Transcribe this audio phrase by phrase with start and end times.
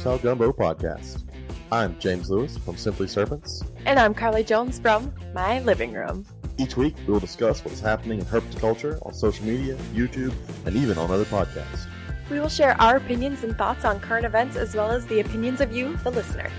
[0.00, 1.24] Reptile Gumbo podcast.
[1.70, 3.62] I'm James Lewis from Simply Serpents.
[3.84, 6.24] And I'm Carly Jones from My Living Room.
[6.56, 10.32] Each week, we will discuss what is happening in herpetoculture on social media, YouTube,
[10.64, 11.84] and even on other podcasts.
[12.30, 15.60] We will share our opinions and thoughts on current events as well as the opinions
[15.60, 16.50] of you, the listener.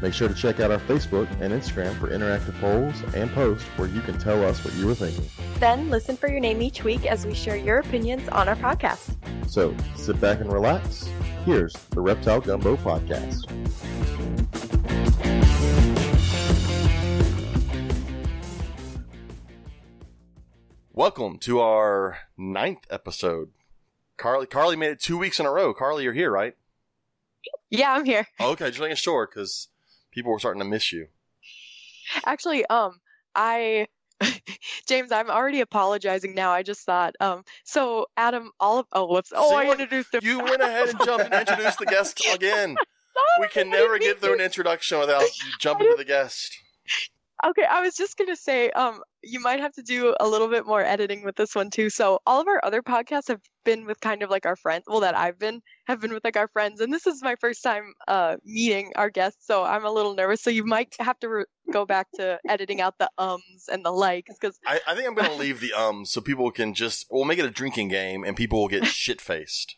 [0.00, 3.88] Make sure to check out our Facebook and Instagram for interactive polls and posts where
[3.88, 5.26] you can tell us what you were thinking.
[5.60, 9.14] Then listen for your name each week as we share your opinions on our podcast.
[9.46, 11.06] So sit back and relax.
[11.48, 13.50] Here's the Reptile Gumbo podcast.
[20.92, 23.52] Welcome to our ninth episode.
[24.18, 25.72] Carly, Carly made it two weeks in a row.
[25.72, 26.54] Carly, you're here, right?
[27.70, 28.26] Yeah, I'm here.
[28.38, 29.68] Okay, just making sure because
[30.10, 31.06] people were starting to miss you.
[32.26, 33.00] Actually, um,
[33.34, 33.86] I
[34.86, 36.50] James, I'm already apologizing now.
[36.50, 40.20] I just thought, um, so Adam, all of oh, whoops, oh, See I introduced him.
[40.22, 42.76] You went ahead and jumped and introduced the guest again.
[43.40, 46.56] We can never get through an introduction without you jumping to the guest.
[47.46, 50.66] Okay, I was just gonna say, um, you might have to do a little bit
[50.66, 51.88] more editing with this one too.
[51.88, 54.84] So all of our other podcasts have been with kind of like our friends.
[54.88, 57.62] Well, that I've been have been with like our friends, and this is my first
[57.62, 60.42] time uh meeting our guests, so I'm a little nervous.
[60.42, 63.92] So you might have to re- go back to editing out the ums and the
[63.92, 67.06] likes because I, I think I'm going to leave the ums so people can just
[67.10, 69.76] we'll make it a drinking game and people will get shit faced.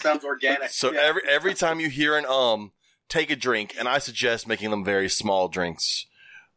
[0.00, 0.70] Sounds organic.
[0.70, 1.00] So Yeah.
[1.00, 2.72] every every time you hear an um,
[3.08, 6.06] take a drink, and I suggest making them very small drinks.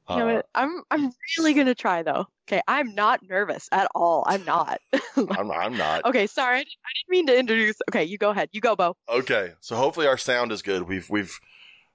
[0.09, 0.41] you know Uh.
[0.55, 2.27] I'm I'm really gonna try though.
[2.47, 4.23] Okay, I'm not nervous at all.
[4.27, 4.81] I'm not.
[5.15, 6.03] I'm, I'm not.
[6.05, 7.75] okay, sorry, I didn't, I didn't mean to introduce.
[7.89, 8.49] Okay, you go ahead.
[8.51, 8.97] You go, Bo.
[9.07, 10.83] Okay, so hopefully our sound is good.
[10.83, 11.39] We've we've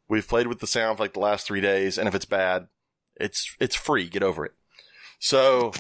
[0.08, 2.68] we've played with the sound for like the last three days, and if it's bad,
[3.16, 4.08] it's it's free.
[4.08, 4.52] Get over it.
[5.18, 5.72] So,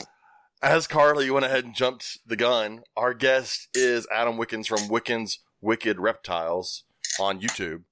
[0.62, 5.38] as Carly went ahead and jumped the gun, our guest is Adam Wickens from Wickens
[5.62, 6.84] Wicked Reptiles
[7.20, 7.82] on YouTube.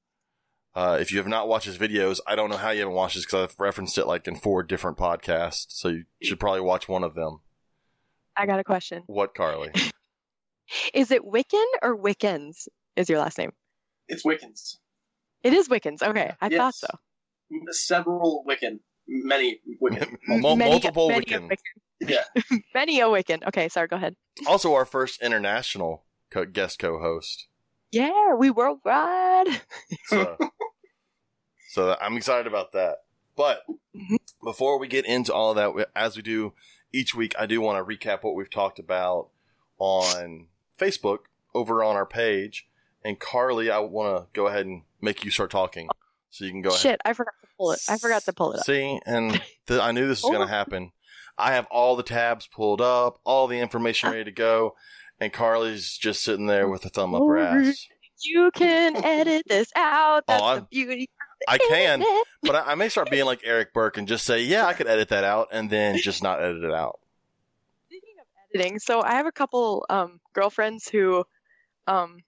[0.74, 3.14] Uh, if you have not watched his videos, I don't know how you haven't watched
[3.14, 5.66] this because I've referenced it like in four different podcasts.
[5.68, 7.40] So you should probably watch one of them.
[8.36, 9.04] I got a question.
[9.06, 9.70] What, Carly?
[10.94, 12.68] Is it Wicken or Wickens?
[12.96, 13.52] Is your last name?
[14.08, 14.78] It's Wickens.
[15.44, 16.02] It is Wickens.
[16.02, 16.58] Okay, I Yes.
[16.58, 16.88] thought so.
[17.70, 18.80] Several Wiccan.
[19.06, 20.16] Many Wiccan.
[20.28, 21.56] Mul- Many- multiple many a Wiccan.
[22.00, 22.24] Yeah.
[22.74, 23.46] Many a Wiccan.
[23.46, 23.86] Okay, sorry.
[23.88, 24.16] Go ahead.
[24.46, 27.46] Also, our first international co- guest co-host.
[27.94, 29.46] Yeah, we worldwide.
[30.08, 30.36] So,
[31.70, 32.98] so I'm excited about that.
[33.36, 33.62] But
[33.96, 34.16] Mhm.
[34.42, 36.52] before we get into all of that, as we do
[36.92, 39.28] each week, I do want to recap what we've talked about
[39.78, 41.20] on Facebook
[41.54, 42.66] over on our page.
[43.04, 45.88] And Carly, I want to go ahead and make you start talking,
[46.30, 46.80] so you can go ahead.
[46.80, 47.80] Shit, I forgot to pull it.
[47.88, 48.64] I forgot to pull it up.
[48.66, 49.32] See, and
[49.66, 50.46] th- I knew this was going Oh.
[50.46, 50.92] to happen.
[51.36, 54.76] I have all the tabs pulled up, all the information ready to go,
[55.24, 57.88] and Carly's just sitting there with a thumb up her ass.
[58.22, 60.24] You can edit this out.
[60.26, 61.10] That's Oh, the beauty.
[61.48, 62.02] I can,
[62.42, 64.86] but I, I may start being like Eric Burke and just say, "Yeah, I could
[64.86, 67.00] edit that out," and then just not edit it out.
[67.88, 71.24] Speaking of editing, so I have a couple um, girlfriends who
[71.86, 72.18] um,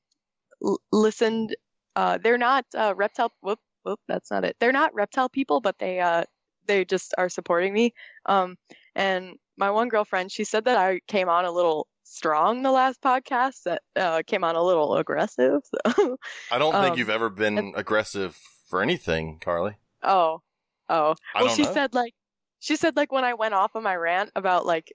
[0.63, 1.57] l- listened.
[1.95, 3.33] Uh, they're not uh, reptile.
[3.41, 4.01] Whoop, whoop.
[4.07, 4.57] That's not it.
[4.61, 6.25] They're not reptile people, but they uh,
[6.67, 7.95] they just are supporting me.
[8.27, 8.57] Um,
[8.95, 13.01] and my one girlfriend, she said that I came on a little strong the last
[13.03, 13.63] podcast.
[13.65, 15.63] That uh, came on a little aggressive.
[15.65, 16.17] So.
[16.51, 18.37] I don't think Um, you've ever been aggressive
[18.69, 19.77] for anything, Carly.
[20.03, 20.43] oh,
[20.89, 21.15] oh.
[21.35, 21.73] I well, she know.
[21.73, 22.13] said like
[22.59, 24.93] she said like when I went off on my rant about like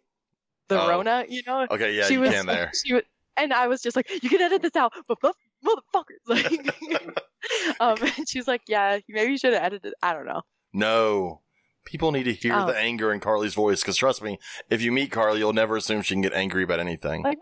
[0.67, 0.89] the Oh.
[0.89, 2.71] Rona, you know, Okay, yeah, she you was can there.
[2.85, 3.03] she was,
[3.37, 7.17] and I was just like, you can edit this out, but but motherfuckers, like,
[7.79, 9.93] um, and she's like, yeah, maybe you should have edited.
[10.01, 10.41] I don't know.
[10.73, 11.41] No.
[11.85, 12.67] People need to hear Oh.
[12.67, 16.01] the anger in Carly's voice because trust me, if you meet Carly, you'll never assume
[16.01, 17.23] she can get angry about anything.
[17.23, 17.39] Like,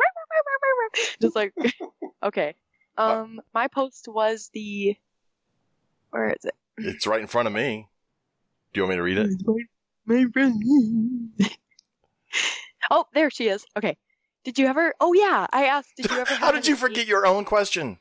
[1.22, 1.54] just like,
[2.24, 2.56] okay.
[2.98, 4.96] Um, my post was the,
[6.10, 6.56] where is it?
[6.78, 7.88] It's right in front of me.
[8.74, 9.30] Do you want me to read it?
[10.06, 10.26] My
[12.92, 13.66] oh, there she is.
[13.78, 13.98] Okay.
[14.44, 14.94] Did you ever?
[15.00, 15.92] Oh yeah, I asked.
[15.98, 16.34] Did you ever?
[16.36, 18.00] How did you forget your own question?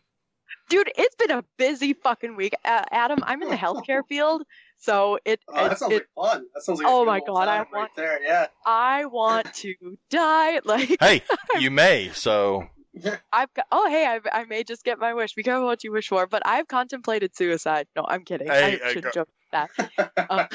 [0.69, 0.91] Dude?
[0.97, 2.55] It's been a busy fucking week.
[2.65, 4.43] Uh, Adam, I'm in the healthcare field,
[4.77, 5.41] so it.
[5.49, 6.47] Oh, it- that sounds it- like fun.
[6.55, 8.23] That sounds like a Oh good my old God, I time right there.
[8.23, 8.47] Yeah.
[8.67, 9.75] I want to
[10.11, 10.61] die.
[10.65, 11.23] Like Hey,
[11.59, 12.11] you may.
[12.13, 12.67] So
[13.33, 13.67] I've got.
[13.71, 15.35] Oh hey, I, I may just get my wish.
[15.35, 16.27] Be careful what you wish for.
[16.27, 17.87] But I've contemplated suicide.
[17.97, 18.49] No, I'm kidding.
[18.49, 19.71] Hey, I uh, should go- joke that.
[20.31, 20.47] Um,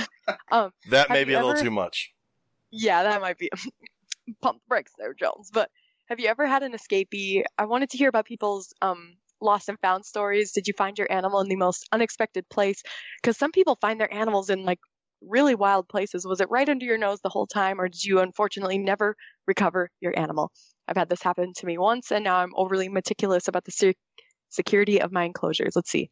[0.52, 2.12] um, that may be you a little too much.
[2.72, 3.50] yeah, that might be
[4.42, 5.50] pump the brakes there, Jones.
[5.52, 5.70] But
[6.08, 7.44] have you ever had an escapee?
[7.58, 10.52] I wanted to hear about people's um lost and found stories.
[10.52, 12.82] Did you find your animal in the most unexpected place?
[13.22, 14.80] Because some people find their animals in like
[15.22, 16.26] really wild places.
[16.26, 19.16] Was it right under your nose the whole time, or did you unfortunately never
[19.48, 20.52] recover your animal?
[20.88, 23.96] I've had this happen to me once, and now I'm overly meticulous about the se-
[24.50, 25.76] security of my enclosures.
[25.76, 26.10] Let's see.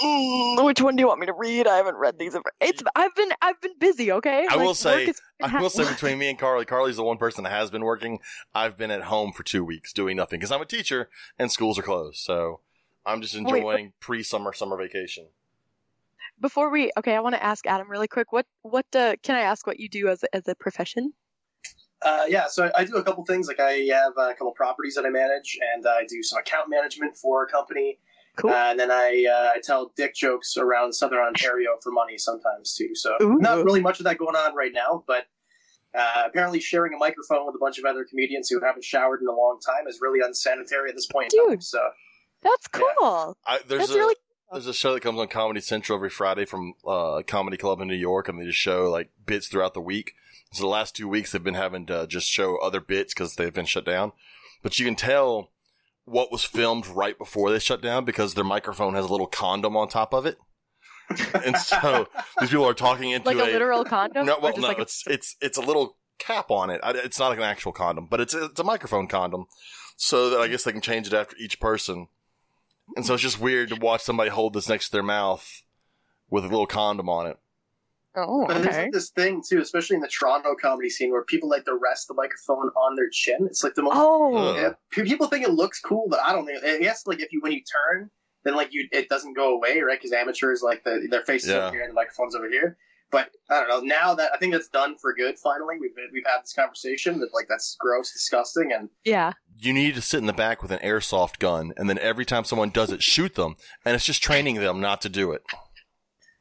[0.00, 1.66] Mm, which one do you want me to read?
[1.66, 2.36] I haven't read these.
[2.60, 4.12] It's I've been I've been busy.
[4.12, 4.46] Okay.
[4.48, 7.16] I will say- work has I will say between me and Carly, Carly's the one
[7.16, 8.20] person that has been working.
[8.54, 11.78] I've been at home for two weeks doing nothing because I'm a teacher and schools
[11.78, 12.18] are closed.
[12.18, 12.60] So
[13.04, 15.26] I'm just Oh, wait, enjoying pre-summer summer vacation.
[16.40, 18.32] Before we okay, I want to ask Adam really quick.
[18.32, 21.12] What what uh, can I ask what you do as a, as a profession?
[22.02, 23.48] Uh, yeah, so I do a couple things.
[23.48, 27.16] Like I have a couple properties that I manage, and I do some account management
[27.16, 27.98] for a company.
[28.38, 28.50] Cool.
[28.50, 32.74] Uh, and then I uh, I tell dick jokes around Southern Ontario for money sometimes
[32.74, 32.94] too.
[32.94, 33.38] So Ooh.
[33.38, 35.24] not really much of that going on right now, but
[35.94, 39.26] uh, apparently sharing a microphone with a bunch of other comedians who haven't showered in
[39.26, 41.50] a long time is really unsanitary at this point in time.
[41.54, 41.62] Dude.
[41.64, 41.80] So
[42.42, 42.80] That's Yeah.
[42.98, 43.36] cool.
[43.46, 44.14] I, there's That's a really
[44.52, 47.88] there's a show that comes on Comedy Central every Friday from uh, Comedy Club in
[47.88, 50.12] New York, and they just show like bits throughout the week.
[50.52, 53.52] So the last two weeks they've been having to just show other bits because they've
[53.52, 54.12] been shut down.
[54.62, 55.50] But you can tell
[56.10, 59.76] what was filmed right before they shut down because their microphone has a little condom
[59.76, 60.38] on top of it,
[61.44, 62.06] and so
[62.40, 64.26] these people are talking into like a literal condom.
[64.26, 66.80] No, well, no, like a- it's it's it's a little cap on it.
[66.84, 69.46] It's not like an actual condom, but it's it's a microphone condom.
[69.96, 72.06] So that I guess they can change it after each person.
[72.96, 75.62] And so it's just weird to watch somebody hold this next to their mouth
[76.30, 77.36] with a little condom on it.
[78.26, 81.48] Oh But there's like this thing too, especially in the Toronto comedy scene, where people
[81.48, 83.46] like to rest the microphone on their chin.
[83.46, 83.94] It's like the most.
[83.96, 86.62] Oh Yeah, people think it looks cool, but I don't think.
[86.64, 88.10] I guess like if you when you turn,
[88.44, 89.98] then like you it doesn't go away, right?
[89.98, 91.66] Because amateurs like the, their faces Yeah.
[91.66, 92.76] over here and the microphones over here.
[93.10, 93.80] But I don't know.
[93.80, 95.38] Now that I think that's done for good.
[95.38, 99.32] Finally, we've we've had this conversation that like that's gross, disgusting, and yeah.
[99.60, 102.44] You need to sit in the back with an airsoft gun, and then every time
[102.44, 103.56] someone does it, shoot them.
[103.84, 105.42] And it's just training them not to do it.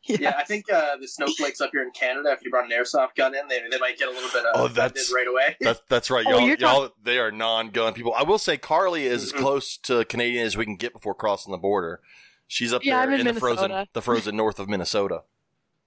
[0.19, 3.15] yeah, I think uh, the snowflakes up here in Canada, if you brought an airsoft
[3.15, 5.56] gun in, they, they might get a little bit uh, Oh, offended that's- right away.
[5.62, 6.42] That's that's right, Oh, y'all.
[6.48, 8.13] you're y'all, they are non-gun people.
[8.15, 9.38] I will say, Carly is as Mhm.
[9.39, 12.00] close to Canadian as we can get before crossing the border.
[12.48, 15.24] She's up Yeah, there I'm in the frozen, the frozen north of Minnesota.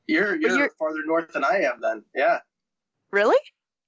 [0.07, 1.81] You're you're, you're- farther north than I am.
[1.81, 2.39] Then yeah,
[3.11, 3.39] Really?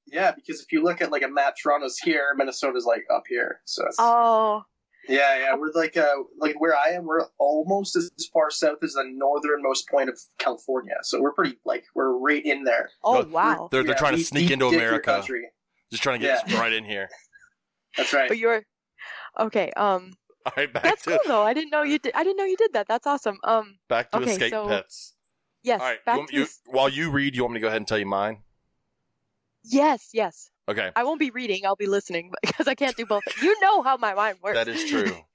[0.07, 0.33] yeah.
[0.33, 3.61] Because if you look at like a map, Toronto's here, Minnesota's like up here.
[3.65, 4.65] So it's, Oh,
[5.09, 6.07] Yeah, yeah, we're like uh
[6.39, 10.95] like where I am, we're almost as far south as the northernmost point of California.
[11.03, 12.91] So we're pretty like we're right in there.
[13.03, 13.69] oh wow.
[13.71, 15.23] They're they're Yeah, trying to sneak into America,
[15.91, 16.61] just trying to get Yeah.
[16.61, 17.09] right in here.
[17.97, 18.29] That's right.
[18.29, 18.63] But you're
[19.41, 19.71] okay.
[19.77, 20.13] Um,
[20.47, 21.43] All right, back that's to cool though.
[21.43, 22.13] I didn't know you did.
[22.15, 22.87] I didn't know you did that.
[22.89, 23.39] That's awesome.
[23.45, 25.15] Um, back to Okay, escape so- pets.
[25.63, 25.81] yes.
[25.81, 27.67] All right, back you want- to you- while you read, you want me to go
[27.69, 28.43] ahead and tell you mine?
[29.65, 30.51] Yes, yes.
[30.69, 31.67] Okay, I won't be reading.
[31.67, 33.23] I'll be listening because I can't do both.
[33.43, 34.57] You know how my mind works.
[34.57, 35.17] that is true.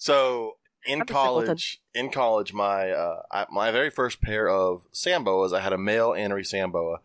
[0.00, 5.24] So in I'm college, in college, my uh, I, my very first pair of sand
[5.24, 7.00] boas, I had a male Anery sand boa,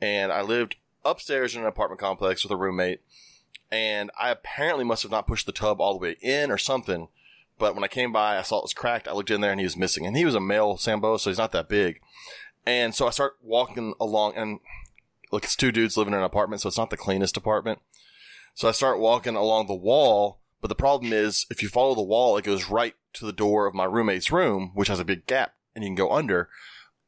[0.00, 3.00] and I lived upstairs in an apartment complex with a roommate,
[3.70, 7.08] and I apparently must have not pushed the tub all the way in or something.
[7.58, 9.08] But when I came by, I saw it was cracked.
[9.08, 11.18] I looked in there and he was missing, and he was a male sand boa,
[11.18, 12.00] so he's not that big.
[12.64, 14.60] And so I start walking along, and
[15.32, 17.80] look, it's two dudes living in an apartment, so it's not the cleanest apartment.
[18.54, 22.02] So I start walking along the wall, but the problem is if you follow the
[22.02, 25.26] wall, it goes right to the door of my roommate's room, which has a big
[25.26, 26.48] gap, and you can go under.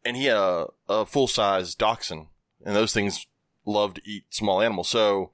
[0.05, 2.27] And he had a, a full size dachshund,
[2.65, 3.27] and those things
[3.65, 4.89] love to eat small animals.
[4.89, 5.31] So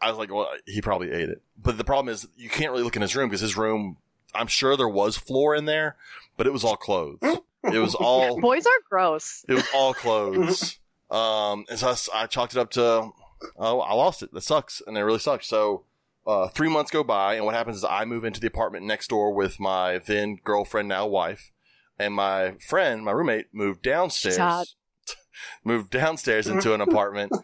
[0.00, 1.42] I was like, well, he probably ate it.
[1.60, 3.96] But the problem is you can't really look in his room because his room,
[4.34, 5.96] I'm sure there was floor in there,
[6.36, 7.18] but it was all clothes.
[7.22, 9.44] It was all Boys are gross.
[9.48, 10.78] it was all clothes.
[11.10, 13.10] um, and so I chalked it up to,
[13.56, 14.32] oh, I lost it.
[14.32, 14.82] That sucks.
[14.86, 15.46] And it really sucks.
[15.46, 15.84] So,
[16.26, 19.08] uh, three months go by and what happens is I move into the apartment next
[19.08, 21.52] door with my then girlfriend, now wife.
[21.98, 24.76] And my friend, my roommate moved downstairs,
[25.64, 27.32] moved downstairs into an apartment.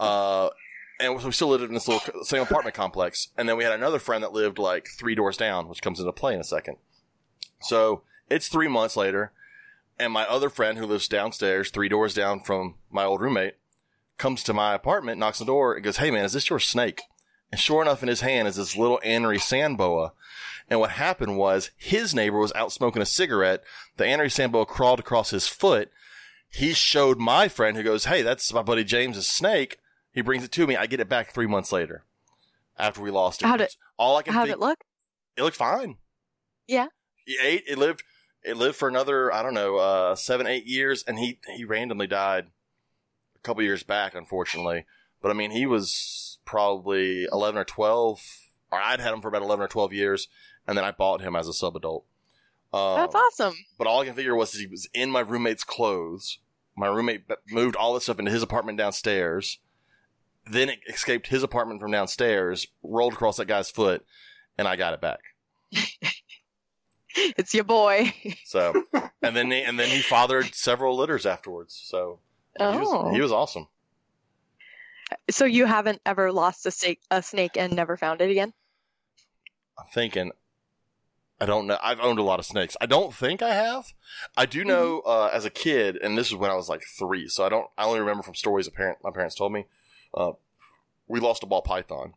[0.00, 0.50] Uh,
[1.00, 3.28] and we still lived in this little same apartment complex.
[3.38, 6.12] And then we had another friend that lived like three doors down, which comes into
[6.12, 6.76] play in a second.
[7.60, 9.32] So it's three months later,
[9.98, 13.54] and my other friend who lives downstairs, three doors down from my old roommate,
[14.18, 16.60] comes to my apartment, knocks on the door, and goes, Hey man, is this your
[16.60, 17.02] snake?
[17.52, 20.12] And sure enough, in his hand is this little Anery sand boa.
[20.68, 23.62] And what happened was his neighbor was out smoking a cigarette.
[23.96, 25.90] The Anery sand boa crawled across his foot.
[26.48, 29.78] He showed my friend who goes, Hey, that's my buddy James's snake.
[30.12, 30.76] He brings it to me.
[30.76, 32.04] I get it back three months later
[32.78, 33.46] after we lost it.
[33.46, 34.78] How'd it- All I can How'd think, it look?
[35.36, 35.96] it looked fine.
[36.66, 36.86] Yeah.
[37.26, 37.64] He ate.
[37.68, 38.02] It lived.
[38.44, 42.06] It lived for another, I don't know, uh, seven, eight years, and he he randomly
[42.06, 42.46] died
[43.36, 44.84] a couple years back, unfortunately.
[45.22, 48.20] But I mean, he was probably eleven or twelve,
[48.70, 50.28] or I'd had him for about eleven or twelve years,
[50.66, 52.04] and then I bought him as a sub adult.
[52.72, 53.54] Um, That's awesome.
[53.78, 56.38] But all I can figure was he was in my roommate's clothes.
[56.76, 59.60] My roommate moved all this stuff into his apartment downstairs.
[60.50, 64.04] Then it escaped his apartment from downstairs, rolled across that guy's foot,
[64.58, 65.20] and I got it back.
[67.36, 68.12] it's your boy.
[68.44, 68.84] So,
[69.22, 71.80] and then he, and then he fathered several litters afterwards.
[71.84, 72.20] So
[72.56, 72.78] he, Oh.
[72.78, 73.68] was, he was awesome.
[75.30, 78.52] So you haven't ever lost a snake, a snake and never found it again?
[79.78, 80.32] I'm thinking.
[81.40, 81.78] I don't know.
[81.82, 82.76] I've owned a lot of snakes.
[82.80, 83.92] I don't think I have.
[84.36, 87.28] I do know uh, as a kid, and this is when I was like three,
[87.28, 87.66] so I don't.
[87.76, 89.66] I only remember from stories a parent, my parents told me.
[90.14, 90.32] Uh,
[91.08, 92.14] we lost a ball python,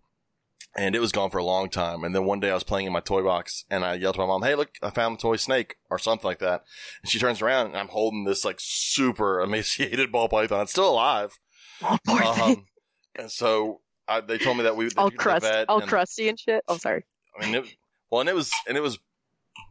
[0.77, 2.03] and it was gone for a long time.
[2.03, 4.21] And then one day I was playing in my toy box, and I yelled to
[4.21, 4.69] my mom, "Hey, look!
[4.81, 6.63] I found a toy snake or something like that."
[7.01, 10.61] And she turns around, and I'm holding this like super emaciated ball python.
[10.61, 11.37] It's still alive.
[11.83, 12.43] Oh, poor thing.
[12.57, 12.65] Um,
[13.17, 16.63] and so I, they told me that we All crust, all and- crusty and shit.
[16.67, 17.03] Oh, sorry.
[17.39, 17.65] I mean, it,
[18.09, 18.99] well, and it was, and it was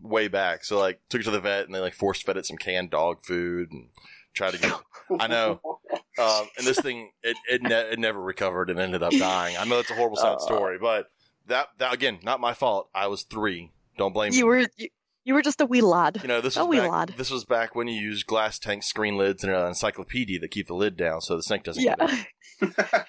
[0.03, 0.65] way back.
[0.65, 2.91] So like, took it to the vet and they like force fed it some canned
[2.91, 3.89] dog food and
[4.35, 4.73] tried to get.
[5.19, 5.61] I know.
[6.19, 9.57] Um, and this thing, it it, ne- it never recovered and ended up dying.
[9.59, 10.39] I know it's a horrible sad Uh.
[10.39, 11.11] story, but
[11.47, 12.89] that that again, not my fault.
[12.95, 13.71] I was three.
[13.99, 14.39] Don't blame me.
[14.39, 14.89] You were you,
[15.25, 16.19] you were just a wee lad.
[16.23, 17.15] You know, this a was wee back, lad.
[17.17, 20.69] this was back when you used glass tank screen lids and an encyclopedia that keep
[20.69, 21.97] the lid down so the snake doesn't Yeah.
[21.99, 22.27] get it.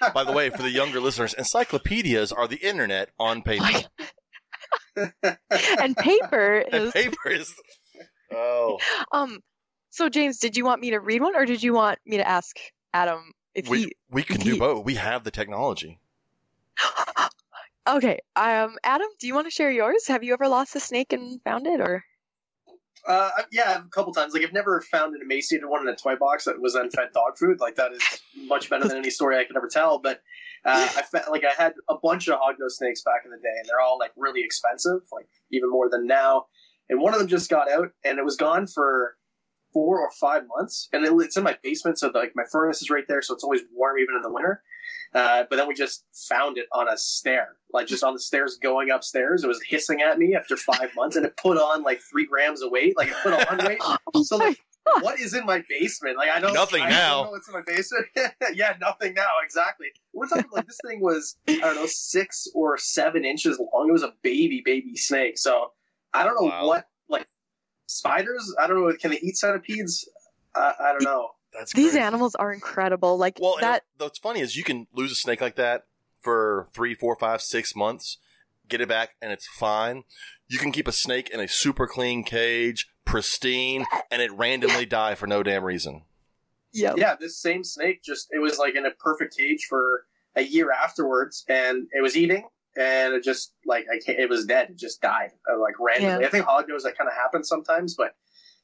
[0.14, 3.88] By the way, for the younger listeners, encyclopedias are the internet on paper.
[4.96, 7.54] and paper and is paper is.
[8.34, 8.78] Oh,
[9.12, 9.40] um.
[9.90, 12.28] So James, did you want me to read one, or did you want me to
[12.28, 12.56] ask
[12.94, 13.96] Adam if we he?
[14.12, 14.86] we can do both.
[14.86, 16.00] We have the technology.
[17.88, 18.20] okay.
[18.36, 18.78] Um.
[18.84, 20.08] Adam, do you want to share yours?
[20.08, 22.04] Have you ever lost a snake and found it, or?
[23.08, 24.34] Uh, yeah, a couple times.
[24.34, 27.38] Like I've never found an emaciated one in a toy box that was unfed dog
[27.38, 27.60] food.
[27.60, 28.04] Like that is
[28.36, 30.00] much better than any story I could ever tell.
[30.00, 30.22] But
[30.66, 33.54] uh, I fe- like I had a bunch of hognose snakes back in the day,
[33.58, 36.46] and they're all like really expensive, like even more than now.
[36.90, 39.16] And one of them just got out, and it was gone for
[39.78, 42.90] four or five months, and it, it's in my basement, so like my furnace is
[42.90, 44.64] right there, so it's always warm even in the winter.
[45.14, 48.58] Uh, but then we just found it on a stair, like just on the stairs
[48.62, 49.44] going upstairs.
[49.44, 52.64] It was hissing at me after five months, and it put on like three grams
[52.64, 52.98] of weight.
[52.98, 53.80] Like it put on weight.
[54.24, 54.58] So like,
[55.02, 56.18] what is in my basement?
[56.18, 57.16] Like I don't Nothing I now.
[57.18, 58.06] Don't know what's in my basement?
[58.56, 59.28] yeah, nothing now.
[59.46, 59.88] Exactly.
[60.14, 63.90] We're talking like this thing was I don't know six or seven inches long.
[63.90, 65.38] It was a baby baby snake.
[65.38, 65.72] So
[66.14, 66.66] I don't know Wow.
[66.68, 66.86] what like
[67.88, 68.54] spiders.
[68.62, 68.94] I don't know.
[69.00, 70.08] Can they eat centipedes?
[70.56, 71.30] I, I don't know.
[71.54, 72.00] That's These crazy.
[72.00, 73.18] animals are incredible.
[73.18, 73.84] Like Well, that.
[73.98, 75.86] it- what's funny is you can lose a snake like that
[76.22, 78.18] for three, four, five, six months,
[78.68, 80.04] get it back, and it's fine.
[80.48, 85.16] You can keep a snake in a super clean cage, pristine, and it randomly die
[85.16, 86.04] for no damn reason.
[86.74, 86.94] Yeah.
[86.98, 90.70] yeah, this same snake just it was like in a perfect cage for a year
[90.72, 94.70] afterwards, and it was eating, and it just like I can't, it was dead.
[94.70, 96.22] It just died uh, like randomly.
[96.22, 96.28] Yeah.
[96.28, 98.16] I think hognose that kind of happens sometimes, but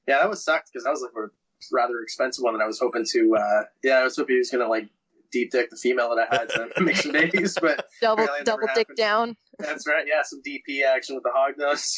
[0.08, 1.30] yeah, that was sucked because that was like a
[1.72, 3.36] rather expensive one that I was hoping to.
[3.38, 4.88] uh Yeah, I was hoping he was gonna like
[5.32, 8.88] deep dick the female that I had to make some babies, but Double double dick
[8.90, 8.98] happened.
[8.98, 9.36] down.
[9.60, 10.06] that's right.
[10.08, 11.96] Yeah, some DP action with the hognose.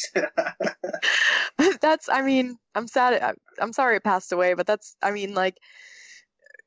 [1.80, 5.34] that's i mean i'm sad I'm- i'm sorry it passed away but that's i mean
[5.34, 5.56] like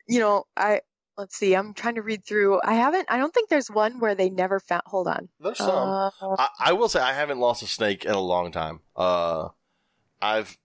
[0.07, 0.81] you know i
[1.19, 4.15] let's see i'm trying to read through i haven't i don't think there's one where
[4.15, 5.69] they never found hold on There's some.
[5.69, 8.79] uh, I, I will say I haven't lost a snake in a long time.
[8.95, 9.49] Uh,
[10.21, 10.57] I've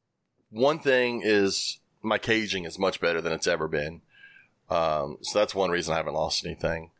[0.51, 4.03] one thing is my caging is much better than it's ever been.
[4.71, 6.91] Um, so that's one reason I haven't lost anything.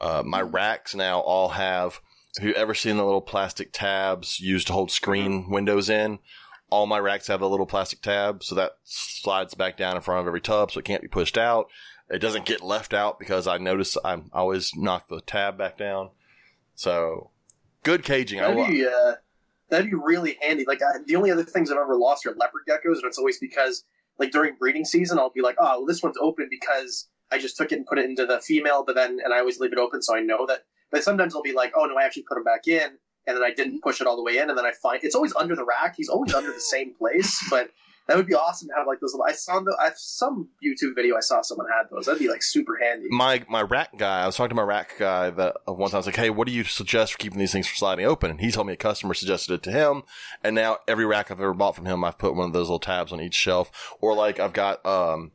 [0.00, 2.00] Uh, my racks now all have.
[2.38, 6.20] Have you ever seen the little plastic tabs used to hold screen windows in?
[6.70, 10.20] All my racks have a little plastic tab, so that slides back down in front
[10.20, 11.66] of every tub, so it can't be pushed out.
[12.10, 16.10] It doesn't get left out because I notice I always knock the tab back down.
[16.74, 17.30] So
[17.84, 18.40] good caging.
[18.40, 19.14] I That'd will, be uh,
[19.68, 20.64] that'd be really handy.
[20.66, 23.38] Like I, the only other things I've ever lost are leopard geckos, and it's always
[23.38, 23.84] because
[24.18, 27.56] like during breeding season, I'll be like, oh, well, this one's open because I just
[27.56, 29.78] took it and put it into the female, but then and I always leave it
[29.78, 30.64] open so I know that.
[30.90, 32.90] But sometimes I'll be like, oh no, I actually put him back in,
[33.28, 35.14] and then I didn't push it all the way in, and then I find it's
[35.14, 35.94] always under the rack.
[35.96, 37.70] He's always under the same place, but.
[38.08, 39.12] That would be awesome to have like those.
[39.12, 42.06] Little, I saw the I some YouTube video I saw someone had those.
[42.06, 43.06] That'd be like super handy.
[43.10, 44.22] my my rack guy.
[44.22, 45.96] I was talking to my rack guy that uh, one time.
[45.96, 48.30] I was like, "Hey, what do you suggest for keeping these things from sliding open?"
[48.30, 50.02] And he told me a customer suggested it to him,
[50.42, 52.80] and now every rack I've ever bought from him, I've put one of those little
[52.80, 53.70] tabs on each shelf.
[54.00, 55.30] Or like I've got um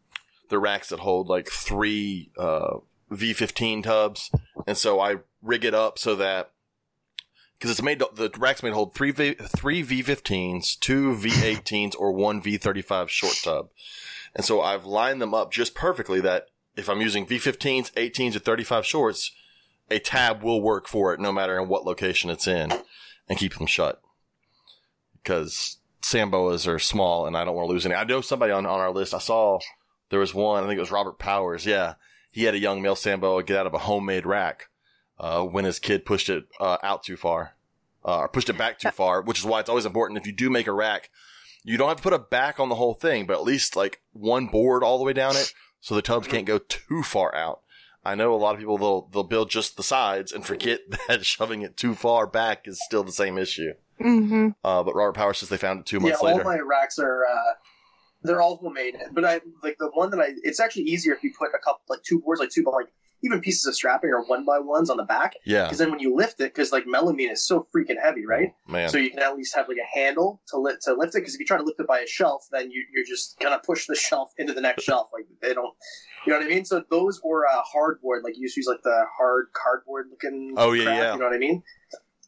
[0.50, 2.78] the racks that hold like three uh
[3.12, 4.32] V15 tubs,
[4.68, 6.52] and so I rig it up so that
[7.58, 12.42] because it's made the rack's made hold three v, three V15s, two V18s, or one
[12.42, 13.70] V35 short tub,
[14.36, 18.40] and so I've lined them up just perfectly that if I'm using V15s, 18s, or
[18.40, 19.32] 35 shorts,
[19.90, 22.72] a tab will work for it no matter in what location it's in,
[23.30, 24.02] and keep them shut
[25.26, 27.96] because sand boas are small and I don't want to lose any.
[27.96, 29.14] I know somebody on, on our list.
[29.14, 29.60] I saw
[30.10, 30.64] there was one.
[30.64, 31.66] I think it was Robert Powers.
[31.66, 31.96] Yeah,
[32.32, 34.70] he had a young male sand boa get out of a homemade rack
[35.20, 37.56] uh, when his kid pushed it uh, out too far.
[38.06, 40.34] uh, or pushed it back too far, which is why it's always important if you
[40.34, 41.10] do make a rack,
[41.64, 44.02] you don't have to put a back on the whole thing, but at least like
[44.14, 47.62] one board all the way down it, so the tubs can't go too far out.
[48.04, 51.26] I know a lot of people they'll they'll build just the sides and forget that
[51.26, 53.74] shoving it too far back is still the same issue.
[54.00, 54.50] Mm-hmm.
[54.64, 57.26] Uh, but Robert Power says they found it two yeah, months all my racks are
[57.26, 57.54] uh,
[58.22, 58.98] they're all homemade.
[59.12, 60.34] But I like the one that I.
[60.44, 62.92] It's actually easier if you put a couple like two boards, like two by like
[63.26, 65.34] even pieces of strapping or one by ones on the back.
[65.46, 68.54] yeah, Because then when you lift it, because like melamine is so freaking heavy, right?
[68.68, 68.90] man.
[68.90, 71.20] So you can at least have like a handle to lift to lift it.
[71.20, 73.60] Because if you try to lift it by a shelf, then you, you're just gonna
[73.66, 75.10] push the shelf into the next shelf.
[75.12, 75.74] Like they don't,
[76.26, 76.66] you know what I mean?
[76.66, 78.24] So those were uh, hardboard.
[78.24, 80.54] Like you used to use like the hard cardboard looking.
[80.58, 81.14] Oh, yeah, crap, yeah.
[81.14, 81.64] You know what I mean?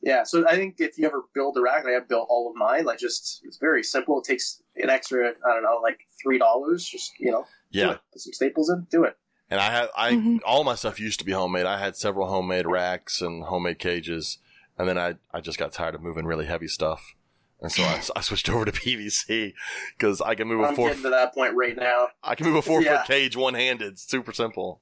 [0.02, 0.24] Yeah.
[0.24, 2.56] So I think if you ever build a rack, like I have built all of
[2.56, 2.86] mine.
[2.86, 4.20] Like just it's very simple.
[4.20, 6.86] It takes an extra, I don't know, like three dollars.
[6.86, 9.16] Just you know, yeah, put some staples in, do it.
[9.50, 10.40] And I had I Mhm.
[10.46, 11.66] all my stuff used to be homemade.
[11.66, 14.38] I had several homemade racks and homemade cages,
[14.78, 17.16] and then I I just got tired of moving really heavy stuff,
[17.62, 19.54] and so I, I switched over to PVC
[19.98, 22.10] because I can move a I'm four getting to that point right now.
[22.24, 23.00] I can move a four Yeah.
[23.00, 23.94] foot cage one handed.
[23.94, 24.82] It's super simple.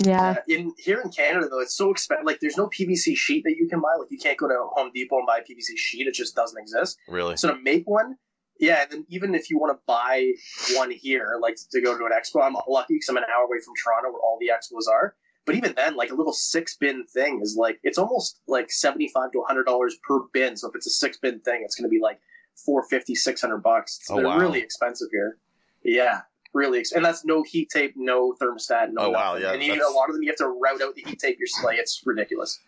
[0.00, 0.30] Yeah.
[0.30, 2.24] Uh, in here in Canada though, it's so expensive.
[2.24, 3.88] Like, there's no PVC sheet that you can buy.
[3.98, 6.06] Like, you can't go to Home Depot and buy a PVC sheet.
[6.06, 6.98] It just doesn't exist.
[7.08, 7.36] Really.
[7.36, 8.16] So to make one,
[8.58, 10.32] yeah, and then even if you want to buy
[10.74, 13.58] one here, like to go to an expo, I'm lucky because I'm an hour away
[13.64, 15.14] from Toronto where all the expos are.
[15.46, 19.08] But even then, like a little six bin thing is like it's almost like seventy
[19.08, 20.56] five to hundred dollars per bin.
[20.56, 22.20] So if it's a six bin thing, it's going to be like
[22.64, 24.00] 450 600 bucks.
[24.10, 24.38] Oh, They're wow.
[24.38, 25.38] really expensive here.
[25.82, 26.22] Yeah,
[26.52, 29.06] really, ex- and that's no heat tape, no thermostat, no.
[29.06, 31.02] Oh, wow, yeah, and even a lot of them you have to route out the
[31.06, 31.38] heat tape.
[31.38, 32.58] You're like, it's ridiculous.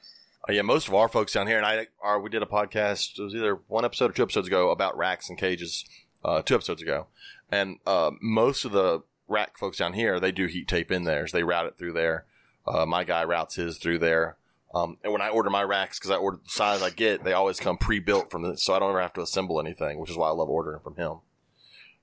[0.48, 3.18] Uh, yeah, most of our folks down here, and I, are, we did a podcast.
[3.18, 5.84] It was either one episode or two episodes ago about racks and cages.
[6.22, 7.06] Uh, two episodes ago,
[7.50, 11.32] and uh, most of the rack folks down here, they do heat tape in theirs.
[11.32, 12.26] They route it through there.
[12.68, 14.36] Uh, my guy routes his through there.
[14.74, 17.32] Um, and when I order my racks, because I order the size I get, they
[17.32, 20.16] always come pre-built from the, so I don't ever have to assemble anything, which is
[20.18, 21.20] why I love ordering from him.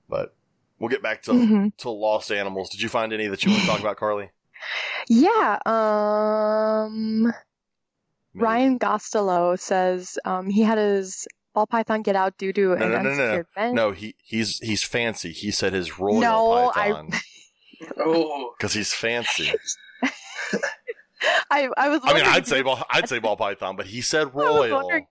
[0.08, 0.34] But
[0.80, 1.76] we'll get back to Mhm.
[1.78, 2.70] to lost animals.
[2.70, 4.30] Did you find any that you want to talk about, Carly?
[5.08, 5.58] Yeah.
[5.64, 7.32] Um.
[8.38, 8.44] Maybe.
[8.44, 12.78] Ryan Gostelow says um, he had his ball python get out due to No, an
[12.80, 13.74] no, no, no, unsecured vent.
[13.74, 15.32] No, he he's he's fancy.
[15.32, 17.10] He said his royal No, I- python
[17.98, 19.52] Oh, because he's fancy.
[21.50, 22.00] I, I was.
[22.04, 24.76] I mean, I'd say ball, I'd say ball python, but he said was royal.
[24.76, 25.06] wondering-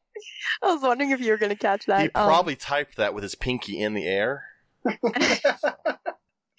[0.64, 2.02] I was wondering if you were going to catch that.
[2.02, 4.46] He Um, probably typed that with his pinky in the air.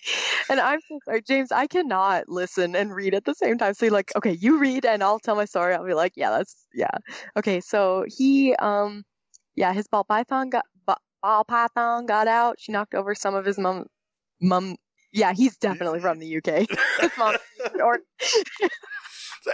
[0.50, 1.52] and I'm so sorry, James.
[1.52, 3.74] I cannot listen and read at the same time.
[3.74, 5.74] So you're like, okay, you read, and I'll tell my story.
[5.74, 6.90] I'll be like, yeah, that's yeah.
[7.36, 9.04] Okay, so he, um,
[9.54, 10.64] yeah, his ball python got
[11.22, 12.56] ball python got out.
[12.58, 13.86] She knocked over some of his mum,
[14.40, 14.76] mum.
[15.12, 16.68] Yeah, he's definitely from the UK.
[17.00, 17.34] His mom,
[17.82, 17.98] or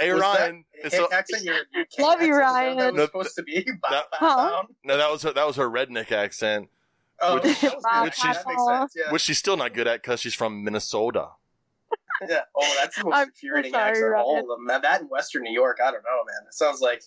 [0.00, 2.76] Hey Was Ryan, it's so- accent your, your Love you, accent, is Ryan.
[2.76, 3.68] what That was No, supposed to be.
[3.90, 4.62] That- Huh?
[4.85, 5.33] no, that was her.
[5.33, 6.68] That was her redneck accent,
[7.20, 8.92] Oh, Which- that which she's- makes sense.
[8.96, 9.12] Yeah.
[9.12, 11.29] which she's still not good at because she's from Minnesota.
[12.29, 12.40] yeah.
[12.57, 14.66] Oh, that's the most I'm so sorry, accent of all of them.
[14.66, 16.46] Man, that in Western New York, I don't know, man.
[16.48, 17.03] It sounds like,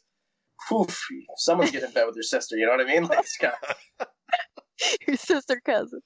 [0.72, 1.00] oof,
[1.36, 2.56] someone's getting in bed with their sister.
[2.58, 3.04] You know what I mean?
[3.08, 3.54] Like, it's kind
[4.00, 4.08] of,
[5.08, 6.02] your sister cousin.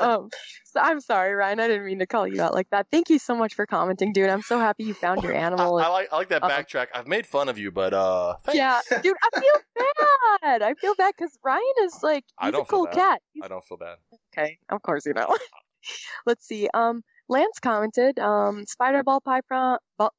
[0.00, 0.28] Um,
[0.64, 1.60] so I'm sorry, Ryan.
[1.60, 2.86] I didn't mean to call you out like that.
[2.90, 4.28] Thank you so much for commenting, dude.
[4.28, 5.78] I'm so happy you found your I, animal.
[5.78, 6.50] I like I like that Uh-oh.
[6.50, 6.88] backtrack.
[6.94, 8.56] I've made fun of you, but uh, thanks.
[8.56, 9.52] yeah, dude, I feel
[10.42, 10.62] bad.
[10.62, 12.94] I feel bad because Ryan is like I he's a don't feel cool bad.
[12.94, 13.22] cat.
[13.32, 13.96] He's I don't feel bad.
[14.36, 14.58] okay.
[14.68, 15.36] Of course you know.
[16.26, 16.68] Let's see.
[16.72, 18.18] Um, Lance commented.
[18.18, 20.12] Um, spider ball python, ball,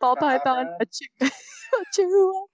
[0.00, 1.30] ball python, a, chi- a
[1.94, 2.46] chihuahua.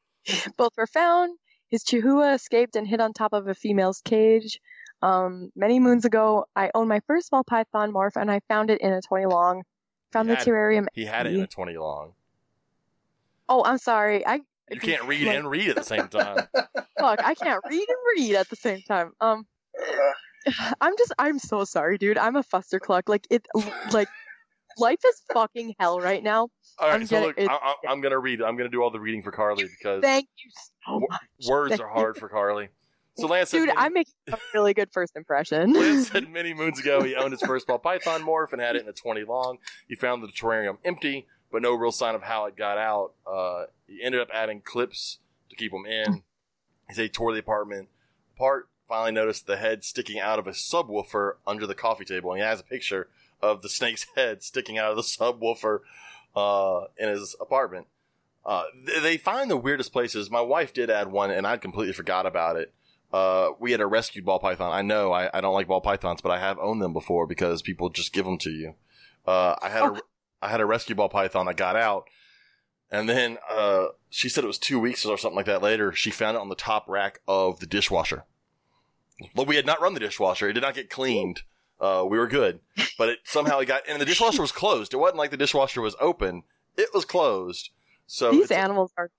[0.57, 1.37] Both were found.
[1.71, 4.61] His chihuahua escaped and hid on top of a female's cage.
[5.03, 8.81] Um, many moons ago, I owned my first ball python morph, and I found it
[8.81, 9.63] in a 20 long.
[10.13, 10.87] Found the had- terrarium.
[10.93, 12.13] He had it in a twenty long.
[13.49, 14.27] Oh, I'm sorry.
[14.27, 16.49] I You can't read like, and read at the same time.
[16.99, 17.25] fuck.
[17.25, 19.13] I can't read and read at the same time.
[19.21, 19.47] Um.
[20.81, 22.19] I'm just I'm so sorry, dude.
[22.19, 23.09] I'm a fuster cluck.
[23.09, 23.47] Like it
[23.93, 24.09] like
[24.79, 26.49] life is fucking hell right now.
[26.81, 28.41] All right, I'm so gonna- look, I, I'm gonna read.
[28.41, 30.51] I'm gonna do all the reading for Carly because Thank you
[30.87, 31.21] so much.
[31.49, 32.69] words Thank are hard for Carly.
[33.17, 35.73] So Lance Dude, many, I'm making a really good first impression.
[35.75, 38.83] Lance said many moons ago he owned his first ball python morph and had it
[38.83, 39.59] in a 20 long.
[39.89, 43.13] He found the terrarium empty, but no real sign of how it got out.
[43.27, 45.19] Uh, he ended up adding clips
[45.51, 46.23] to keep them in.
[46.89, 47.89] He said he tore the apartment
[48.37, 48.69] apart.
[48.89, 52.45] Finally noticed the head sticking out of a subwoofer under the coffee table, and he
[52.45, 53.09] has a picture
[53.43, 55.81] of the snake's head sticking out of the subwoofer
[56.35, 57.87] uh, in his apartment.
[58.45, 58.65] Uh,
[59.03, 60.31] they find the weirdest places.
[60.31, 62.73] My wife did add one, and I completely forgot about it.
[63.13, 64.73] Uh, we had a rescued ball python.
[64.73, 67.61] I know I, I don't like ball pythons, but I have owned them before because
[67.61, 68.75] people just give them to you.
[69.27, 70.01] Uh, I had a
[70.43, 72.09] I had a rescue ball python that got out,
[72.91, 75.93] And then uh, she said it was two weeks or something like that later.
[75.93, 78.25] She found it on the top rack of the dishwasher.
[79.35, 80.49] But we had not run the dishwasher.
[80.49, 81.43] It did not get cleaned.
[81.81, 82.61] Uh, we were good,
[82.99, 84.93] but it somehow it got, and the dishwasher was closed.
[84.93, 86.43] It wasn't like the dishwasher was open.
[86.77, 87.71] It was closed.
[88.07, 89.11] So These it's a- animals are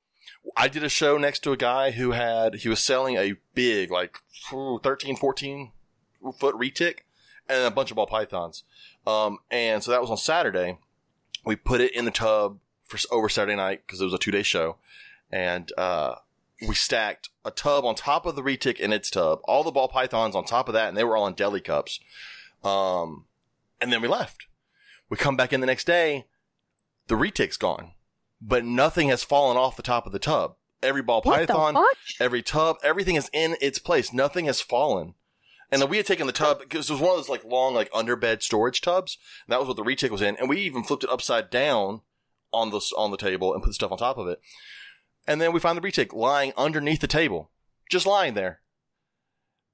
[0.55, 3.91] I did a show next to a guy who had, he was selling a big,
[3.91, 4.17] like
[4.53, 5.71] ooh, 13, 14
[6.39, 6.99] foot retic
[7.49, 8.63] and a bunch of ball pythons.
[9.05, 10.77] Um, and so that was on Saturday.
[11.45, 14.31] We put it in the tub for over Saturday night because it was a two
[14.31, 14.77] day show.
[15.31, 16.15] And, uh,
[16.67, 19.87] we stacked a tub on top of the retic in its tub, all the ball
[19.87, 21.99] pythons on top of that, and they were all in deli cups.
[22.63, 23.25] Um,
[23.79, 24.47] and then we left.
[25.09, 26.25] We come back in the next day,
[27.07, 27.91] the retic's gone,
[28.41, 30.55] but nothing has fallen off the top of the tub.
[30.81, 31.77] Every ball what python,
[32.19, 34.13] every tub, everything is in its place.
[34.13, 35.15] Nothing has fallen.
[35.71, 37.73] And then we had taken the tub because it was one of those like long
[37.73, 39.17] like underbed storage tubs.
[39.47, 42.01] That was what the retic was in, and we even flipped it upside down
[42.51, 44.41] on the on the table and put stuff on top of it.
[45.27, 47.51] And then we find the retic lying underneath the table,
[47.89, 48.61] just lying there.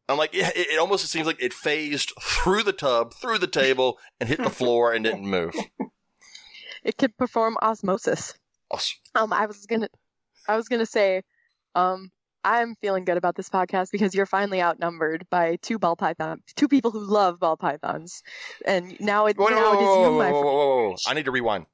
[0.10, 4.00] I'm like, it, it almost seems like it phased through the tub, through the table,
[4.20, 5.54] and hit the floor and didn't move.
[6.84, 8.34] It could perform osmosis.
[8.72, 9.90] Us- Um, I was gonna,
[10.48, 11.24] I was gonna say,
[11.76, 12.12] um,
[12.44, 16.70] I'm feeling good about this podcast because you're finally outnumbered by two ball python, two
[16.70, 18.24] people who love ball pythons,
[18.66, 20.98] and now it Whoa, now whoa, it is whoa, you, whoa, my whoa, friend.
[21.08, 21.66] I need to rewind.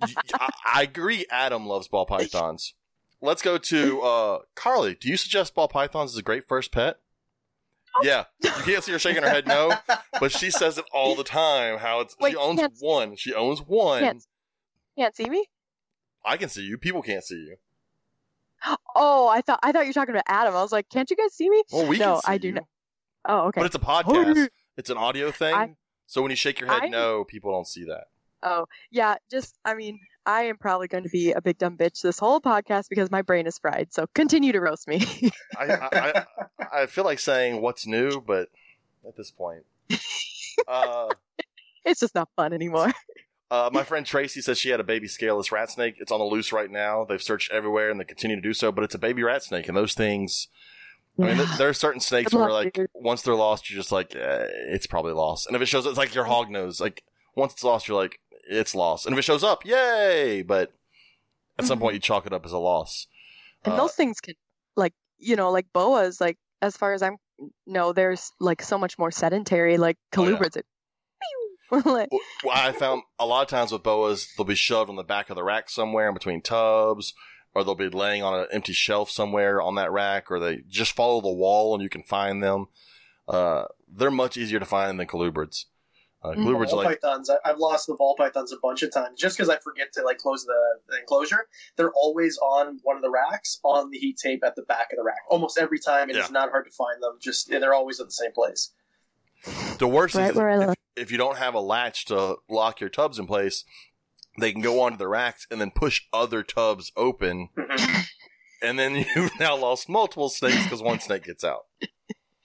[0.00, 1.26] I agree.
[1.30, 2.74] Adam loves ball pythons.
[3.20, 4.94] Let's go to uh, Carly.
[4.94, 6.96] Do you suggest ball pythons as a great first pet?
[7.94, 8.04] Oh.
[8.04, 9.72] Yeah, you can't see her shaking her head no,
[10.18, 11.78] but she says it all the time.
[11.78, 13.16] How it's Wait, she owns can't- one.
[13.16, 14.00] She owns one.
[14.00, 14.24] Can't,
[14.98, 15.46] can't see me.
[16.24, 16.78] I can see you.
[16.78, 17.56] People can't see you.
[18.94, 20.54] Oh, I thought I thought you were talking about Adam.
[20.54, 21.62] I was like, can't you guys see me?
[21.72, 22.54] Well, we no, I do you.
[22.54, 22.64] not.
[23.24, 23.60] Oh, okay.
[23.60, 24.36] But it's a podcast.
[24.36, 25.54] Oh, it's an audio thing.
[25.54, 25.74] I-
[26.06, 28.04] so when you shake your head I- no, people don't see that.
[28.42, 29.16] Oh, yeah.
[29.30, 32.40] Just, I mean, I am probably going to be a big dumb bitch this whole
[32.40, 33.92] podcast because my brain is fried.
[33.92, 35.04] So continue to roast me.
[35.58, 36.24] I, I, I,
[36.82, 38.48] I feel like saying what's new, but
[39.06, 39.64] at this point,
[40.68, 41.08] uh,
[41.84, 42.92] it's just not fun anymore.
[43.50, 45.96] Uh, my friend Tracy says she had a baby scaleless rat snake.
[45.98, 47.04] It's on the loose right now.
[47.04, 49.68] They've searched everywhere and they continue to do so, but it's a baby rat snake.
[49.68, 50.48] And those things,
[51.20, 52.88] I mean, th- there are certain snakes where, like, dude.
[52.94, 55.48] once they're lost, you're just like, eh, it's probably lost.
[55.48, 56.80] And if it shows, it's like your hog nose.
[56.80, 57.02] Like,
[57.34, 58.20] once it's lost, you're like,
[58.52, 59.06] it's lost.
[59.06, 60.42] And if it shows up, yay!
[60.42, 60.72] But
[61.58, 61.82] at some Mhm.
[61.82, 63.06] point, you chalk it up as a loss.
[63.64, 64.34] And Uh, those things can,
[64.76, 67.16] like, you know, like boas, like, as far as I'm,
[67.66, 70.36] no, there's like so much more sedentary, like Oh, yeah.
[70.36, 70.60] colubrids.
[71.86, 72.10] like,
[72.44, 75.30] Well, I found a lot of times with boas, they'll be shoved on the back
[75.30, 77.14] of the rack somewhere in between tubs,
[77.54, 80.92] or they'll be laying on an empty shelf somewhere on that rack, or they just
[80.92, 82.66] follow the wall and you can find them.
[83.26, 85.64] Uh, they're much easier to find than colubrids.
[86.24, 86.44] Uh, Mhm.
[86.68, 87.28] ball like, pythons.
[87.28, 90.02] I, I've lost the ball pythons a bunch of times just because I forget to
[90.02, 90.54] like close the,
[90.88, 91.48] the enclosure.
[91.76, 94.98] They're always on one of the racks on the heat tape at the back of
[94.98, 95.18] the rack.
[95.28, 96.32] Almost every time, and it's Yeah.
[96.32, 97.18] not hard to find them.
[97.20, 98.70] Just they're always at the same place.
[99.78, 103.18] the worst Right is if, if you don't have a latch to lock your tubs
[103.18, 103.64] in place,
[104.38, 108.04] they can go onto the racks and then push other tubs open, Mhm.
[108.62, 111.66] and then you've now lost multiple snakes because one snake gets out.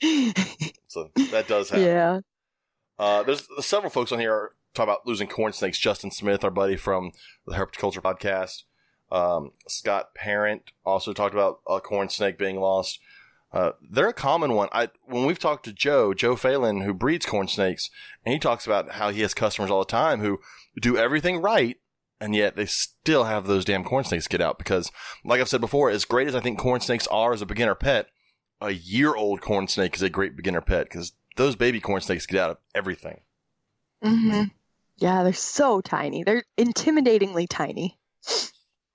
[0.89, 1.85] So that does happen.
[1.85, 2.19] yeah.
[2.99, 5.77] Uh, there's several folks on here talking about losing corn snakes.
[5.77, 7.11] Justin Smith, our buddy from
[7.45, 8.63] the Herpetoculture podcast.
[9.11, 12.99] Um, Scott Parent also talked about a corn snake being lost.
[13.53, 14.67] Uh, they're a common one.
[14.73, 17.89] I when we've talked to Joe, Joe Phelan, who breeds corn snakes,
[18.25, 20.39] and he talks about how he has customers all the time who
[20.81, 21.77] do everything right,
[22.19, 24.57] and yet they still have those damn corn snakes get out.
[24.57, 24.91] Because,
[25.23, 27.75] like I've said before, as great as I think corn snakes are as a beginner
[27.75, 28.07] pet,
[28.59, 32.25] a year old corn snake is a great beginner pet because those baby corn snakes
[32.25, 33.21] get out of everything.
[34.03, 34.43] hmm
[34.97, 36.23] Yeah, they're so tiny.
[36.23, 37.97] They're intimidatingly tiny.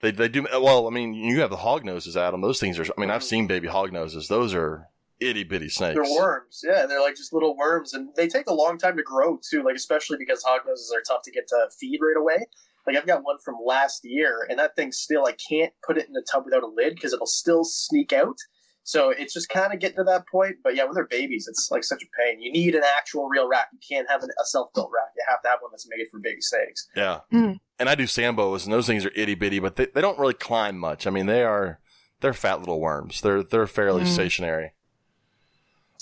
[0.01, 0.89] They they do well.
[0.89, 2.41] I mean, you have the hog noses, Adam.
[2.41, 2.85] Those things are.
[2.85, 4.27] I mean, I've seen baby hog noses.
[4.29, 4.89] Those are
[5.21, 5.95] itty bitty snakes.
[5.95, 6.65] They're worms.
[6.65, 9.63] Yeah, they're like just little worms, and they take a long time to grow too.
[9.63, 12.45] Like especially because hog noses are tough to get to feed right away.
[12.85, 16.09] Like I've got one from last year, and that thing still I can't put it
[16.09, 18.37] in the tub without a lid because it'll still sneak out.
[18.85, 20.57] So it's just kind of getting to that point.
[20.65, 22.41] But yeah, when they're babies, it's like such a pain.
[22.43, 23.69] You need an actual real rack.
[23.73, 25.13] You can't have an, a self built rack.
[25.17, 26.89] You have to have one that's made for baby snakes.
[26.97, 27.21] Yeah.
[27.33, 27.61] Mm.
[27.79, 30.19] And I do sand boas, and those things are itty bitty, but they, they don't
[30.19, 31.07] really climb much.
[31.07, 31.79] I mean, they are
[32.21, 33.21] they're fat little worms.
[33.21, 34.09] They're they're fairly Mm.
[34.09, 34.73] stationary.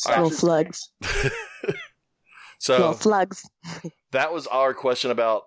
[0.07, 0.91] Little Sasha's slugs.
[1.03, 1.35] snakes.
[2.69, 3.49] Little So slugs.
[4.13, 5.45] that was our question about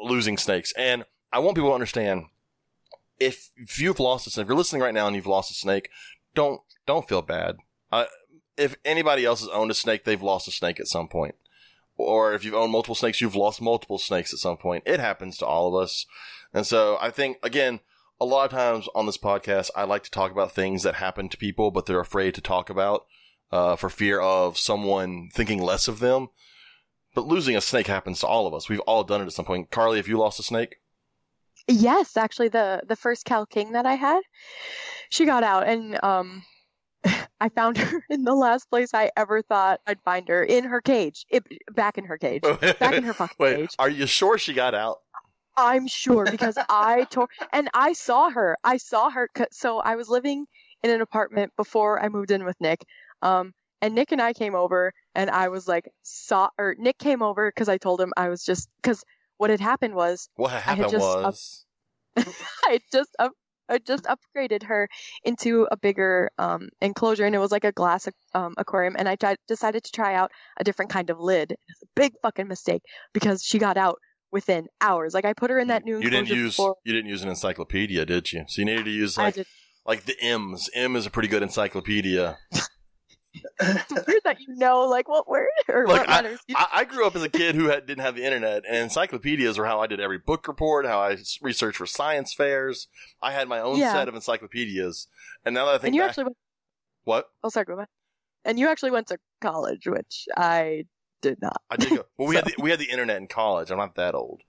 [0.00, 2.24] losing snakes, and I want people to understand
[3.20, 5.54] if if you've lost a snake, if you're listening right now and you've lost a
[5.54, 5.88] snake,
[6.34, 7.56] don't don't feel bad.
[7.90, 8.04] Uh,
[8.56, 11.34] if anybody else has owned a snake, they've lost a snake at some point.
[11.96, 14.82] Or if you've owned multiple snakes, you've lost multiple snakes at some point.
[14.86, 16.06] It happens to all of us.
[16.52, 17.80] And so I think, again,
[18.20, 21.28] a lot of times on this podcast, I like to talk about things that happen
[21.28, 23.06] to people, but they're afraid to talk about
[23.50, 26.28] uh, for fear of someone thinking less of them.
[27.14, 28.68] But losing a snake happens to all of us.
[28.68, 29.70] We've all done it at some point.
[29.70, 30.76] Carly, have you lost a snake?
[31.68, 34.20] Yes, actually, the the first Cali King that I had,
[35.10, 36.42] she got out, and um,
[37.42, 40.80] I found her in the last place I ever thought I'd find her in her
[40.80, 41.42] cage, it,
[41.74, 43.74] back in her cage, back in her fucking Wait, cage.
[43.80, 44.98] are you sure she got out?
[45.56, 48.56] I'm sure because I tore and I saw her.
[48.62, 49.28] I saw her.
[49.50, 50.46] So I was living
[50.84, 52.84] in an apartment before I moved in with Nick.
[53.22, 57.22] Um, and Nick and I came over, and I was like, saw or Nick came
[57.22, 59.02] over because I told him I was just because
[59.38, 61.66] what had happened was What had happened just up- was
[62.64, 63.32] I just up,
[63.68, 64.88] I just upgraded her
[65.24, 68.96] into a bigger um, enclosure, and it was like a glass um, aquarium.
[68.98, 71.52] And I tried, decided to try out a different kind of lid.
[71.52, 73.98] It's a big fucking mistake because she got out
[74.30, 75.14] within hours.
[75.14, 77.28] Like I put her in that new you didn't use before you didn't use an
[77.28, 78.44] encyclopedia, did you?
[78.48, 79.36] So you needed to use like
[79.84, 80.70] like the M's.
[80.74, 82.38] M is a pretty good encyclopedia.
[83.60, 86.40] It's weird that you know like what word or Look, what letters.
[86.54, 89.58] I, I grew up as a kid who had, didn't have the internet, and encyclopedias
[89.58, 92.88] are how I did every book report, how I researched for science fairs.
[93.22, 93.92] I had my own Yeah.
[93.92, 95.08] set of encyclopedias,
[95.44, 96.36] and now that I think and you back, actually went.
[97.04, 97.88] what Oh, sorry, go ahead.
[98.44, 100.84] And you actually went to college, which I
[101.20, 101.62] did not.
[101.70, 102.04] I did go.
[102.18, 103.70] Well, we had the, we had the internet in college.
[103.70, 104.42] I'm not that old.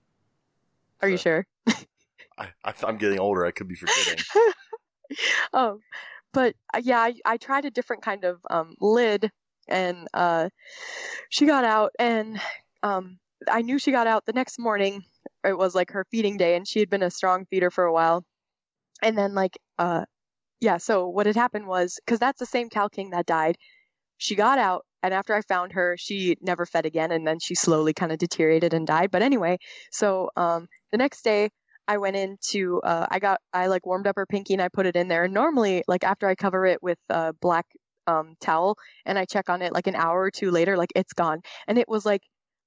[1.00, 1.46] Are you sure?
[2.36, 3.46] I, I, I'm getting older.
[3.46, 4.24] I could be forgetting.
[5.52, 5.80] um,
[6.34, 9.30] but uh, yeah, I, I tried a different kind of um, lid,
[9.68, 10.48] and uh,
[11.30, 12.40] she got out, and
[12.82, 13.18] um,
[13.48, 15.02] I knew she got out the next morning.
[15.44, 17.92] It was like her feeding day, and she had been a strong feeder for a
[17.92, 18.24] while.
[19.02, 20.04] And then like uh,
[20.60, 23.56] yeah, so what had happened was because that's the same Cali king that died.
[24.18, 27.54] She got out, and after I found her, she never fed again, and then she
[27.54, 29.10] slowly kind of deteriorated and died.
[29.10, 29.58] But anyway,
[29.90, 31.50] so um, the next day
[31.86, 34.86] I went into uh, I got I like warmed up her pinky and I put
[34.86, 35.24] it in there.
[35.24, 37.66] And normally, like after I cover it with a black
[38.06, 41.12] um, towel and I check on it like an hour or two later, like it's
[41.12, 41.40] gone.
[41.66, 42.22] And it was like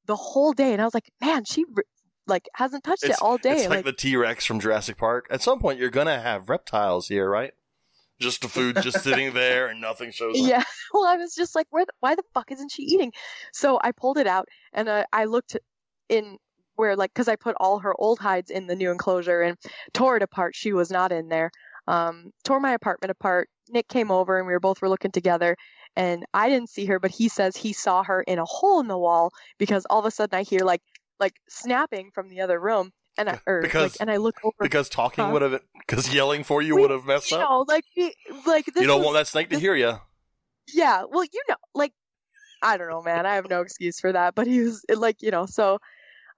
[0.05, 1.83] the whole day, and I was like, man, she re-
[2.27, 3.57] like hasn't touched It's- it all day.
[3.61, 5.27] It's like, the T Rex from Jurassic Park.
[5.29, 7.53] At some point, you're gonna have reptiles here, right?
[8.19, 10.47] Just the food just sitting there and nothing shows up.
[10.47, 10.63] Yeah.
[10.93, 11.85] Well, I was just like, where?
[11.85, 13.11] The, why the fuck isn't she eating?
[13.51, 15.57] So I pulled it out and uh, I looked
[16.09, 16.37] in
[16.77, 19.57] where, like, because I put all her old hides in the new enclosure and
[19.93, 20.55] tore it apart.
[20.55, 21.51] She was not in there.
[21.87, 23.49] Um, tore my apartment apart.
[23.69, 25.55] Nick came over and we were both were looking together.
[25.95, 28.87] And I didn't see her, but he says he saw her in a hole in
[28.87, 30.81] the wall because all of a sudden I hear like
[31.19, 32.91] like snapping from the other room.
[33.17, 34.53] And I, or, Because- like, and I look over.
[34.59, 35.31] Because talking Huh?
[35.31, 37.49] would have, because yelling for you would have messed you up.
[37.49, 37.85] know, like,
[38.45, 39.99] like this You don't was- want that snake to hear you.
[40.73, 41.93] yeah well you know like
[42.61, 45.31] i don't know man i have no excuse for that but he was like you
[45.31, 45.79] know so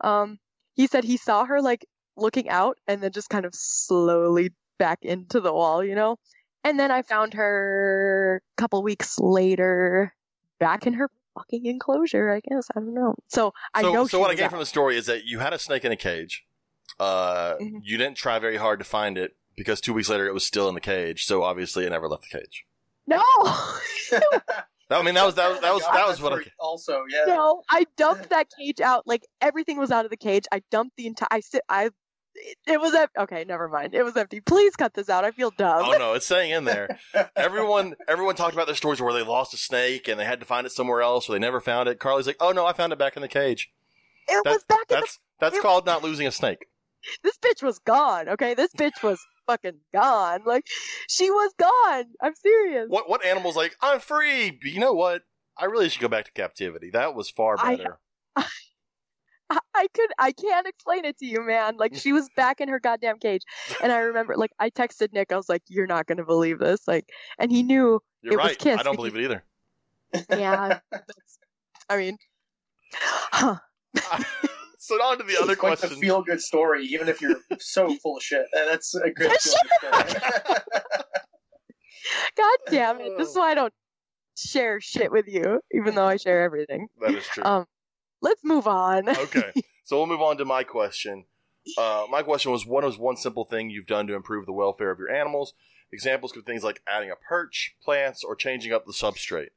[0.01, 0.37] um
[0.75, 1.85] he said he saw her like
[2.17, 6.17] looking out and then just kind of slowly back into the wall you know
[6.63, 10.13] and then i found her a couple weeks later
[10.59, 14.19] back in her fucking enclosure i guess i don't know so i so, know so
[14.19, 14.51] what I was gained out.
[14.51, 16.45] from the story is that you had a snake in a cage.
[16.99, 17.79] Uh, Mhm.
[17.83, 20.67] you didn't try very hard to find it because two weeks later it was still
[20.67, 21.23] in the cage.
[21.25, 22.65] So obviously it never left the cage.
[23.07, 23.21] no
[24.91, 26.41] I mean, that was that was that was that was what I.
[26.59, 27.25] Also, yeah.
[27.27, 30.95] no i dumped that cage out like everything was out of the cage i dumped
[30.97, 31.89] the entire i sit i
[32.35, 35.31] it, it was em- okay never mind it was empty please cut this out i
[35.31, 36.97] feel dumb Oh no, it's staying in there.
[37.35, 40.45] Everyone, everyone talked about their stories where they lost a snake and they had to
[40.45, 41.99] find it somewhere else, or they never found it.
[41.99, 43.71] Carly's like, "Oh no, I found it back in the cage."
[44.27, 46.67] it That- was back in the That's that's it- called not losing a snake.
[47.23, 49.19] this bitch was gone okay this bitch was
[49.49, 50.65] fucking gone like
[51.07, 53.75] she was gone i'm serious What what animal's like?
[53.81, 54.51] I'm free.
[54.51, 55.23] But you know what?
[55.57, 56.91] I really should go back to captivity.
[56.91, 57.99] That was far better.
[58.35, 58.45] I,
[59.73, 62.79] I could i can't explain it to you man like she was back in her
[62.79, 63.41] goddamn cage
[63.81, 66.87] and i remember like i texted nick i was like you're not gonna believe this
[66.87, 67.09] like
[67.39, 68.59] and he knew You're it was right.
[68.59, 69.43] Kiss I don't believe it either.
[70.29, 70.79] yeah
[71.89, 72.17] i mean
[72.93, 73.57] huh
[74.81, 75.97] so on to the other It's like question.
[75.97, 78.45] a feel good story, even if you're so full of shit.
[78.53, 80.59] And That's a good feel good story.
[82.35, 83.73] god damn it this is why i don't
[84.35, 87.43] share shit with you even though i share everything that is true.
[87.43, 87.65] um
[88.21, 89.51] let's move on okay,
[89.83, 91.25] so we'll move on to my question.
[91.77, 94.89] Uh, my question was, what is one simple thing you've done to improve the welfare
[94.91, 95.53] of your animals?
[95.91, 99.49] Examples could be things like adding a perch, plants, or changing up the substrate.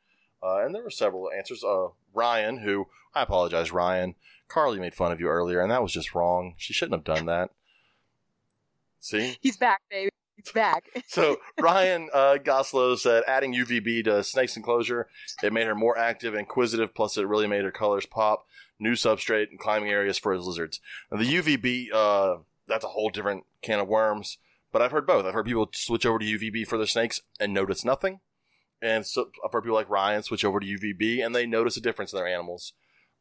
[0.42, 1.64] Uh, and there were several answers.
[1.64, 4.14] Uh, Ryan, who I apologize, Ryan.
[4.52, 6.54] Carly made fun of you earlier, and that was just wrong.
[6.58, 7.50] She shouldn't have done that.
[9.00, 14.56] See, he's back baby he's back so Ryan uh, Goslow said adding UVB to snake's
[14.56, 15.08] enclosure,
[15.42, 18.46] it made her more active and inquisitive, plus it really made her colors pop,
[18.78, 20.80] new substrate, and climbing areas for his lizards.
[21.10, 24.38] Now, the UVB, uh, that's a whole different can of worms,
[24.70, 25.24] but I've heard both.
[25.24, 28.20] I've heard people switch over to UVB for their snakes and notice nothing,
[28.80, 31.80] and so I've heard people like Ryan switch over to UVB and they notice a
[31.80, 32.72] difference in their animals.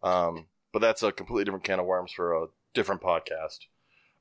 [0.04, 3.60] Um, but that's a completely different can of worms for a different podcast.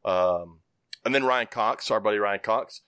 [0.05, 0.61] Um,
[1.05, 2.83] and then Ryan Cox, our buddy Ryan Cox,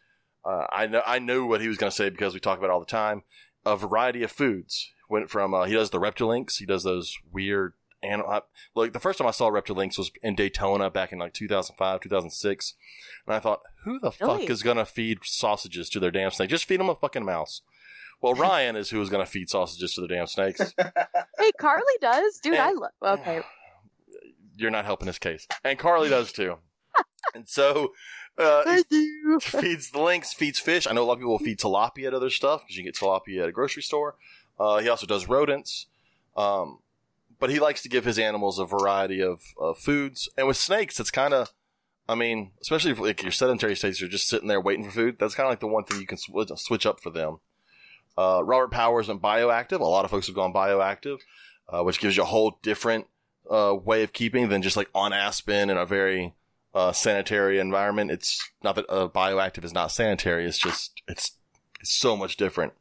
[0.44, 2.68] uh, I know I knew what he was going to say because we talk about
[2.68, 3.22] it all the time.
[3.64, 7.74] A variety of foods went from uh, he does the Reptilinks, he does those weird
[8.02, 8.40] animal.
[8.74, 12.74] Like the first time I saw Reptilinks was in Daytona back in like 2005, 2006,
[13.26, 14.40] and I thought, who the Really?
[14.40, 16.50] fuck is going to feed sausages to their damn snake?
[16.50, 17.62] Just feed them a fucking mouse.
[18.22, 20.74] Well, Ryan is who is going to feed sausages to the damn snakes.
[21.38, 22.54] Hey, Carly does, dude.
[22.54, 23.18] I And- love.
[23.20, 23.40] Okay,
[24.56, 26.56] You're not helping his case, and Carly does too.
[27.34, 27.92] and so,
[28.38, 29.38] uh, thank you.
[29.40, 30.86] feeds the links, feeds fish.
[30.86, 32.88] I know a lot of people will feed tilapia to other stuff because you can
[32.92, 34.16] get tilapia at a grocery store.
[34.60, 35.86] Uh, he also does rodents.
[36.36, 36.78] Um,
[37.40, 40.28] but he likes to give his animals a variety of, of foods.
[40.38, 41.50] And with snakes, it's kind of,
[42.08, 45.16] I mean, especially if like your sedentary snakes are just sitting there waiting for food,
[45.18, 47.38] that's kind of like the one thing you can sw- switch up for them.
[48.16, 49.80] Uh, Robert Powers went bioactive.
[49.80, 51.18] A lot of folks have gone bioactive,
[51.68, 53.06] uh, which gives you a whole different
[53.50, 56.34] uh, way of keeping than just like on aspen in a very
[56.74, 58.10] uh, sanitary environment.
[58.10, 60.46] It's not that uh, bioactive is not sanitary.
[60.46, 61.32] It's just it's
[61.80, 62.72] it's so much different.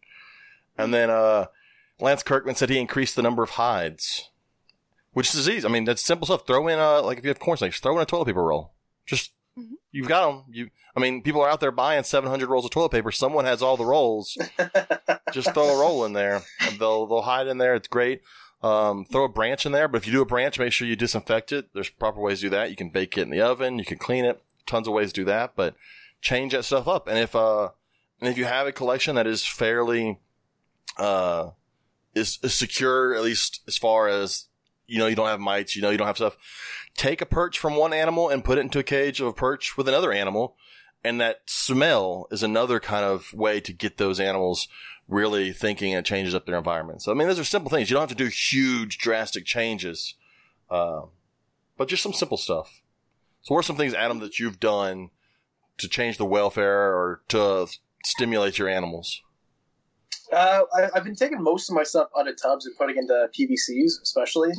[0.78, 1.48] And then uh,
[2.00, 4.30] Lance Kirkman said he increased the number of hides,
[5.13, 5.67] which is easy.
[5.67, 6.48] I mean, that's simple stuff.
[6.48, 8.74] Throw in a like if you have corn snakes, throw in a toilet paper roll.
[9.06, 9.76] Just Mhm.
[9.91, 10.43] you've got them.
[10.52, 13.12] You, I mean, people are out there buying 700 rolls of toilet paper.
[13.12, 14.38] Someone has all the rolls.
[15.32, 16.41] Just throw a roll in there.
[16.80, 17.76] They'll they'll hide in there.
[17.76, 18.21] It's great.
[18.63, 20.95] Um, throw a branch in there, but if you do a branch, make sure you
[20.95, 21.69] disinfect it.
[21.74, 22.69] There's proper ways to do that.
[22.69, 23.80] You can bake it in the oven.
[23.80, 24.41] You can clean it.
[24.67, 25.76] Tons of ways to do that, but
[26.21, 27.08] change that stuff up.
[27.08, 27.69] And if uh,
[28.19, 30.19] and if you have a collection that is fairly
[30.97, 31.52] uh,
[32.13, 34.45] is, is secure, at least as far as
[34.91, 36.38] you know, you don't have mites, you know, you don't have stuff.
[36.97, 39.77] Take a perch from one animal and put it into a cage of a perch
[39.77, 40.58] with another animal,
[41.04, 44.67] and that smell is another kind of way to get those animals
[45.08, 47.01] really thinking and changes up their environment.
[47.01, 47.89] So I mean, those are simple things.
[47.89, 50.15] You don't have to do huge, drastic changes,
[50.69, 51.04] uh,
[51.77, 52.82] but just some simple stuff.
[53.43, 55.10] So, what are some things, Adam, that you've done
[55.77, 57.67] to change the welfare or to
[58.04, 59.21] stimulate your animals?
[60.32, 63.30] Uh, I, I've been taking most of my stuff out of tubs and putting into
[63.38, 64.51] PVCs, especially,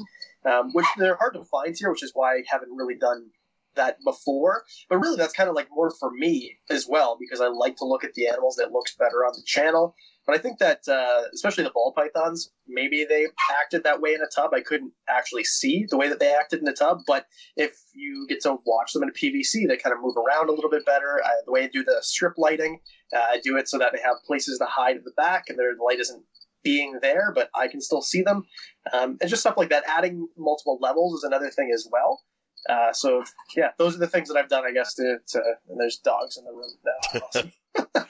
[0.47, 3.31] um, which they're hard to find here, which is why I haven't really done
[3.75, 4.65] that before.
[4.89, 7.85] But really, that's kind of like more for me as well, because I like to
[7.85, 9.95] look at the animals that looks better on the channel.
[10.27, 13.27] But I think that, uh, especially the ball pythons, maybe they
[13.61, 14.51] acted that way in a tub.
[14.55, 17.27] I couldn't actually see the way that they acted in a tub, but
[17.57, 20.53] if you get to watch them in a PVC, they kind of move around a
[20.53, 21.21] little bit better.
[21.25, 22.79] Uh, the way I do the strip lighting,
[23.13, 25.59] uh, I do it so that they have places to hide at the back, and
[25.59, 26.23] their the light isn't
[26.63, 28.45] being there, but I can still see them,
[28.93, 29.85] um, and just stuff like that.
[29.87, 32.23] Adding multiple levels is another thing as well.
[32.69, 33.25] Uh, so
[33.57, 34.95] yeah, those are the things that I've done, I guess.
[34.95, 37.21] To, to and there's dogs in the room now.
[37.21, 37.53] Awesome.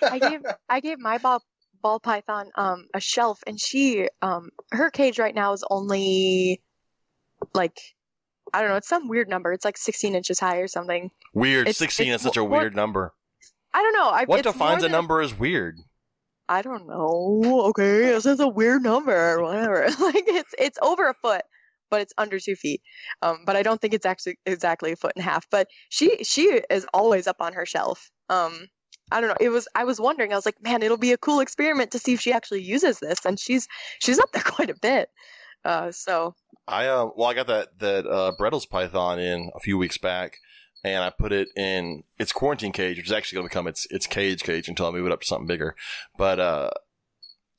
[0.12, 1.42] I gave I gave my ball
[1.82, 6.62] ball python um a shelf, and she um her cage right now is only
[7.54, 7.78] like
[8.52, 9.52] I don't know, it's some weird number.
[9.52, 11.10] It's like 16 inches high or something.
[11.32, 11.62] Weird.
[11.68, 13.14] It's- 16 it's is such a more- weird number.
[13.74, 14.10] I don't know.
[14.10, 15.78] I, What defines a number as weird?
[16.52, 17.62] I don't know.
[17.68, 19.42] Okay, this is a weird number.
[19.42, 19.86] Whatever.
[20.00, 21.40] like it's it's over a foot,
[21.90, 22.82] but it's under two feet.
[23.22, 25.46] Um, but I don't think it's actually exactly a foot and a half.
[25.50, 28.10] But she she is always up on her shelf.
[28.28, 28.68] Um,
[29.10, 29.36] I don't know.
[29.40, 30.34] It was I was wondering.
[30.34, 32.98] I was like, man, it'll be a cool experiment to see if she actually uses
[32.98, 33.66] this, and she's
[34.00, 35.08] she's up there quite a bit.
[35.64, 36.34] Uh, so
[36.68, 40.36] I uh, well, I got that that uh, Bredl's python in a few weeks back,
[40.84, 43.86] and I put it in its quarantine cage, which is actually going to become its
[43.90, 45.76] its cage cage until I move it up to something bigger.
[46.16, 46.70] But uh,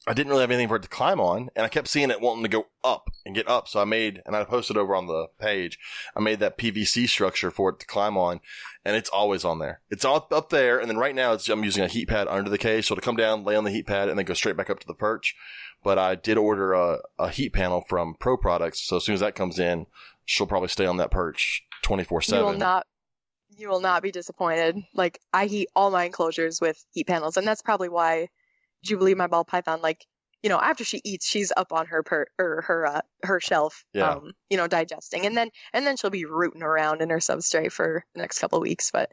[0.05, 2.19] I didn't really have anything for it to climb on, and I kept seeing it
[2.19, 3.69] wanting to go up and get up.
[3.69, 5.79] So I made, and I posted over on the page,
[6.15, 8.41] I made that PVC structure for it to climb on,
[8.83, 9.79] and it's always on there.
[9.89, 12.49] It's all up there, and then right now it's I'm using a heat pad under
[12.49, 14.57] the cage, so to come down, lay on the heat pad, and then go straight
[14.57, 15.35] back up to the perch.
[15.83, 19.21] But I did order a, a heat panel from Pro Products, so as soon as
[19.21, 19.85] that comes in,
[20.25, 22.59] she'll probably stay on that perch twenty four you will seven.
[22.59, 22.87] not
[23.57, 24.77] you will not be disappointed.
[24.93, 28.29] Like I heat all my enclosures with heat panels, and that's probably why
[28.83, 30.05] Jubilee, my ball python, like
[30.41, 33.85] you know, after she eats, she's up on her per or her uh, her shelf,
[33.93, 34.15] Yeah.
[34.15, 37.71] um, you know, digesting, and then and then she'll be rooting around in her substrate
[37.71, 38.91] for the next couple of weeks.
[38.91, 39.11] But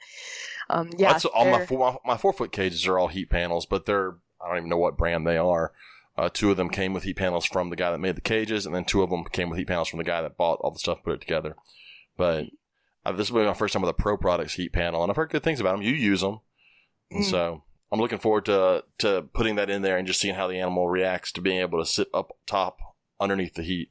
[0.68, 3.86] um, yeah, That's all my four, my four foot cages are all heat panels, but
[3.86, 5.72] they're I don't even know what brand they are.
[6.18, 8.66] Uh, two of them came with heat panels from the guy that made the cages,
[8.66, 10.72] and then two of them came with heat panels from the guy that bought all
[10.72, 11.54] the stuff, put it together.
[12.16, 12.46] But
[13.04, 15.16] uh, this will be my first time with a Pro Products heat panel, and I've
[15.16, 15.82] heard good things about them.
[15.82, 16.40] You use them,
[17.10, 17.30] and Mm.
[17.30, 20.58] so I'm looking forward to to putting that in there and just seeing how the
[20.58, 22.78] animal reacts to being able to sit up top
[23.20, 23.90] underneath the heat.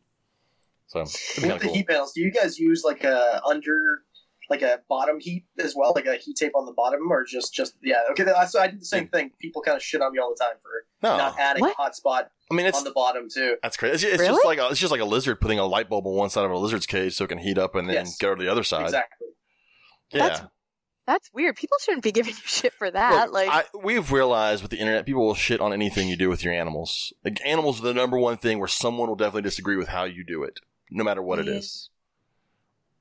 [0.87, 1.73] So With the cool.
[1.73, 4.03] heat panels, do you guys use like a under
[4.49, 7.53] like a bottom heat as well, like a heat tape on the bottom, or just
[7.53, 7.95] just yeah.
[8.11, 9.31] Okay, so I did the same thing.
[9.39, 10.69] People kind of shit on me all the time for
[11.07, 11.73] No, not adding What?
[11.73, 13.57] a hot spot I mean it's on the bottom too.
[13.61, 14.07] that's crazy.
[14.07, 14.33] It's, it's Really?
[14.33, 16.45] just like a, it's just like a lizard putting a light bulb on one side
[16.45, 18.17] of a lizard's cage so it can heat up and then Yes.
[18.17, 18.85] go to the other side.
[18.85, 19.27] Exactly.
[20.11, 20.27] Yeah.
[20.29, 20.41] That's
[21.05, 21.55] That's weird.
[21.55, 23.25] People shouldn't be giving you shit for that.
[23.31, 26.29] Look, like, I, we've realized with the internet, people will shit on anything you do
[26.29, 27.13] with your animals.
[27.23, 30.23] Like animals are the number one thing where someone will definitely disagree with how you
[30.25, 30.59] do it,
[30.91, 31.53] no matter what it Yeah.
[31.53, 31.89] is.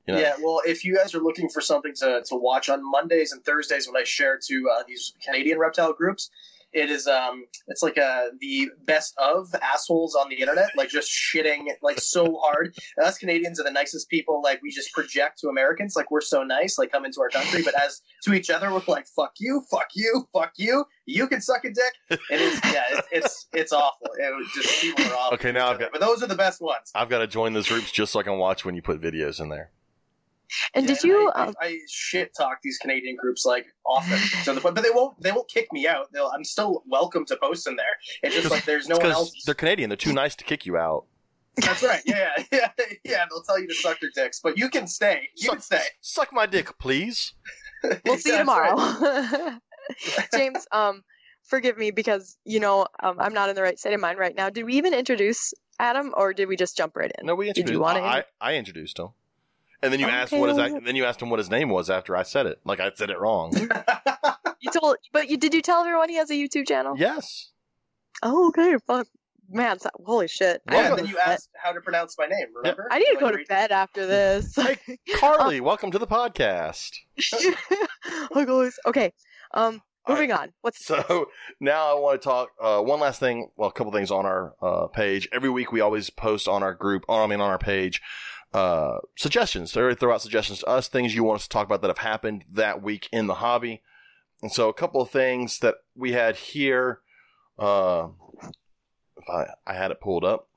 [0.09, 0.19] You know?
[0.21, 3.43] Yeah, well, if you guys are looking for something to, to watch on Mondays and
[3.43, 6.29] Thursdays when I share to uh, these Canadian reptile groups,
[6.71, 11.09] it is um it's like uh the best of assholes on the internet, like just
[11.09, 12.75] shitting like so hard.
[12.95, 14.39] And us Canadians are the nicest people.
[14.43, 17.63] Like we just project to Americans like we're so nice, like come into our country,
[17.63, 20.85] but as to each other we're like fuck you, fuck you, fuck you.
[21.07, 22.19] You can suck a dick.
[22.29, 24.07] It is yeah, it's it's, it's awful.
[24.19, 25.35] It was just people are awful.
[25.39, 26.91] Okay, now I've got- but those are the best ones.
[26.93, 29.39] I've got to join those groups just so I can watch when you put videos
[29.41, 29.71] in there.
[30.73, 31.31] And Yeah, did you?
[31.35, 34.83] I, Um, I, I shit talk these Canadian groups like often to the point, but
[34.83, 35.19] they won't.
[35.21, 36.11] They won't kick me out.
[36.13, 37.85] They'll, I'm still welcome to post in there.
[38.23, 39.43] It's just like there's no It's one 'cause else.
[39.45, 39.89] they're Canadian.
[39.89, 41.05] They're too nice to kick you out.
[41.63, 42.01] That's right.
[42.05, 42.69] Yeah, yeah,
[43.03, 43.25] yeah.
[43.29, 45.29] They'll tell you to suck their dicks, but you can stay.
[45.35, 45.81] You can stay.
[46.01, 47.33] Suck my dick, please.
[48.05, 48.69] we'll see you That's right.
[48.77, 49.59] tomorrow.
[50.33, 51.03] James, um,
[51.43, 54.35] forgive me because you know um, I'm not in the right state of mind right
[54.35, 54.49] now.
[54.49, 57.25] Did we even introduce Adam, or did we just jump right in?
[57.25, 57.81] No, we Did you introduced.
[57.81, 59.09] wanna I, I introduced him,
[59.81, 61.49] and then you asked Okay, what his well- ac- then you asked him what his
[61.49, 62.59] name was after I said it.
[62.65, 63.53] Like I said it wrong.
[64.61, 66.93] You told, but you did you tell everyone he has a YouTube channel?
[66.97, 67.51] yes.
[68.21, 68.75] Oh, okay.
[68.85, 69.07] Fuck,
[69.49, 70.61] man, so- holy shit.
[70.67, 71.33] I yeah, need and then you go to bed.
[71.33, 72.47] asked how to pronounce my name.
[72.57, 72.89] Remember?
[72.91, 74.53] I need to go to re- bed after this.
[74.57, 74.77] Hey,
[75.15, 76.91] Carly, welcome to the podcast.
[78.35, 78.75] oh, guys.
[78.85, 79.13] Okay.
[79.53, 80.49] Um, moving on.
[80.61, 81.27] What's So
[81.61, 83.49] now I want to talk uh, one last thing.
[83.55, 85.29] Well, a couple things on our uh, page.
[85.31, 88.01] Every week we always post on our group, or I mean on our page,
[88.53, 89.73] uh, suggestions.
[89.73, 91.99] They throw out suggestions to us, things you want us to talk about that have
[91.99, 93.81] happened that week in the hobby.
[94.41, 96.99] And so a couple of things that we had here.
[97.57, 98.09] Uh,
[99.17, 100.47] if I, I had it pulled up.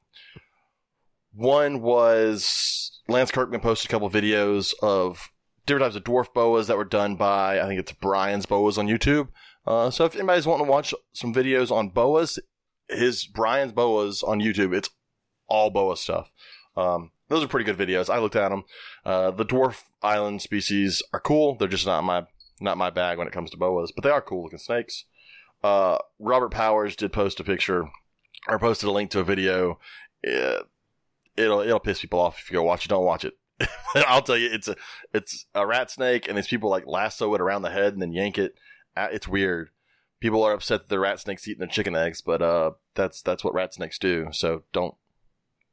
[1.34, 5.30] One was Lance Kirkman posted a couple of videos of
[5.66, 8.86] different types of dwarf boas that were done by I think it's Brian's Boas on
[8.86, 9.28] YouTube.
[9.66, 12.38] Uh, so if anybody's wanting to watch some videos on boas,
[12.88, 14.90] his Brian's Boas on YouTube, it's
[15.48, 16.30] all boa stuff.
[16.76, 18.08] Um, those are pretty good videos.
[18.08, 18.64] I looked at them.
[19.04, 21.56] Uh, the dwarf island species are cool.
[21.56, 22.26] They're just not my
[22.60, 25.04] not my bag when it comes to boas, but they are cool looking snakes.
[25.64, 27.88] Uh, Robert Powers did post a picture
[28.48, 29.78] or posted a link to a video.
[30.22, 30.66] It,
[31.36, 32.88] it'll it'll piss people off if you go watch it.
[32.88, 33.34] Don't watch it.
[33.94, 34.76] I'll tell you, it's a
[35.12, 38.12] it's a rat snake, and these people like lasso it around the head and then
[38.12, 38.54] yank it.
[38.96, 39.70] Uh, It's weird.
[40.20, 43.42] People are upset that the rat snakes eating their chicken eggs, but uh, that's that's
[43.44, 44.28] what rat snakes do.
[44.32, 44.94] So don't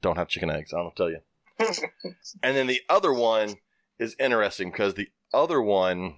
[0.01, 0.73] don't have chicken eggs.
[0.73, 1.19] I don't tell you.
[2.43, 3.55] and then the other one
[3.97, 6.17] is interesting because the other one,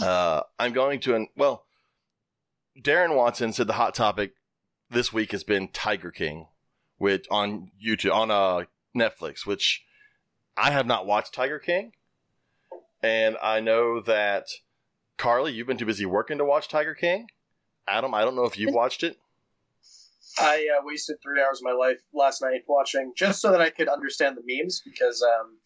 [0.00, 1.64] uh, I'm going to well,
[2.80, 4.32] Darren Watson said the hot topic
[4.90, 6.48] this week has been Tiger King,
[6.98, 8.64] which on YouTube on uh
[8.96, 9.84] Netflix, which
[10.56, 11.92] I have not watched Tiger King,
[13.02, 14.46] and I know that
[15.18, 17.28] Carly, you've been too busy working to watch Tiger King.
[17.86, 19.18] Adam, I don't know if you've watched it.
[20.38, 23.70] I uh, wasted three hours of my life last night watching just so that I
[23.70, 25.58] could understand the memes because um,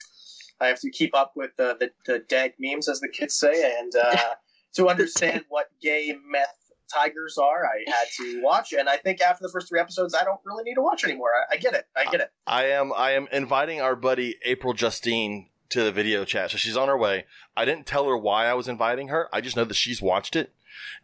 [0.61, 3.77] I have to keep up with the, the, the dag memes, as the kids say,
[3.79, 4.17] and uh,
[4.75, 6.55] to understand what gay meth
[6.93, 8.73] tigers are, I had to watch.
[8.73, 11.31] And I think after the first three episodes, I don't really need to watch anymore.
[11.51, 11.87] I, I get it.
[11.97, 12.33] I get it.
[12.47, 16.51] I am I am inviting our buddy April Justine to the video chat.
[16.51, 17.27] So she's on her way.
[17.57, 19.29] I didn't tell her why I was inviting her.
[19.33, 20.53] I just know that she's watched it,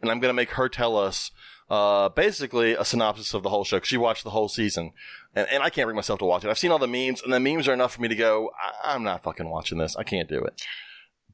[0.01, 1.31] and I'm going to make her tell us
[1.69, 3.79] uh, basically a synopsis of the whole show.
[3.79, 4.91] 'cause she watched the whole season,
[5.33, 6.49] and, and I can't bring myself to watch it.
[6.49, 8.51] I've seen all the memes, and the memes are enough for me to go.
[8.61, 9.95] I- I'm not fucking watching this.
[9.95, 10.61] I can't do it.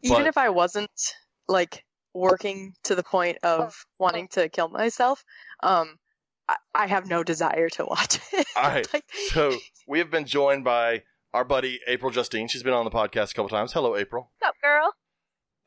[0.03, 0.91] even But- if I wasn't
[1.47, 5.23] like working to the point of wanting to kill myself,
[5.63, 5.97] um,
[6.49, 8.47] I, I have no desire to watch it.
[8.55, 8.88] All right.
[8.93, 9.57] like, So
[9.88, 11.03] we have been joined by
[11.34, 12.47] our buddy April Justine.
[12.47, 13.73] She's been on the podcast a couple times.
[13.73, 14.32] Hello, April.
[14.39, 14.93] what's up, girl?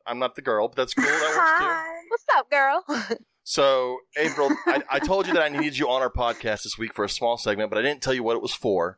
[0.07, 1.03] I'm not the girl, but that's cool.
[1.05, 2.09] That works too.
[2.09, 3.17] What's up, girl?
[3.47, 6.95] So, April, I, I told you that I needed you on our podcast this week
[6.95, 8.97] for a small segment, but I didn't tell you what it was for.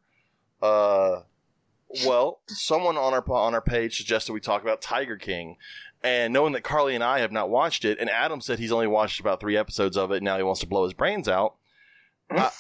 [0.61, 1.23] Uh,
[2.05, 5.57] well, someone on our on our page suggested we talk about Tiger King,
[6.01, 8.87] and knowing that Carly and I have not watched it, and Adam said he's only
[8.87, 11.55] watched about three episodes of it, and now he wants to blow his brains out.
[12.31, 12.51] I,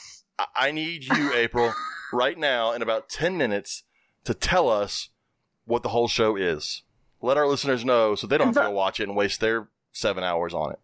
[0.55, 1.73] I- need you, April,
[2.11, 3.83] right now in about ten minutes
[4.25, 5.07] to tell us
[5.63, 6.83] what the whole show is.
[7.21, 9.69] Let our listeners know so they don't have to go watch it and waste their
[9.93, 10.79] seven hours on it.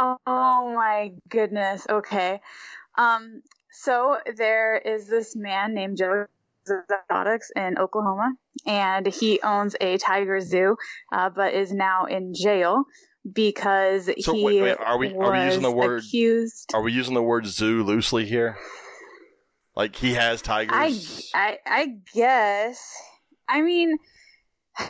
[0.00, 1.86] Oh my goodness.
[1.88, 2.40] Okay.
[2.96, 3.42] Um,
[3.72, 6.26] so there is this man named Joe
[6.66, 8.32] Exotics in Oklahoma,
[8.66, 10.76] and he owns a tiger zoo,
[11.12, 12.84] uh, but is now in jail
[13.30, 16.70] because So he wait, wait, are we- are we using the word- accused.
[16.74, 18.56] Are we using the word zoo loosely here?
[19.76, 21.30] Like he has I, tigers.
[21.34, 22.80] I I guess.
[23.48, 23.96] I mean,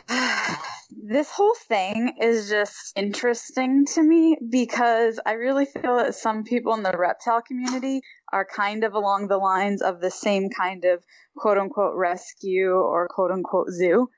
[0.91, 6.73] this whole thing is just interesting to me because I really feel that some people
[6.73, 11.03] in the reptile community are kind of along the lines of the same kind of
[11.35, 14.09] quote unquote rescue or quote unquote zoo.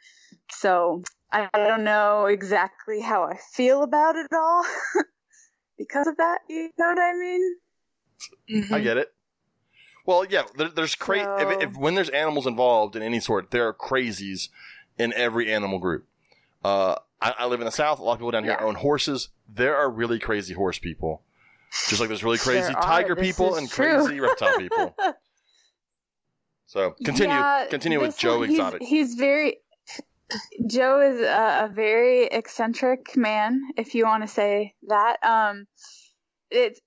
[0.51, 4.63] So I don't know exactly how I feel about it all
[5.77, 6.39] because of that.
[6.47, 7.55] You know what I mean?
[8.51, 8.73] Mm-hmm.
[8.73, 9.13] I get it.
[10.05, 11.23] Well, yeah, there, there's crazy.
[11.23, 14.49] So- if, if when there's animals involved in any sort, there are crazies
[14.97, 16.05] in every animal group.
[16.63, 17.99] Uh, I, I live in the south.
[17.99, 18.65] A lot of people down here Yeah.
[18.65, 19.29] own horses.
[19.53, 21.21] There are really crazy horse people,
[21.89, 22.81] just like there's really crazy are.
[22.81, 24.03] tiger This people and true.
[24.05, 24.95] crazy reptile people.
[26.65, 28.81] So continue, Yeah, continue with Joe he's- Exotic.
[28.81, 29.57] He's, very.
[30.67, 35.17] Joe is a, a very eccentric man, if you want to say that.
[35.23, 35.67] Um,
[36.49, 36.79] it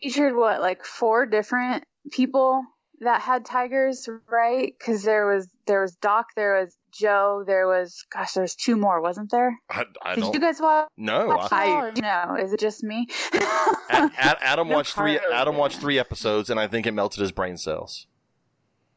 [0.00, 2.64] featured what like four different people
[3.00, 4.74] that had tigers, right?
[4.76, 9.00] Because there was there was Doc, there was Joe, there was gosh, there's two more,
[9.00, 9.58] wasn't there?
[9.70, 10.88] I, I Did don't you guys watch?
[10.96, 11.92] No, watch I, it all, or
[12.36, 13.06] no, is it just me?
[13.32, 15.18] Ad, Ad, Adam No watched three.
[15.32, 18.06] Adam watched three episodes, and I think it melted his brain cells.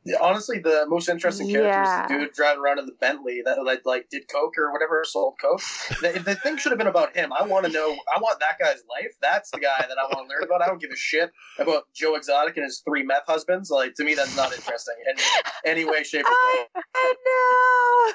[0.09, 2.03] Yeah, honestly, the most interesting character Yeah.
[2.05, 5.03] is the dude driving around in the Bentley that like, like did coke or whatever,
[5.05, 5.61] sold coke.
[6.01, 7.31] the, the thing should have been about him.
[7.31, 7.95] I want to know.
[8.15, 9.13] I want that guy's life.
[9.21, 10.63] That's the guy that I want to learn about.
[10.63, 13.69] I don't give a shit about Joe Exotic and his three meth husbands.
[13.69, 15.15] Like to me, that's not interesting in
[15.63, 16.83] any way, shape, or I, form.
[16.95, 18.13] I know.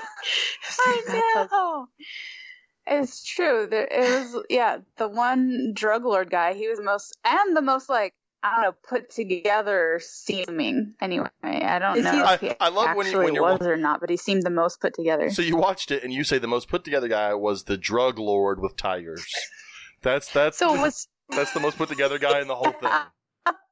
[0.81, 1.87] I know.
[2.87, 3.67] It's true.
[3.71, 6.55] There, it was yeah, the one drug lord guy.
[6.55, 8.15] He was most and the most like
[8.45, 10.95] I don't know put together seeming.
[11.01, 13.43] Anyway, I don't Is know he- if he I- I love when you- actually when
[13.43, 15.31] was or not, but he seemed the most put together.
[15.31, 18.19] So you watched it, and you say the most put together guy was the drug
[18.19, 19.25] lord with tigers.
[20.03, 22.91] That's that's So was that's the most put together guy in the whole thing.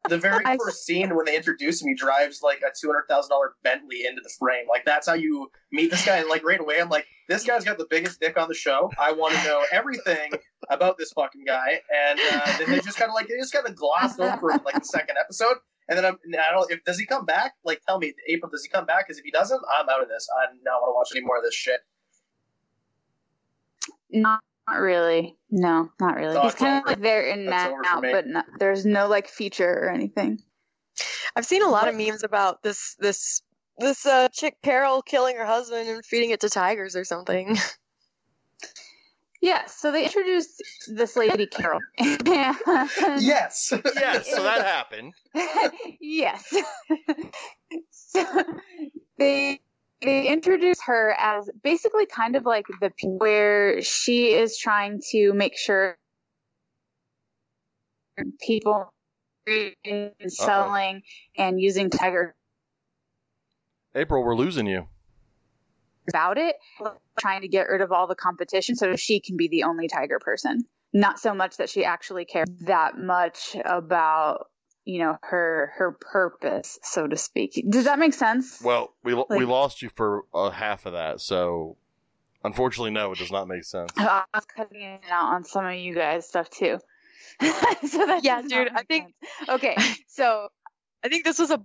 [0.09, 3.05] The very I- first scene when they introduce him, he drives like a two hundred
[3.09, 4.67] thousand dollar Bentley into the frame.
[4.69, 6.17] Like that's how you meet this guy.
[6.19, 8.91] And like right away, I'm like, this guy's got the biggest dick on the show.
[8.99, 10.33] I want to know everything
[10.71, 11.81] about this fucking guy.
[12.09, 14.65] And uh, then they just kind of like they just kind of glossed over it,
[14.65, 15.57] like the second episode.
[15.89, 16.71] And then I'm, I don't.
[16.71, 17.55] If does he come back?
[17.65, 19.07] Like, tell me, April, does he come back?
[19.07, 20.29] Because if he doesn't, I'm out of this.
[20.41, 21.81] I don't want to watch any more of this shit.
[24.11, 24.41] Not,
[24.73, 25.37] not really.
[25.51, 26.35] No, not really.
[26.35, 26.89] No, He's it's kind of over.
[26.91, 30.41] like there in That's and out, but not, there's no like feature or anything.
[31.37, 33.43] I've seen a lot of memes about this this
[33.79, 37.57] this uh, chick Carol killing her husband and feeding it to tigers or something.
[39.45, 41.81] Yeah, so they introduced this lady Carol.
[42.25, 42.63] Yes.
[43.21, 43.77] Yes, so
[44.45, 45.15] that happened.
[46.01, 46.55] yes.
[47.91, 48.25] so
[49.19, 49.61] they
[50.03, 55.57] they introduce her as basically kind of like the where she is trying to make
[55.57, 55.97] sure
[58.41, 58.93] people
[59.47, 61.03] creating, selling
[61.37, 62.35] and using tiger
[63.95, 64.87] April, we're losing you.
[66.09, 66.57] about it,
[67.19, 70.19] trying to get rid of all the competition so she can be the only tiger
[70.19, 70.65] person.
[70.93, 74.49] Not so much that she actually cares that much about,
[74.85, 77.65] you know, her her purpose, so to speak.
[77.69, 78.61] Does that make sense?
[78.63, 81.77] Well, we we lost you for uh, half of that, so
[82.45, 83.91] unfortunately, no, it does not make sense.
[83.97, 86.79] I was cutting it out on some of you guys stuff too.
[87.41, 89.49] so that Yeah, dude, I think- sense.
[89.51, 89.77] Okay,
[90.09, 90.49] so
[91.05, 91.61] I think this was a,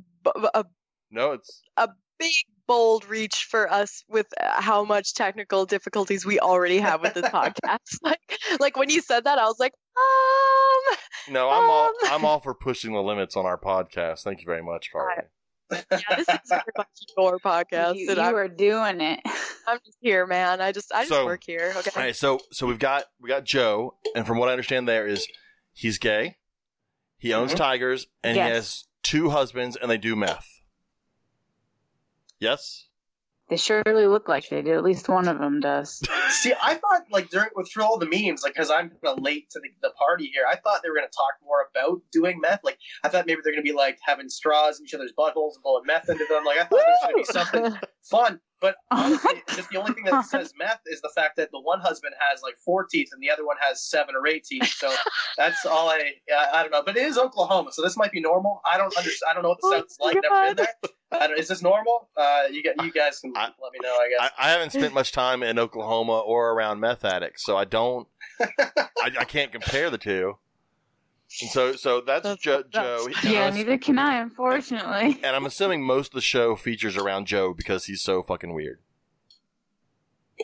[0.54, 0.66] a
[1.12, 1.90] No, it's a
[2.20, 2.34] big
[2.68, 7.26] bold reach for us with uh, how much technical difficulties we already have with this
[7.34, 7.98] podcast.
[8.02, 8.20] Like
[8.60, 10.67] like when you said that I was like, um
[11.30, 11.50] no.
[11.52, 11.94] I'm all Um.
[12.12, 14.24] I'm all for pushing the limits on our podcast.
[14.24, 15.24] Thank you very much, Carly.
[15.72, 15.82] yeah,
[16.16, 19.20] this is very much your podcast you, and you I'm, are doing it.
[19.68, 20.62] I'm just here, man.
[20.62, 21.74] I just I just So- work here.
[21.76, 21.92] Okay.
[21.96, 25.06] All right, so so we've got we got Joe, and from what I understand, there
[25.08, 25.28] is
[25.74, 26.38] he's gay,
[27.18, 27.58] he owns Mhm.
[27.58, 28.46] tigers, and Yes.
[28.48, 30.62] he has two husbands, and they do meth.
[32.40, 32.87] Yes.
[33.50, 34.74] They surely look like they do.
[34.74, 36.02] At least one of them does.
[36.30, 39.20] See, I thought like during with through all the memes, like because I'm kind of
[39.22, 42.02] late to the, the party here, I thought they were going to talk more about
[42.12, 42.60] doing meth.
[42.64, 45.56] Like I thought maybe they're going to be like having straws in each other's buttholes
[45.56, 46.44] and blowing meth into them.
[46.44, 48.42] Like I thought there was going to be something fun.
[48.60, 51.80] But honestly, just the only thing that says meth is the fact that the one
[51.80, 54.66] husband has like four teeth and the other one has seven or eight teeth.
[54.78, 54.92] So
[55.38, 56.84] that's all I I, I don't know.
[56.86, 58.62] But it is Oklahoma, so this might be normal.
[58.70, 59.30] I don't understand.
[59.30, 60.16] I don't know what the Oh sounds like.
[60.16, 60.68] my Never been God.
[61.12, 61.22] there.
[61.22, 62.10] I don't, is this normal?
[62.18, 63.96] Uh, you got you guys can I- let me know.
[63.96, 64.32] I guess.
[64.38, 68.08] I, I haven't spent much time in Oklahoma or around meth addicts, so I don't.
[68.60, 70.38] I, I can't compare the two.
[71.42, 73.08] And so, so that's, That's- Jo- Joe.
[73.24, 75.20] Yeah, neither can I, unfortunately.
[75.24, 78.80] and I'm assuming most of the show features around Joe because he's so fucking weird.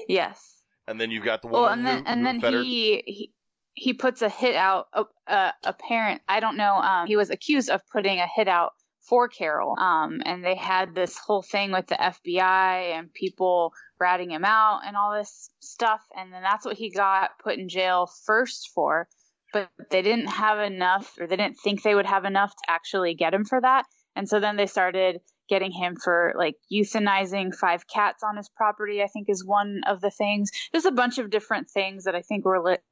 [0.08, 0.62] Yes.
[0.88, 3.34] And then you've got the woman Well, and then who, and then he, he
[3.76, 4.88] he puts a hit out.
[4.94, 6.76] A, a, a parent, I don't know.
[6.76, 9.78] Um, he was accused of putting a hit out for Carol.
[9.80, 14.82] Um, and they had this whole thing with the FBI and people ratting him out
[14.86, 16.02] and all this stuff.
[16.16, 19.08] And then that's what he got put in jail first for.
[19.54, 23.14] But they didn't have enough, or they didn't think they would have enough to actually
[23.14, 23.86] get him for that.
[24.16, 29.02] And so then they started getting him for like euthanizing five cats on his property,
[29.02, 30.52] I think is one of the things.
[30.72, 32.84] There's a bunch of different things that I think were lit-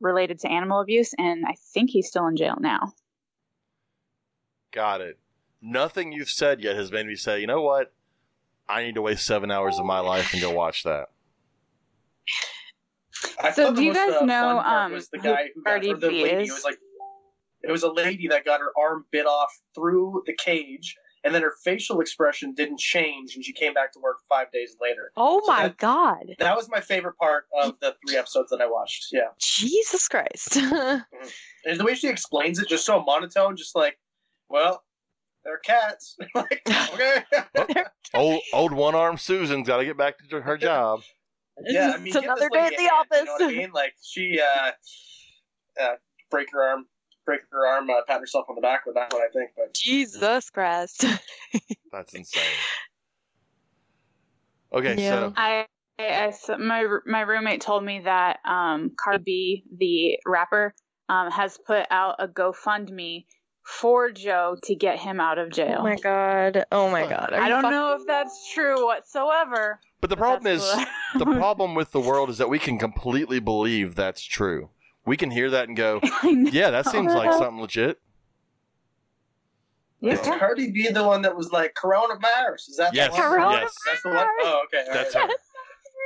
[0.00, 2.92] related to animal abuse, and I think he's still in jail now.
[4.72, 5.18] Got it.
[5.60, 7.92] Nothing you've said yet has made me say, you know what?
[8.68, 11.08] I need to waste seven hours of my life and go watch that.
[13.42, 15.62] I So thought the do you most, guys uh, know, um, was the guy who
[15.62, 16.42] got Cardi or the B lady.
[16.44, 16.48] is?
[16.50, 16.78] It was like
[17.62, 21.42] it was a lady that got her arm bit off through the cage, and then
[21.42, 25.12] her facial expression didn't change, and she came back to work five days later.
[25.16, 26.24] Oh So my that- god.
[26.38, 29.08] That was my favorite part of the three episodes that I watched.
[29.12, 30.56] Yeah, Jesus Christ.
[30.56, 31.04] and
[31.78, 33.98] the way she explains it, just so monotone, just like,
[34.48, 34.82] well,
[35.44, 36.16] they're cats.
[36.34, 36.62] like,
[37.58, 37.84] okay.
[38.14, 41.00] Old old one armed Susan's got to get back to her job.
[41.66, 43.18] Yeah, I mean, it's another day at the hand, office.
[43.20, 43.70] You know what I mean?
[43.72, 44.70] Like she uh,
[45.82, 45.94] uh,
[46.30, 46.86] break her arm,
[47.26, 49.50] break her arm, uh, pat herself on the back with that one, I think.
[49.56, 51.04] But Jesus Christ.
[51.92, 52.42] That's insane.
[54.72, 55.10] Okay, Yeah.
[55.10, 55.66] so I,
[55.98, 60.74] I, I- my my roommate told me that um, Cardi B, the rapper,
[61.08, 63.26] um, has put out a GoFundMe
[63.64, 65.78] for Joe to get him out of jail.
[65.80, 66.64] Oh my god.
[66.72, 67.30] Oh my god.
[67.32, 69.80] Are I don't fucking- know if that's true whatsoever.
[70.00, 70.62] But the problem is
[71.18, 74.70] the problem with the world is that we can completely believe that's true.
[75.06, 77.98] We can hear that and go, "Yeah, that seems like something legit."
[80.02, 80.38] is Yeah.
[80.38, 82.68] Cardi B the one that was like coronavirus?
[82.70, 83.52] Is that Yes, the one?
[83.52, 83.72] yes.
[83.86, 84.26] That's the one.
[84.42, 84.84] Oh, okay.
[84.88, 85.28] all That's right.
[85.28, 85.34] her.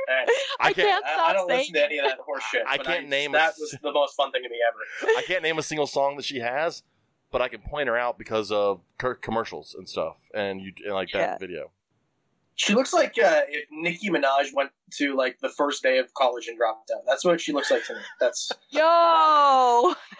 [0.07, 0.29] All right.
[0.59, 2.43] I I can't- can't I, stop I don't saying listen to any of that horse
[2.51, 2.63] shit.
[2.67, 5.17] I can't name a that s- was the most fun thing to me ever.
[5.17, 6.83] I can't name a single song that she has,
[7.31, 10.93] but I can point her out because of her commercials and stuff, and you and
[10.93, 11.71] like that video.
[12.57, 16.47] She looks like uh, if Nicki Minaj went to like the first day of college
[16.47, 17.01] and dropped out.
[17.05, 17.99] That's what she looks like to me.
[18.19, 18.81] That's Yo.
[18.85, 19.95] oh,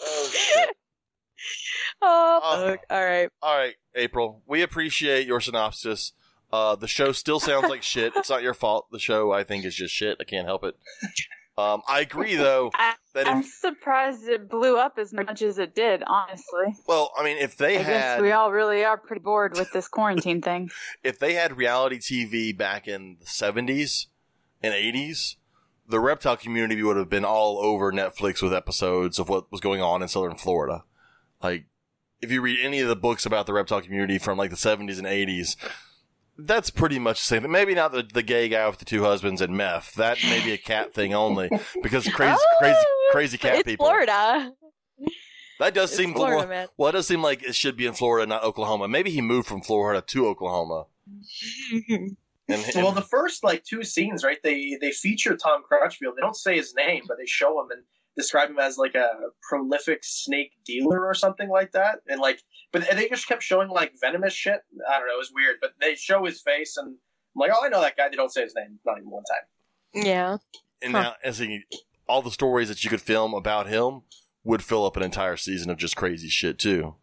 [0.00, 0.66] oh,
[2.02, 2.66] Oh.
[2.66, 2.80] fuck.
[2.90, 3.28] all right.
[3.42, 4.42] All right, April.
[4.46, 6.12] We appreciate your synopsis.
[6.52, 8.12] Uh, the show still sounds like shit.
[8.16, 8.86] It's not your fault.
[8.92, 10.16] The show, I think, is just shit.
[10.20, 10.74] I can't help it.
[11.58, 15.58] Um, I agree, though, I, that I'm if surprised it blew up as much as
[15.58, 16.02] it did.
[16.06, 19.56] Honestly, well, I mean, if they I guess had we all really are pretty bored
[19.56, 20.70] with this quarantine thing.
[21.02, 24.08] if they had reality TV back in the seventies
[24.62, 25.36] and eighties,
[25.88, 29.80] the reptile community would have been all over Netflix with episodes of what was going
[29.80, 30.84] on in Southern Florida.
[31.42, 31.64] Like,
[32.20, 34.98] if you read any of the books about the reptile community from like the seventies
[34.98, 35.56] and eighties,
[36.38, 37.42] that's pretty much the same.
[37.42, 37.50] thing.
[37.52, 39.94] Maybe not the, the gay guy with the two husbands and meth.
[39.94, 41.48] That may be a cat thing only
[41.82, 43.86] because crazy, crazy, oh, crazy cat it's people.
[43.86, 44.52] Florida.
[45.58, 46.68] That does It's seem Florida, man.
[46.76, 46.90] well.
[46.90, 48.88] It does seem like it should be in Florida, not Oklahoma.
[48.88, 50.86] Maybe he moved from Florida to Oklahoma.
[52.48, 54.38] And, well, the first like two scenes, right?
[54.40, 56.14] They they feature Tom Crutchfield.
[56.16, 57.82] They don't say his name, but they show him and
[58.16, 59.08] describe him as like a
[59.48, 62.02] prolific snake dealer or something like that.
[62.06, 62.40] And like,
[62.72, 64.60] but they just kept showing like venomous shit.
[64.88, 65.14] I don't know.
[65.14, 66.96] It was weird, but they show his face and I'm
[67.40, 68.08] like, oh, I know that guy.
[68.08, 70.04] They don't say his name, not even one time.
[70.04, 70.36] yeah.
[70.82, 71.02] And Huh.
[71.02, 71.64] now, as he,
[72.08, 74.02] all the stories that you could film about him
[74.44, 76.94] would fill up an entire season of just crazy shit too.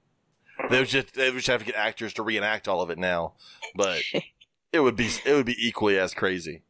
[0.70, 2.98] They would just they would just have to get actors to reenact all of it
[3.00, 3.34] now,
[3.76, 4.02] but
[4.72, 6.62] it would be it would be equally as crazy.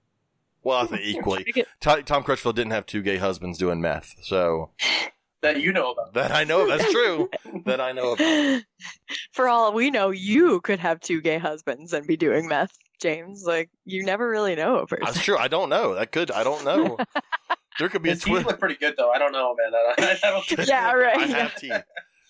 [0.63, 1.53] Well, I think equally.
[1.81, 4.71] Tom, Tom Crutchfield didn't have two gay husbands doing meth, so
[5.43, 6.13] That you know about.
[6.13, 7.29] that I know that's true.
[7.65, 8.63] that I know about.
[9.33, 12.71] For all we know, you could have two gay husbands and be doing meth,
[13.01, 13.43] James.
[13.45, 15.05] Like you never really know a person.
[15.05, 15.37] That's true.
[15.37, 15.95] I don't know.
[15.95, 16.31] That could.
[16.31, 16.97] I don't know.
[17.79, 18.45] There could be a His teeth twist.
[18.45, 19.09] look pretty good though.
[19.09, 19.73] I don't know, man.
[19.73, 21.81] I, I don't think yeah, I have teeth.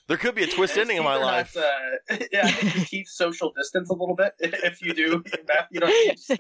[0.08, 1.58] There could be a twist ending in my are not, life.
[1.58, 5.68] uh, yeah, I think your teeth social distance a little bit if you do math.
[5.70, 6.32] You know, you just,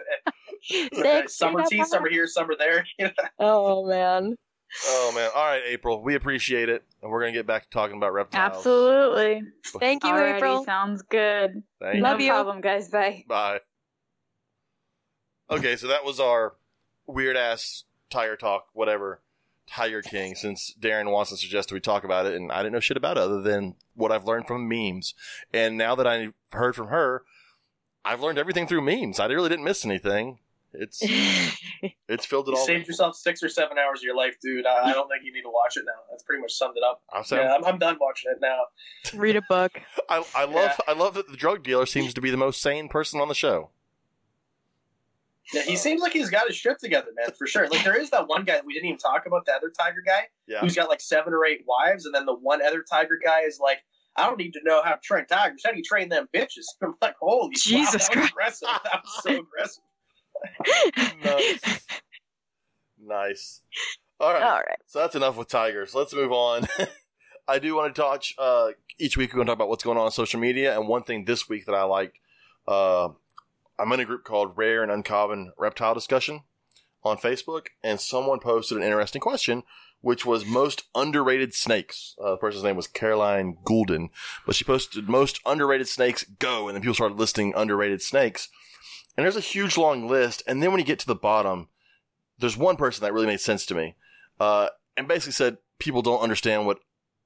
[0.93, 2.85] Six summer feet teeth, summer here, summer there.
[2.97, 3.11] You know?
[3.39, 4.37] Oh man.
[4.87, 5.29] Oh man!
[5.35, 6.01] All right, April.
[6.01, 8.57] We appreciate it, and we're gonna get back to talking about reptiles.
[8.57, 9.43] Absolutely.
[9.79, 10.63] Thank you, Alrighty, April.
[10.65, 11.63] sounds good.
[11.79, 12.31] Thank Love no you.
[12.31, 12.89] problem, guys.
[12.89, 13.23] Bye.
[13.27, 13.59] Bye.
[15.49, 16.55] Okay, so that was our
[17.05, 19.21] weird ass tire talk, whatever,
[19.67, 20.35] Tiger King.
[20.35, 23.23] Since Darren Watson suggested we talk about it, and I didn't know shit about it
[23.23, 25.13] other than what I've learned from memes.
[25.53, 27.23] And now that I heard from her,
[28.03, 29.19] I've learned everything through memes.
[29.19, 30.39] I really didn't miss anything.
[30.73, 30.99] It's
[32.09, 32.65] it's filled it You all.
[32.65, 34.65] saved yourself six or seven hours of your life, dude.
[34.65, 35.93] I, I don't think you need to watch it now.
[36.09, 37.01] That's pretty much summed it up.
[37.13, 38.59] I'm Yeah, I'm, I'm done watching it now.
[39.19, 39.71] Read a book.
[40.09, 40.77] I, I love Yeah.
[40.87, 43.35] I love that the drug dealer seems to be the most sane person on the
[43.35, 43.69] show.
[45.53, 47.67] Yeah, he seems like he's got his shit together, man, for sure.
[47.67, 50.01] Like there is that one guy that we didn't even talk about, the other tiger
[50.05, 53.19] guy, Yeah, who's got like seven or eight wives, and then the one other tiger
[53.23, 53.79] guy is like,
[54.15, 55.61] I don't need to know how to train tigers.
[55.65, 56.63] How do you train them bitches?
[56.81, 58.31] I'm like, holy Jesus wow, that was Christ.
[58.31, 58.67] aggressive.
[58.85, 59.83] That was so aggressive.
[61.23, 61.85] Nice,
[63.01, 63.61] nice.
[64.19, 64.77] All right, All right.
[64.85, 65.93] so that's enough with tigers.
[65.93, 66.67] Let's move on.
[67.47, 69.33] I do want to touch uh, each week.
[69.33, 71.49] We're going to talk about what's going on on social media, and one thing this
[71.49, 72.17] week that I liked.
[72.67, 73.09] Uh,
[73.77, 76.41] I'm in a group called Rare and Uncommon Reptile Discussion
[77.03, 79.63] on Facebook, and someone posted an interesting question,
[79.99, 82.15] which was most underrated snakes.
[82.23, 84.09] Uh, the person's name was Caroline Goulden,
[84.45, 88.47] but she posted most underrated snakes go, and then people started listing underrated snakes.
[89.15, 91.67] And there's a huge long list, and then when you get to the bottom,
[92.39, 93.95] there's one person that really made sense to me,
[94.39, 96.79] uh, and basically said people don't understand what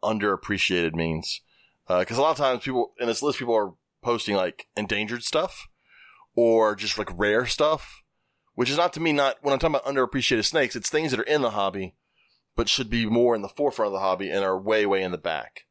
[0.03, 1.41] underappreciated means,
[1.88, 5.67] because a lot of times people in this list people are posting like endangered stuff
[6.35, 8.03] or just like rare stuff,
[8.55, 11.19] which is not to me not when I'm talking about underappreciated snakes, it's things that
[11.19, 11.95] are in the hobby,
[12.55, 15.11] but should be more in the forefront of the hobby and are way, way in
[15.11, 15.65] the back.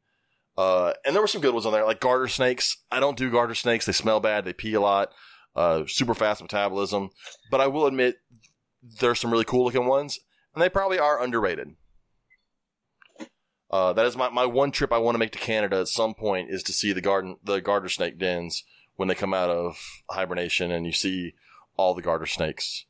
[0.56, 2.78] Uh, and there were some good ones on there, like garter snakes.
[2.90, 3.84] I don't do garter snakes.
[3.84, 4.46] They smell bad.
[4.46, 5.12] They pee a lot.
[5.56, 7.10] Uh, super fast metabolism.
[7.50, 8.16] But I will admit
[9.00, 10.20] there's some really cool looking ones
[10.54, 11.74] and they probably are underrated.
[13.70, 16.14] Uh, that is my, my one trip I want to make to Canada at some
[16.14, 18.62] point is to see the garden, the garter snake dens
[18.94, 19.78] when they come out of
[20.10, 21.34] hibernation and you see
[21.76, 22.84] all the garter snakes.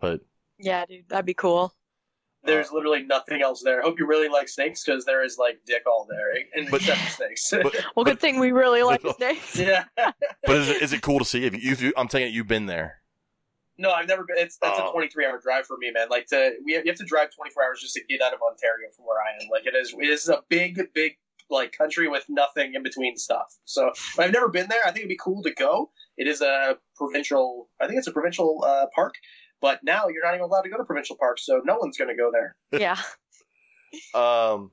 [0.00, 0.20] But
[0.58, 1.74] Yeah, dude, that'd be cool.
[2.44, 3.80] There's literally nothing else there.
[3.80, 6.80] I hope you really like snakes because there is like dick all there, and But-
[6.80, 7.50] except for snakes.
[7.50, 9.58] but, Well, good thing we really like but- snakes.
[9.58, 9.84] yeah.
[9.96, 11.44] but is it, is it cool to see?
[11.44, 13.02] If you, if you, I'm saying it, you've been there.
[13.76, 14.36] No, I've never been.
[14.38, 14.88] It's that's Oh.
[14.88, 16.08] a 23 hour drive for me, man.
[16.10, 18.40] Like to we have, you have to drive 24 hours just to get out of
[18.42, 19.48] Ontario from where I am.
[19.50, 21.12] Like it is it is a big big
[21.50, 23.54] like country with nothing in between stuff.
[23.66, 24.80] So but I've never been there.
[24.84, 25.90] I think it'd be cool to go.
[26.16, 27.68] It is a provincial.
[27.80, 29.14] I think it's a provincial uh, park.
[29.60, 32.08] But now you're not even allowed to go to provincial parks, so no one's going
[32.08, 32.56] to go there.
[32.80, 32.96] Yeah.
[34.14, 34.70] Um,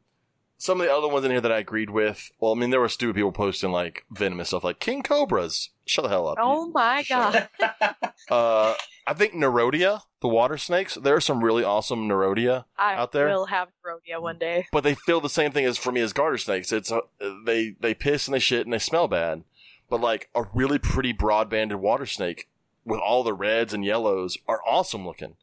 [0.58, 2.32] some of the other ones in here that I agreed with.
[2.40, 5.70] Well, I mean, there were stupid people posting like venomous stuff, like king cobras.
[5.86, 6.38] Shut the hell up.
[6.42, 7.90] Oh my Shut god.
[8.32, 8.74] Uh,
[9.06, 10.96] I think Nerodia, the water snakes.
[10.96, 13.30] There are some really awesome Nerodia, I Out there?
[13.30, 14.66] I will have Nerodia one day.
[14.72, 16.72] but they feel the same thing as for me as garter snakes.
[16.72, 17.02] It's uh,
[17.46, 19.44] they they piss and they shit and they smell bad.
[19.90, 22.48] But like a really pretty broad banded water snake
[22.86, 25.36] with all the reds and yellows are awesome looking.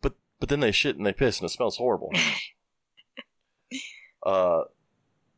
[0.00, 2.12] But but then they shit and they piss and it smells horrible.
[4.24, 4.62] uh,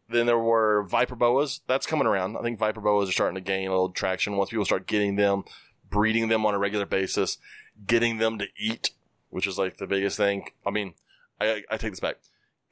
[0.09, 1.61] then there were viper boas.
[1.67, 2.37] That's coming around.
[2.37, 5.17] I think viper boas are starting to gain a little traction once people start getting
[5.17, 5.45] them,
[5.89, 7.39] breeding them on a regular basis,
[7.87, 8.91] getting them to eat,
[9.31, 10.51] which is like the biggest thing.
[10.67, 10.95] I mean,
[11.41, 12.17] I, I take this back.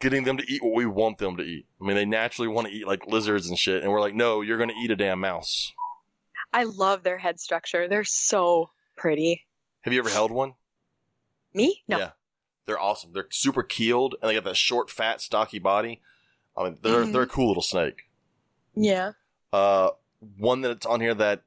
[0.01, 1.67] Getting them to eat what we want them to eat.
[1.81, 4.43] I mean, they naturally want to eat like lizards and shit, and we're like, no,
[4.43, 5.73] you're going to eat a damn mouse.
[6.53, 7.89] I love their head structure.
[7.89, 9.47] They're so pretty.
[9.83, 10.55] Have you ever held one?
[11.55, 11.83] Me?
[11.89, 11.99] No.
[11.99, 12.11] Yeah.
[12.67, 13.13] They're awesome.
[13.13, 16.03] They're super keeled, and they got that short, fat, stocky body.
[16.57, 17.13] I mean, they're Mhm.
[17.13, 18.09] they're a cool little snake.
[18.75, 19.13] Yeah.
[19.53, 19.91] Uh,
[20.37, 21.43] one that's on here that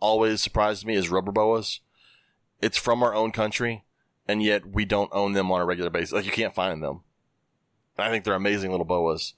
[0.00, 1.80] always surprises me is rubber boas.
[2.60, 3.84] It's from our own country,
[4.26, 6.12] and yet we don't own them on a regular basis.
[6.12, 7.02] Like you can't find them.
[7.98, 9.34] I think they're amazing little boas.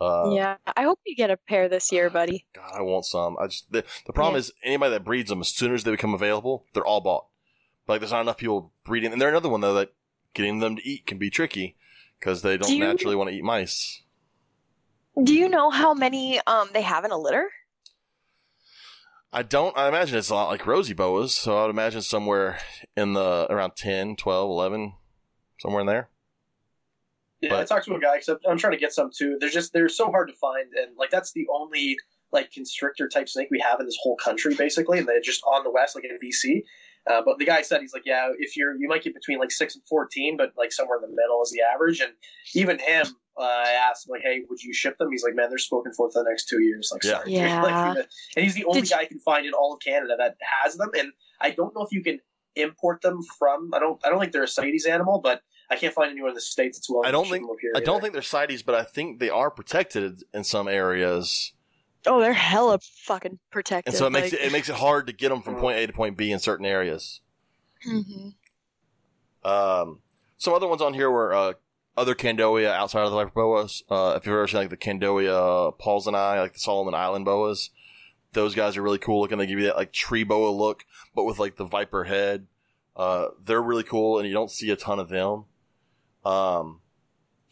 [0.00, 0.56] Uh, yeah.
[0.76, 2.46] I hope you get a pair this year, buddy.
[2.54, 3.36] God, I want some.
[3.40, 4.40] I just the, the problem Yeah.
[4.40, 7.26] is anybody that breeds them as soon as they become available, they're all bought.
[7.86, 9.92] But like, there's not enough people breeding, and they're another one though that
[10.34, 11.76] getting them to eat can be tricky
[12.20, 14.02] because they don't Do you- naturally want to eat mice.
[15.24, 17.48] Do you know how many um they have in a litter?
[19.32, 19.76] I don't.
[19.76, 22.60] I imagine it's a lot like rosy boas, so I'd imagine somewhere
[22.96, 24.94] in the around 10, 12, 11,
[25.58, 26.08] somewhere in there.
[27.40, 29.36] Yeah, But- I talked to a guy except I'm trying to get some too.
[29.40, 31.96] They're just they're so hard to find, and like that's the only
[32.32, 35.64] like constrictor type snake we have in this whole country, basically, and they're just on
[35.64, 36.62] the west, like in BC.
[37.06, 39.50] Uh, but the guy said he's like, yeah, if you're you might get between like
[39.50, 42.00] six and fourteen, but like somewhere in the middle is the average.
[42.00, 42.12] And
[42.54, 43.06] even him,
[43.38, 45.10] uh, I asked him like, hey, would you ship them?
[45.10, 46.90] He's like, man, they're spoken for for the next two years.
[46.92, 47.10] Like, Yeah.
[47.18, 47.62] sorry, Yeah.
[47.62, 50.36] Like, and he's the only Did- guy I can find in all of Canada that
[50.62, 50.90] has them.
[50.98, 52.20] And I don't know if you can
[52.56, 53.70] import them from.
[53.72, 53.98] I don't.
[54.04, 55.40] I don't think they're a CITES animal, but
[55.70, 57.06] I can't find anyone in the states that's willing.
[57.06, 59.50] I don't think them up I don't think they're CITES, but I think they are
[59.50, 61.52] protected in some areas,
[62.06, 63.92] Oh, they're hella fucking protected.
[63.92, 65.78] and so it makes like- it, it makes it hard to get them from point
[65.78, 67.20] A to point B in certain areas.
[67.86, 68.34] Mhm.
[69.44, 70.00] Um,
[70.36, 71.52] some other ones on here were uh,
[71.96, 73.82] other Candoia outside of the Viper boas.
[73.90, 75.74] Uh, if you've ever seen like the Candoia
[76.14, 77.70] I, like the Solomon Island boas,
[78.32, 79.38] those guys are really cool looking.
[79.38, 82.46] They give you that like tree boa look, but with like the viper head,
[82.96, 85.44] Uh, they're really cool, and you don't see a ton of them.
[86.28, 86.80] Um,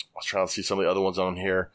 [0.00, 1.70] I was trying to see some of the other ones on here.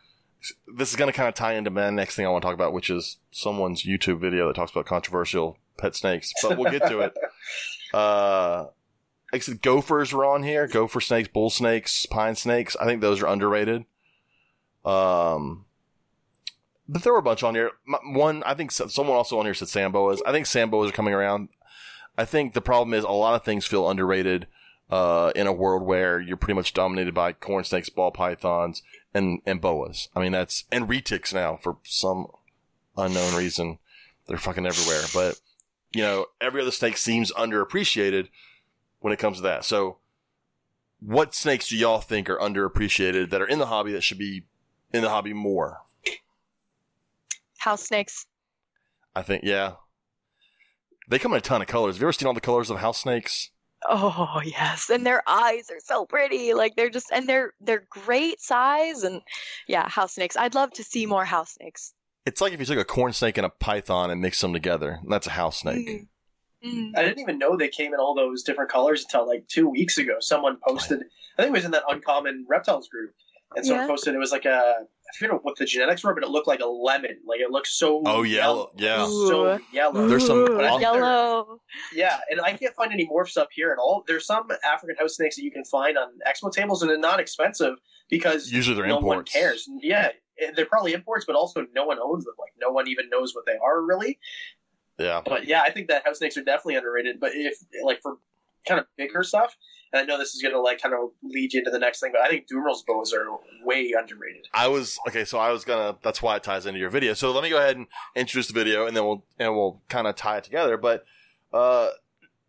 [0.76, 2.54] This is going to kind of tie into my next thing I want to talk
[2.54, 6.88] about, which is someone's YouTube video that talks about controversial pet snakes, but we'll get
[6.88, 7.14] to it.
[7.94, 8.68] Uh,
[9.34, 10.66] like I said, gophers were on here.
[10.66, 12.78] Gopher snakes, bull snakes, pine snakes.
[12.80, 13.84] I think those are underrated.
[14.86, 15.66] Um,
[16.88, 17.72] but there were a bunch on here.
[18.14, 20.22] One, I think someone also on here said sand boas.
[20.26, 21.50] I think sand boas are coming around.
[22.18, 24.48] I think the problem is a lot of things feel underrated
[24.92, 28.84] uh, in a world where you're pretty much dominated by corn snakes, ball pythons,
[29.14, 30.10] and and boas.
[30.16, 32.28] I mean that's and retics now for some
[32.98, 33.80] unknown reason.
[34.28, 35.04] They're fucking everywhere.
[35.14, 35.40] But
[35.94, 38.30] you know, every other snake seems underappreciated
[39.00, 39.66] when it comes to that.
[39.66, 39.98] So,
[41.00, 44.46] what snakes do y'all think are underappreciated that are in the hobby that should be
[44.94, 45.80] in the hobby more?
[47.58, 48.26] House snakes.
[49.16, 49.74] I think, yeah.
[51.08, 51.96] They come in a ton of colors.
[51.96, 53.50] Have you ever seen all the colors of house snakes?
[53.90, 56.54] Oh yes, and their eyes are so pretty.
[56.54, 59.22] Like they're just and they're they're great size and
[59.68, 60.38] yeah, house snakes.
[60.38, 61.94] I'd love to see more house snakes.
[62.26, 65.00] It's like if you took a corn snake and a python and mixed them together.
[65.08, 65.88] That's a house snake.
[65.88, 66.08] Mm.
[66.64, 66.92] Mm.
[66.96, 69.98] I didn't even know they came in all those different colors until like two weeks
[69.98, 70.18] ago.
[70.20, 71.00] Someone posted,
[71.38, 73.16] I think it was in that uncommon reptiles group,
[73.56, 73.88] and someone Yeah.
[73.92, 76.62] posted it was like a I forget what the genetics were, but it looked like
[76.62, 77.20] a lemon.
[77.26, 78.72] Like it looked so Oh, yellow.
[78.78, 79.06] Yeah.
[79.08, 80.08] so yellow.
[80.08, 81.60] There's some Ooh, awesome- yellow.
[81.94, 84.06] Yeah, and I can't find any morphs up here at all.
[84.08, 87.20] There's some African house snakes that you can find on expo tables, and they're not
[87.20, 87.76] expensive
[88.10, 89.34] because Usually they're no one imports.
[89.34, 89.70] cares.
[89.82, 90.12] Yeah,
[90.56, 92.36] they're probably imports, but also no one owns them.
[92.40, 94.18] Like no one even knows what they are really.
[94.98, 95.20] Yeah.
[95.26, 97.20] But yeah, I think that house snakes are definitely underrated.
[97.20, 98.18] But if like for
[98.66, 99.58] kind of bigger stuff,
[99.94, 102.00] and I know this is going to like kind of lead you into the next
[102.00, 103.26] thing, but I think Dumeril's boas are
[103.64, 104.48] way underrated.
[104.54, 105.98] I was okay, so I was gonna.
[106.02, 107.14] That's why it ties into your video.
[107.14, 110.08] So let me go ahead and introduce the video, and then we'll and we'll kind
[110.08, 110.78] of tie it together.
[110.78, 111.06] But
[111.54, 111.90] uh,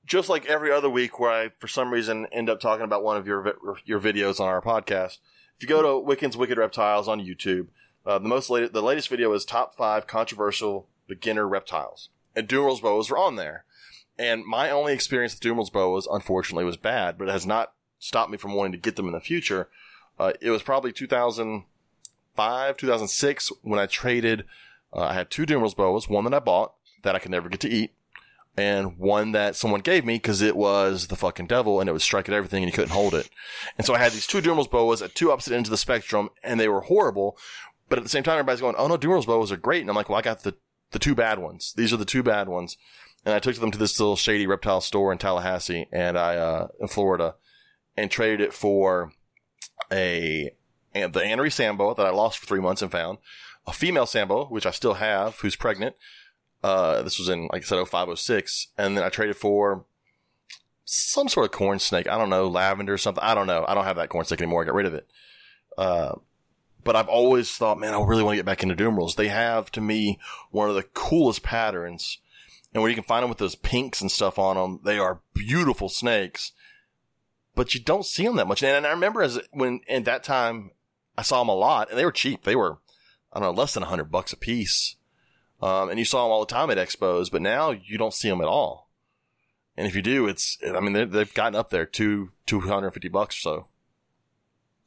[0.07, 3.17] just like every other week, where I for some reason end up talking about one
[3.17, 5.19] of your your videos on our podcast,
[5.57, 7.69] if you go to Wickens Wicked Reptiles on YouTube,
[8.07, 12.81] uh, the most latest the latest video is top five controversial beginner reptiles, and Dumeril's
[12.81, 13.65] boas are on there.
[14.19, 18.31] And my only experience with Dumeril's boas, unfortunately, was bad, but it has not stopped
[18.31, 19.69] me from wanting to get them in the future.
[20.19, 24.45] Uh, it was probably 2005, 2006 when I traded.
[24.93, 27.61] Uh, I had two Dumeril's boas, one that I bought that I could never get
[27.61, 27.93] to eat,
[28.57, 32.03] and one that someone gave me because it was the fucking devil and it would
[32.03, 33.31] strike at everything and you couldn't hold it.
[33.79, 36.29] And so I had these two Dumeril's boas at two opposite ends of the spectrum
[36.45, 37.37] and they were horrible.
[37.89, 39.97] But at the same time, everybody's going, "Oh no, Dumeril's boas are great," and I'm
[39.97, 40.55] like, "Well, I got the
[40.93, 41.75] the two bad ones.
[41.77, 42.79] These are the two bad ones."
[43.25, 46.69] And I took them to this little shady reptile store in Tallahassee and I uh,
[46.81, 47.37] in Florida,
[47.97, 49.13] and traded it for
[49.91, 50.51] a
[50.93, 53.19] the Anery sand boa that I lost for three months and found,
[53.67, 55.97] a female Sambo, which I still have, who's pregnant.
[56.63, 58.69] Uh, this was in, like I said, 0506.
[58.79, 59.85] And then I traded for
[60.85, 62.09] some sort of corn snake.
[62.09, 63.23] I don't know, lavender or something.
[63.23, 63.65] I don't know.
[63.67, 64.63] I don't have that corn snake anymore.
[64.63, 65.09] I got rid of it.
[65.77, 66.17] Uh,
[66.85, 69.17] but I've always thought, man, I really want to get back into Dumerils.
[69.17, 70.19] They have, to me,
[70.51, 72.19] one of the coolest patterns.
[72.75, 75.21] And where you can find them with those pinks and stuff on them, they are
[75.35, 76.53] beautiful snakes.
[77.55, 78.63] But you don't see them that much.
[78.63, 80.71] And I remember as when at that time
[81.19, 82.45] I saw them a lot, and they were cheap.
[82.45, 82.79] They were,
[83.33, 84.97] I don't know, less than hundred bucks a piece.
[85.61, 88.29] Um, and you saw them all the time at expos, but now you don't see
[88.31, 88.89] them at all.
[89.77, 93.37] And if you do, it's, I mean, they- they've gotten up there to 250 bucks
[93.39, 93.69] or so.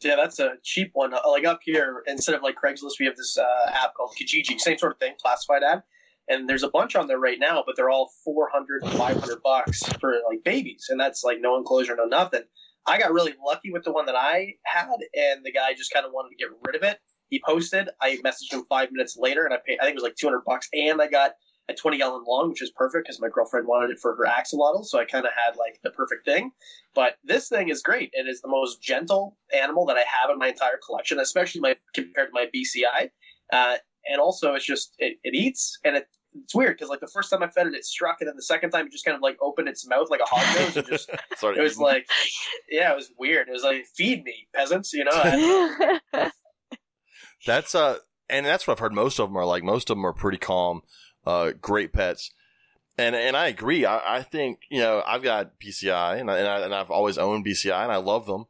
[0.02, 1.12] Yeah, that's a cheap one.
[1.28, 4.78] Like up here, instead of like Craigslist, we have this uh, app called Kijiji, same
[4.78, 5.84] sort of thing, classified ad.
[6.28, 10.16] And there's a bunch on there right now, but they're all 400, 500 bucks for
[10.28, 12.44] like babies, and that's like no enclosure, no nothing.
[12.88, 16.06] I got really lucky with the one that I had, and the guy just kind
[16.06, 17.00] of wanted to get rid of it.
[17.30, 17.90] He posted.
[18.02, 19.80] I messaged him five minutes later, and I paid.
[19.80, 21.34] I think it was like 200 bucks, and I got
[21.68, 24.86] a 20 gallon long, which is perfect because my girlfriend wanted it for her axolotl,
[24.86, 26.52] so I kind of had like the perfect thing.
[26.94, 28.12] But this thing is great.
[28.14, 31.76] It is the most gentle animal that I have in my entire collection, especially my
[31.94, 33.10] compared to my BCI.
[33.52, 33.78] Uh,
[34.08, 36.08] and also, it's just it, it eats and it,
[36.44, 38.44] it's weird because like the first time I fed it, it struck, and then the
[38.44, 40.88] second time it just kind of like opened its mouth like a hog nose and
[40.88, 41.58] just Sorry.
[41.58, 42.08] it was like,
[42.70, 43.48] yeah, it was weird.
[43.48, 46.00] It was like, feed me, peasants, you know.
[47.46, 47.98] That's uh,
[48.30, 48.94] and that's what I've heard.
[48.94, 50.82] Most of them are like most of them are pretty calm,
[51.26, 52.32] uh, great pets,
[52.98, 53.86] and and I agree.
[53.86, 57.18] I, I think you know I've got BCI and I, and, I, and I've always
[57.18, 58.46] owned BCI and I love them.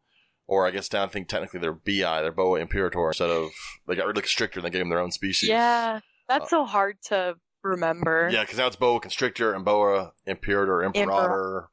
[0.47, 3.49] Or I guess now I think technically they're BI, they're Boa Imperator instead of
[3.87, 5.49] they got really constrictor and they gave them their own species.
[5.49, 8.29] yeah, Uh, that's so hard to remember.
[8.31, 11.69] Yeah, because now it's Boa Constrictor and Boa Imperator, Imperator.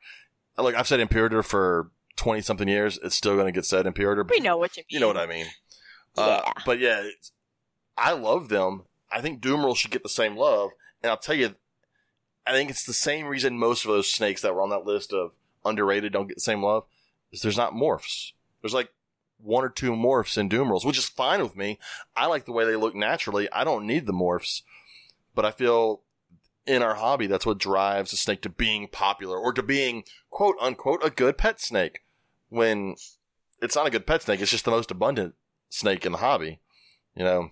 [0.57, 2.99] Look, I've said Imperator for twenty something years.
[3.03, 4.25] It's still going to get said Imperator.
[4.29, 4.87] We know what you mean.
[4.89, 5.47] You know what I mean.
[6.17, 7.33] Uh, but yeah, it's,
[7.97, 8.85] I love them.
[9.11, 10.71] I think Dumeril should get the same love.
[11.03, 11.55] And I'll tell you,
[12.47, 15.13] I think it's the same reason most of those snakes that were on that list
[15.13, 15.33] of
[15.65, 16.85] underrated, don't get the same love,
[17.33, 18.33] is there's not morphs.
[18.63, 18.91] There's like
[19.39, 21.79] one or two morphs in Dumeril's, which is fine with me.
[22.17, 23.51] I like the way they look naturally.
[23.53, 24.63] I don't need the morphs,
[25.35, 26.03] but I feel
[26.67, 30.57] in our hobby, that's what drives a snake to being popular or to being quote
[30.61, 32.01] unquote a good pet snake
[32.49, 32.95] when
[33.61, 34.41] it's not a good pet snake.
[34.41, 35.35] It's just the most abundant
[35.69, 36.61] snake in the hobby,
[37.17, 37.51] you know?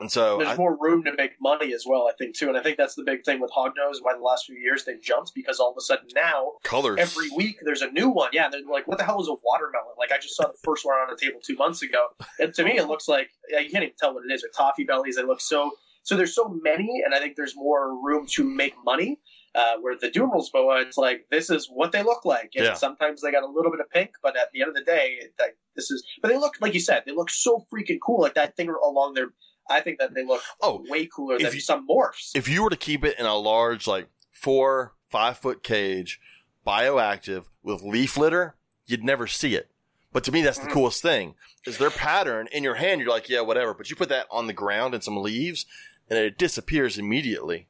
[0.00, 2.48] And so There's I- more room to make money as well, I think, too.
[2.48, 5.00] And I think that's the big thing with Hognose, why the last few years they've
[5.00, 8.30] jumped, because all of a sudden now, colors every week there's a new one.
[8.32, 9.94] Yeah, they're like, what the hell is a watermelon?
[9.98, 12.08] Like, I just saw the first one on the table two months ago.
[12.38, 14.42] And to me, it looks like, you can't even tell what it is.
[14.42, 15.70] Or toffee bellies, they look so.
[16.02, 19.20] So there's so many, and I think there's more room to make money.
[19.52, 22.74] Uh, where the Dumeril's boa, it's like this is what they look like, and Yeah.
[22.74, 25.18] sometimes they got a little bit of pink, but at the end of the day,
[25.40, 26.06] like, this is.
[26.22, 28.20] But they look, like you said, they look so freaking cool.
[28.20, 29.30] Like that thing along their.
[29.70, 32.32] I think that they look Oh, way cooler if than you- some morphs.
[32.34, 36.20] if you were to keep it in a large, like four, five foot cage,
[36.66, 38.56] bioactive with leaf litter,
[38.86, 39.70] you'd never see it.
[40.12, 40.72] But to me, that's the Mhm.
[40.72, 43.00] coolest thing is their pattern in your hand.
[43.00, 43.72] You're like, yeah, whatever.
[43.74, 45.66] But you put that on the ground and some leaves
[46.08, 47.68] and it disappears immediately.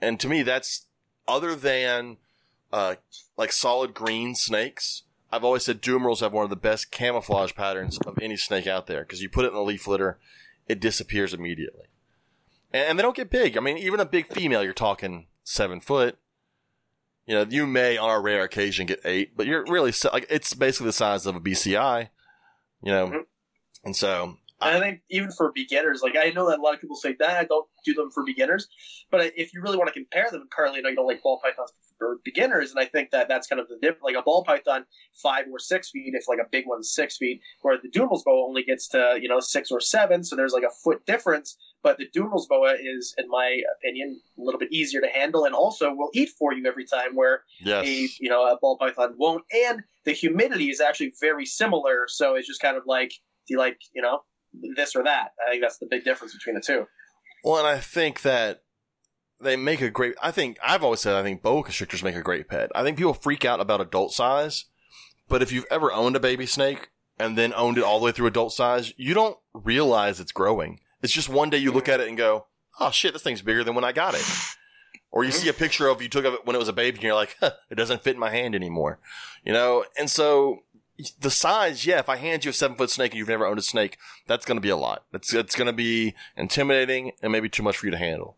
[0.00, 0.86] And to me, that's
[1.28, 2.16] other than,
[2.72, 2.96] uh,
[3.36, 5.04] like solid green snakes.
[5.32, 8.86] I've always said Dumerils have one of the best camouflage patterns of any snake out
[8.86, 10.18] there because you put it in the leaf litter,
[10.68, 11.86] it disappears immediately.
[12.72, 13.56] And, they don't get big.
[13.56, 16.18] I mean, even a big female, you're talking seven foot.
[17.26, 20.54] You know, you may on a rare occasion get eight, but you're really like it's
[20.54, 22.10] basically the size of a BCI.
[22.82, 23.26] You know, Mhm.
[23.84, 26.80] and so And I think even for beginners, like I know that a lot of
[26.80, 28.68] people say, that "Nah, don't do them for beginners."
[29.10, 31.40] But if you really want to compare them, Carly, I know you don't like ball
[31.42, 34.02] pythons for beginners, and I think that that's kind of the difference.
[34.02, 34.86] Like a ball python,
[35.22, 38.46] five or six feet, if like a big one's six feet, where the Dumeril's boa
[38.48, 41.58] only gets to you know six or seven, so there's like a foot difference.
[41.82, 45.54] But the Dumeril's boa is, in my opinion, a little bit easier to handle, and
[45.54, 47.14] also will eat for you every time.
[47.14, 51.44] Where yes, a you know a ball python won't, and the humidity is actually very
[51.44, 52.06] similar.
[52.08, 54.22] So it's just kind of like, do you like you know
[54.76, 55.32] this or that?
[55.46, 56.86] I think that's the big difference between the two.
[57.44, 58.62] Well, and I think that
[59.40, 60.14] they make a great.
[60.22, 62.70] I think I've always said I think boa constrictors make a great pet.
[62.74, 64.64] I think people freak out about adult size,
[65.28, 66.88] but if you've ever owned a baby snake
[67.18, 70.80] and then owned it all the way through adult size, you don't realize it's growing.
[71.02, 72.46] It's just one day you look at it and go,
[72.80, 74.24] "Oh shit, this thing's bigger than when I got it."
[75.12, 76.96] Or you see a picture of you took of it when it was a baby
[76.96, 78.98] and you're like, huh, "It doesn't fit in my hand anymore,"
[79.44, 79.84] you know.
[79.98, 80.64] And so
[81.20, 81.98] the size, yeah.
[81.98, 84.46] If I hand you a seven foot snake and you've never owned a snake, that's
[84.46, 85.04] going to be a lot.
[85.12, 88.36] It's it's going to be intimidating and maybe too much for you to handle.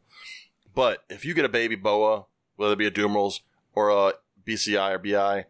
[0.75, 3.43] But if you get a baby boa, whether it be a Dumeril's
[3.75, 4.13] or a
[4.47, 5.47] BCI or BI,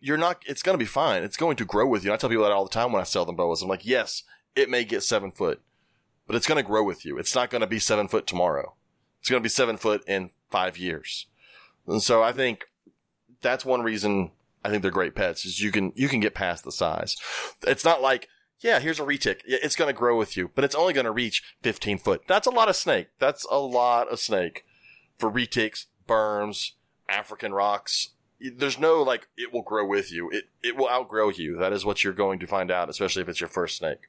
[0.00, 0.42] you're not.
[0.46, 1.22] It's going to be fine.
[1.22, 2.12] It's going to grow with you.
[2.12, 3.62] I tell people that all the time when I sell them boas.
[3.62, 4.22] I'm like, yes,
[4.56, 5.60] it may get seven foot,
[6.26, 7.18] but it's going to grow with you.
[7.18, 8.74] It's not going to be seven foot tomorrow.
[9.20, 11.26] It's going to be seven foot in five years.
[11.86, 12.64] And so I think
[13.40, 14.30] that's one reason
[14.64, 17.16] I think they're great pets is you can, you can get past the size.
[17.66, 18.28] It's not like,
[18.60, 19.40] yeah, here's a retic.
[19.46, 22.22] Yeah, It's going to grow with you, but it's only going to reach 15 foot.
[22.26, 23.08] That's a lot of snake.
[23.18, 24.64] That's a lot of snake
[25.18, 26.72] for retics, berms,
[27.08, 28.10] African rocks.
[28.38, 30.30] There's no like, it will grow with you.
[30.30, 31.56] It, it will outgrow you.
[31.58, 34.08] That is what you're going to find out, especially if it's your first snake.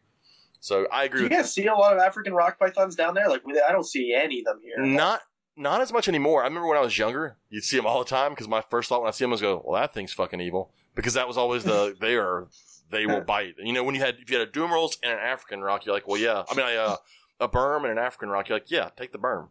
[0.62, 3.28] So I agree Do you guys see a lot of African rock pythons down there?
[3.28, 4.86] Like I don't see any of them here.
[4.86, 5.22] Not
[5.56, 6.41] not as much anymore.
[6.41, 8.89] I remember when I was younger, you'd see them all the time because my first
[8.89, 11.38] thought when I see them was go, "Well, that thing's fucking evil," because that was
[11.38, 12.47] always the they are
[12.89, 13.56] they will bite.
[13.58, 15.95] You know, when you had if you had a Dumeril's and an African rock, you're
[15.95, 16.97] like, "Well, yeah." I mean, I, uh,
[17.39, 19.49] a berm and an African rock, you're like, "Yeah, take the berm,"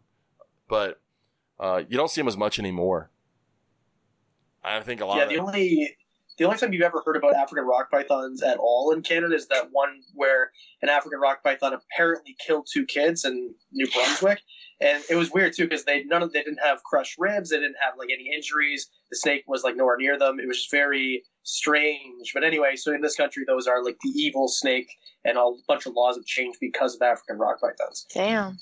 [0.67, 1.01] but
[1.59, 3.11] uh, you don't see them as much anymore.
[4.63, 5.97] I think a lot Yeah, of the only
[6.37, 9.47] the only time you've ever heard about African rock pythons at all in Canada is
[9.47, 14.41] that one where an African rock python apparently killed two kids in New Brunswick,
[14.81, 17.57] and it was weird too because they none of they didn't have crushed ribs, they
[17.57, 18.89] didn't have like any injuries.
[19.11, 20.39] The snake was like nowhere near them.
[20.39, 22.31] It was just very strange.
[22.33, 24.89] But anyway, so in this country, those are like the evil snake,
[25.23, 28.05] and a bunch of laws have changed because of African rock pythons.
[28.13, 28.57] Damn.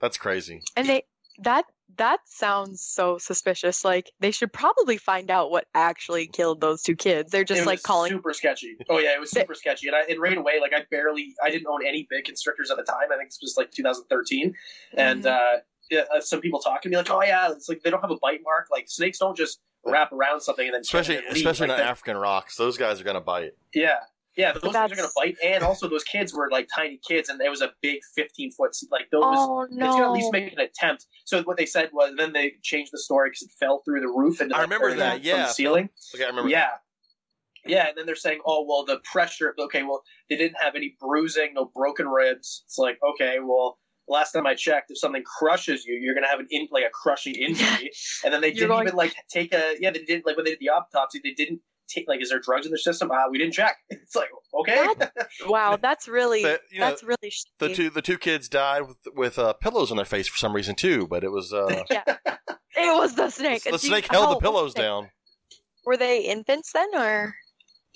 [0.00, 0.62] that's crazy.
[0.76, 1.02] And they
[1.42, 1.66] that
[1.96, 3.84] that sounds so suspicious.
[3.84, 7.30] Like they should probably find out what actually killed those two kids.
[7.32, 8.10] They're just it like calling.
[8.10, 8.76] super sketchy.
[8.88, 11.50] Oh yeah, it was super sketchy, and I, and right away, like I barely, I
[11.50, 13.10] didn't own any big constrictors at the time.
[13.12, 14.54] I think this was like 2013,
[14.94, 15.26] and Mhm.
[15.26, 15.60] uh,
[15.90, 18.10] yeah, uh, some people talk to me like, oh yeah, it's like they don't have
[18.10, 18.66] a bite mark.
[18.70, 22.16] Like snakes don't just wrap around something and then Especially and especially Like, not African
[22.18, 22.56] rocks.
[22.56, 23.52] Those guys are gonna bite.
[23.74, 23.96] Yeah.
[24.38, 27.40] Yeah, those things are gonna bite, and also those kids were like tiny kids, and
[27.40, 29.24] it was a big fifteen foot like those.
[29.24, 29.86] oh no.
[29.86, 31.06] It's gonna at least make an attempt.
[31.24, 34.06] So what they said was, then they changed the story because it fell through the
[34.06, 35.46] roof and I remember that, from yeah.
[35.46, 35.88] the ceiling.
[36.14, 36.50] Okay, I remember.
[36.50, 36.68] Yeah.
[37.66, 40.96] Yeah, and then they're saying, oh, well, the pressure, okay, well, they didn't have any
[40.98, 42.62] bruising, no broken ribs.
[42.64, 43.78] It's like, okay, well,
[44.08, 46.90] last time I checked, if something crushes you, you're gonna have an in like a
[46.90, 47.90] crushing injury.
[48.24, 50.44] and then they You're didn't going- even like take a yeah they didn't like when
[50.44, 53.10] they did the autopsy they didn't take like is there drugs in their system?
[53.12, 53.76] Ah, we didn't check.
[53.90, 54.28] It's like
[54.60, 54.86] okay.
[55.46, 58.96] Wow, that's really But, you know, that's really The two the two kids died with
[59.14, 61.82] with uh, pillows on their face for some reason too, but it was uh,
[62.76, 63.64] It was the snake.
[63.64, 65.10] the Do you- snake held how the pillows were down.
[65.84, 67.34] Were they infants then, or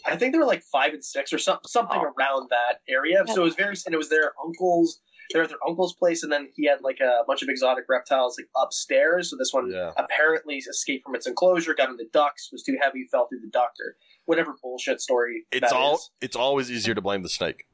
[0.07, 2.13] I think they were like five and six or some, something Oh.
[2.19, 3.23] around that area.
[3.29, 5.01] So it was very, and it was their uncle's,
[5.33, 8.39] they're at their uncle's place, and then he had like a bunch of exotic reptiles
[8.39, 9.31] like upstairs.
[9.31, 9.93] So this one Yeah.
[9.97, 13.49] apparently escaped from its enclosure, got in the ducts, was too heavy, fell through the
[13.49, 15.47] duct, or whatever bullshit story.
[15.53, 16.11] It's that all is.
[16.21, 17.65] it's always easier to blame the snake.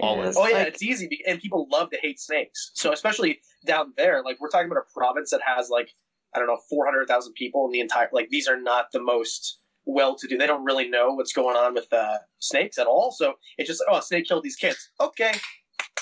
[0.00, 0.26] Always.
[0.26, 0.36] It is.
[0.36, 2.70] Oh yeah, Like- it's easy, and people love to hate snakes.
[2.74, 5.90] So especially down there, like we're talking about a province that has like
[6.34, 8.08] I don't know, four hundred thousand people in the entire.
[8.12, 10.36] Like these are not the most well-to-do.
[10.36, 13.12] They don't really know what's going on with uh, snakes at all.
[13.12, 14.90] So it's just oh, a snake killed these kids.
[15.00, 15.32] Okay,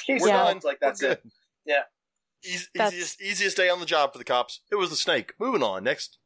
[0.07, 0.37] case We're Yeah.
[0.37, 0.47] done.
[0.53, 0.65] solved.
[0.65, 1.23] Like that's it.
[1.67, 1.83] Yeah.
[2.45, 4.61] Eas- That's- Easiest easiest day on the job for the cops.
[4.71, 5.33] It was the snake.
[5.39, 5.83] Moving on.
[5.85, 6.19] Next.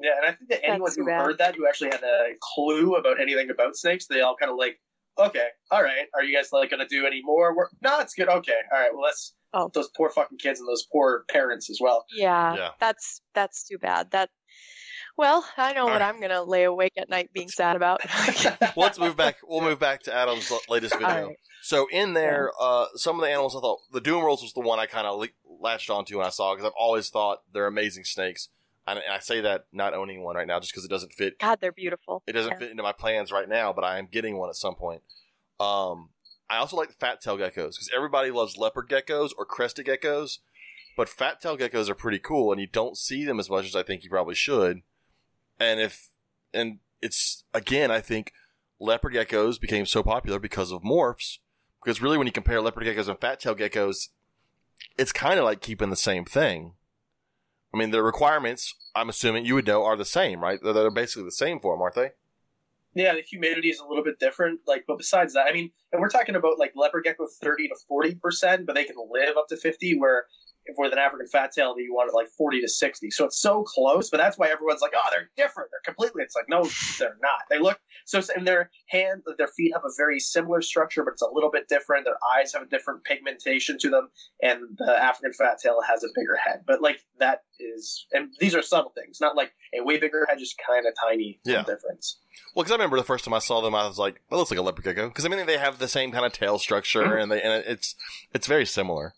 [0.00, 1.22] Yeah, and I think that anyone That's who bad.
[1.24, 4.58] heard that, who actually had a clue about anything about snakes, they all kind of
[4.58, 4.80] like,
[5.18, 7.70] okay, all right, are you guys like going to do any more work?
[7.80, 8.28] No, it's good.
[8.28, 8.92] Okay, all right.
[8.92, 9.70] Well, let's Oh.
[9.72, 12.04] those poor fucking kids and those poor parents as well.
[12.12, 12.70] yeah, Yeah.
[12.80, 14.10] that's that's too bad.
[14.10, 14.30] That
[15.16, 16.14] well, I know what Alright.
[16.14, 18.00] I'm gonna lay awake at night being sad about.
[18.44, 19.36] Well, let's move back.
[19.46, 21.08] We'll move back to Adam's latest video.
[21.08, 21.36] Alright.
[21.62, 24.78] So in there, uh, some of the animals I thought the Dumerils was the one
[24.78, 25.28] I kind of le-
[25.60, 28.48] latched onto when I saw because I've always thought they're amazing snakes.
[28.86, 31.38] And I say that not owning one right now just because it doesn't fit.
[31.38, 32.22] God, they're beautiful.
[32.26, 32.58] It doesn't Yeah.
[32.58, 35.00] fit into my plans right now, but I am getting one at some point.
[35.58, 36.10] Um,
[36.50, 40.40] I also like the fat tail geckos because everybody loves leopard geckos or crested geckos,
[40.98, 43.74] but fat tail geckos are pretty cool, and you don't see them as much as
[43.74, 44.82] I think you probably should.
[45.58, 46.08] And if
[46.52, 48.32] and it's again, I think
[48.80, 51.38] leopard geckos became so popular because of morphs.
[51.82, 54.08] Because really, when you compare leopard geckos and fat tail geckos,
[54.96, 56.74] it's kind of like keeping the same thing.
[57.74, 60.60] I mean, the requirements, I'm assuming you would know, are the same, right?
[60.62, 62.10] They're, they're basically the same for them, aren't they?
[62.94, 64.60] Yeah, the humidity is a little bit different.
[64.66, 67.74] Like, but besides that, I mean, and we're talking about like leopard gecko thirty to
[67.88, 69.98] forty percent, but they can live up to fifty.
[69.98, 70.26] Where
[70.66, 73.10] if with an African fat tail, that you want it like forty to sixty.
[73.10, 75.70] So it's so close, but that's why everyone's like, oh, they're different.
[75.70, 76.22] They're completely.
[76.22, 77.40] It's like no, they're not.
[77.50, 78.20] They look so.
[78.34, 81.68] And their hand, their feet have a very similar structure, but it's a little bit
[81.68, 82.04] different.
[82.04, 84.08] Their eyes have a different pigmentation to them,
[84.42, 86.62] and the African fat tail has a bigger head.
[86.66, 90.38] But like that is, and these are subtle things, not like a way bigger head,
[90.38, 91.62] just kind of tiny Yeah.
[91.62, 92.18] difference.
[92.54, 94.50] Well, because I remember the first time I saw them, I was like, "That looks
[94.50, 97.02] like a leopard gecko." Because I mean, they have the same kind of tail structure,
[97.04, 97.22] Mhm.
[97.22, 97.94] and they and it's
[98.32, 99.14] it's very similar.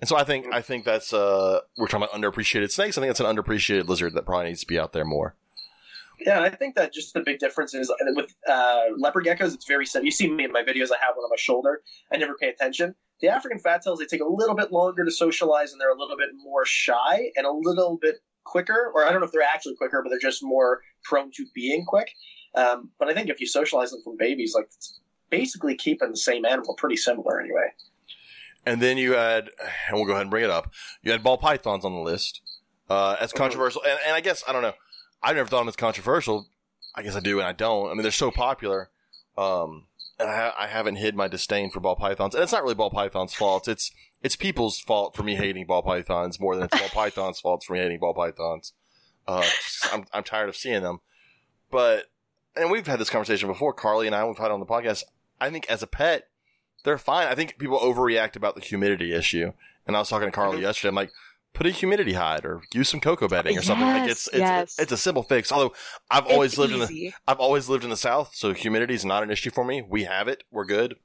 [0.00, 2.96] And so I think I think that's uh we're talking about underappreciated snakes.
[2.96, 5.34] I think it's an underappreciated lizard that probably needs to be out there more.
[6.20, 9.86] Yeah, I think that just the big difference is with uh, leopard geckos, it's very
[9.86, 10.04] simple.
[10.04, 11.82] You see me in my videos, I have one on my shoulder.
[12.12, 12.94] I never pay attention.
[13.20, 15.98] The African fat tails, they take a little bit longer to socialize, and they're a
[15.98, 18.90] little bit more shy and a little bit quicker.
[18.94, 21.84] Or I don't know if they're actually quicker, but they're just more prone to being
[21.84, 22.10] quick.
[22.54, 24.68] Um, but I think if you socialize them from babies, like
[25.30, 27.72] basically keeping the same animal pretty similar anyway.
[28.66, 29.50] And then you had,
[29.88, 30.72] and we'll go ahead and bring it up.
[31.02, 32.42] You had ball pythons on the list
[32.90, 34.74] uh, as controversial, and, and I guess I don't know.
[35.22, 36.48] I've never thought them as controversial.
[36.94, 37.90] I guess I do, and I don't.
[37.90, 38.90] I mean, they're so popular,
[39.36, 39.86] um,
[40.18, 42.34] and I, I haven't hid my disdain for ball pythons.
[42.34, 43.68] And it's not really ball pythons' fault.
[43.68, 43.92] It's
[44.22, 47.74] it's people's fault for me hating ball pythons more than it's ball pythons' fault for
[47.74, 48.72] me hating ball pythons.
[49.26, 49.44] Uh,
[49.92, 51.00] I'm I'm tired of seeing them,
[51.70, 52.06] but
[52.56, 53.72] and we've had this conversation before.
[53.72, 55.04] Carly and I, we've had it on the podcast.
[55.40, 56.28] I think as a pet,
[56.84, 57.26] they're fine.
[57.28, 59.52] I think people overreact about the humidity issue.
[59.86, 60.62] And I was talking to Carly Mhm.
[60.62, 60.88] yesterday.
[60.90, 61.12] I'm like,
[61.54, 63.86] put a humidity hide or use some cocoa bedding or something.
[63.86, 64.78] Like it's it's yes.
[64.78, 65.50] it's a simple fix.
[65.50, 65.74] Although
[66.10, 67.12] I've always It's lived in the.
[67.26, 69.82] I've always lived in the South, so humidity is not an issue for me.
[69.82, 70.44] We have it.
[70.50, 70.96] We're good.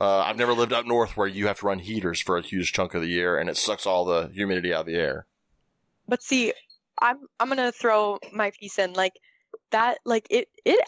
[0.00, 2.72] Uh, I've never lived up north where you have to run heaters for a huge
[2.72, 5.26] chunk of the year and it sucks all the humidity out of the air.
[6.08, 6.52] But see,
[7.00, 9.14] I'm I'm gonna throw my piece in like
[9.70, 9.98] that.
[10.04, 10.80] Like it it.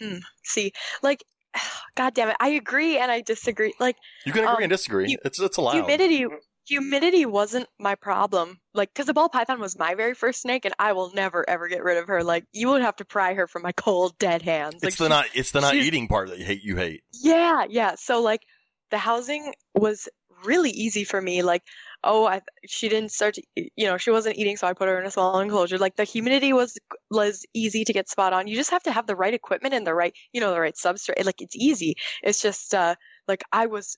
[0.00, 0.72] Hmm, see,
[1.02, 1.22] like,
[1.96, 3.74] God damn it, I agree and I disagree.
[3.80, 5.12] Like You can agree Um, and disagree.
[5.12, 5.72] hu- it's it's allowed.
[5.72, 6.26] humidity,
[6.66, 8.58] humidity wasn't my problem.
[8.74, 11.68] Like, cause the ball python was my very first snake, and I will never ever
[11.68, 12.22] get rid of her.
[12.24, 14.74] Like, you would have to pry her from my cold dead hands.
[14.82, 16.62] Like, it's the not it's the not she's- eating part that you hate.
[16.62, 17.02] You hate.
[17.12, 17.94] Yeah, yeah.
[17.96, 18.42] So like
[18.90, 20.08] the housing was
[20.44, 21.42] really easy for me.
[21.42, 21.62] Like,
[22.04, 25.00] oh, I she didn't start to, you know, she wasn't eating, so I put her
[25.00, 25.78] in a small enclosure.
[25.78, 26.76] Like the humidity was
[27.10, 28.46] was easy to get spot on.
[28.48, 30.74] You just have to have the right equipment and the right, you know, the right
[30.74, 31.24] substrate.
[31.24, 31.94] Like it's easy.
[32.22, 32.94] It's just uh
[33.28, 33.96] like I was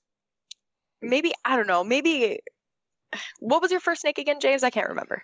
[1.02, 2.40] maybe I don't know, maybe
[3.40, 4.62] what was your first snake again, James?
[4.62, 5.22] I can't remember.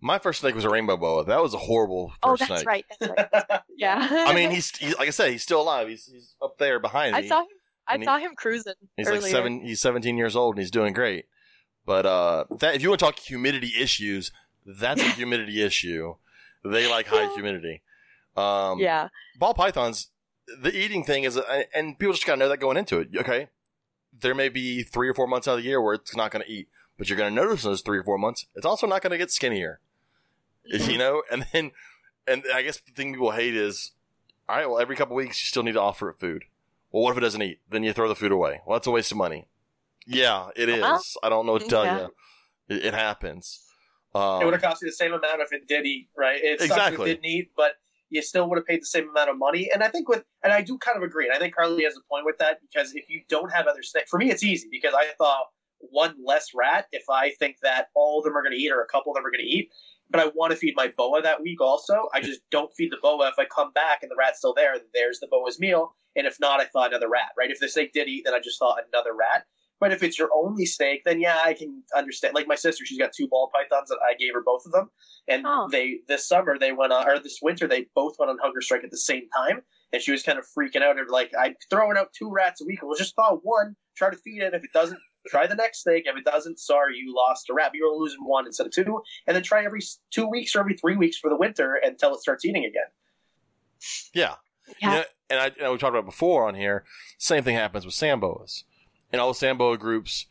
[0.00, 1.24] My first snake was a rainbow boa.
[1.24, 2.66] That was a horrible first Oh, that's snake.
[2.66, 2.84] right.
[3.00, 3.60] That's right.
[3.76, 4.06] Yeah.
[4.10, 5.88] I mean, he's, he's like I said, he's still alive.
[5.88, 7.18] He's, he's up there behind me.
[7.24, 7.46] I saw him
[7.86, 9.20] I And he- saw him cruising He's earlier.
[9.22, 9.60] like seven.
[9.64, 11.26] He's 17 years old and he's doing great.
[11.86, 14.32] But uh, that if you want to talk humidity issues,
[14.64, 16.14] that's a humidity issue.
[16.64, 17.82] They like high humidity.
[18.36, 19.08] Um, Yeah.
[19.38, 20.08] ball pythons.
[20.60, 23.08] The eating thing is, uh, and people just gotta know that going into it.
[23.16, 23.48] Okay,
[24.18, 26.44] there may be three or four months out of the year where it's not gonna
[26.46, 29.18] eat, but you're gonna notice in those three or four months, it's also not gonna
[29.18, 29.80] get skinnier.
[30.66, 31.72] You know, and then,
[32.26, 33.92] and I guess the thing people hate is,
[34.48, 36.44] all right, well, every couple weeks you still need to offer it food.
[36.90, 37.60] Well, what if it doesn't eat?
[37.70, 38.60] Then you throw the food away.
[38.66, 39.46] Well, that's a waste of money.
[40.06, 40.80] Yeah, it is.
[40.80, 42.00] Well, I don't know what to tell yeah.
[42.00, 42.76] you.
[42.76, 43.60] It, it happens.
[44.14, 46.40] Um, it would have cost you the same amount if it did eat, right?
[46.42, 47.10] It Exactly.
[47.10, 47.72] it didn't eat, but
[48.10, 49.70] you still would have paid the same amount of money.
[49.72, 51.26] And I think with, and I do kind of agree.
[51.26, 53.82] And I think Carly has a point with that because if you don't have other
[53.82, 55.46] snakes, for me, it's easy because I thought
[55.78, 58.82] one less rat if I think that all of them are going to eat or
[58.82, 59.70] a couple of them are going to eat.
[60.10, 62.08] But I want to feed my boa that week also.
[62.12, 63.28] I just don't feed the boa.
[63.28, 65.96] If I come back and the rat's still there, there's the boa's meal.
[66.14, 67.50] And if not, I thought another rat, right?
[67.50, 69.46] If the snake did eat, then I just thought another rat.
[69.84, 72.34] But if it's your only snake, then yeah, I can understand.
[72.34, 74.88] Like my sister, she's got two ball pythons that I gave her both of them,
[75.28, 75.68] and Oh.
[75.70, 78.82] they this summer they went on, or this winter they both went on hunger strike
[78.82, 79.60] at the same time,
[79.92, 80.98] and she was kind of freaking out.
[80.98, 82.82] And like, I'm throwing out two rats a week.
[82.82, 84.54] Well, just thaw one, try to feed it.
[84.54, 84.98] If it doesn't,
[85.28, 86.04] try the next snake.
[86.06, 87.72] If it doesn't, sorry, you lost a rat.
[87.72, 89.80] But you're losing one instead of two, and then try every
[90.10, 92.88] two weeks or every three weeks for the winter until it starts eating again.
[94.14, 94.36] yeah.
[94.80, 94.90] Yeah.
[94.92, 96.84] You know, and I, and we talked about before on here.
[97.18, 98.64] Same thing happens with sand boas.
[99.14, 100.26] In all the sand boa groups,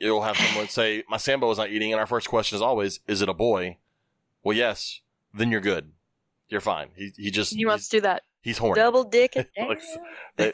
[0.00, 2.62] you'll have someone say, "My sand boa is not eating," and our first question is
[2.62, 3.78] always, "Is it a boy?"
[4.42, 5.00] Well, yes.
[5.32, 5.92] Then you're good.
[6.48, 6.88] You're fine.
[6.96, 8.22] He he just He wants to do that.
[8.42, 8.80] he's horny.
[8.80, 9.34] Double dick.
[9.56, 9.80] Like,
[10.36, 10.52] down.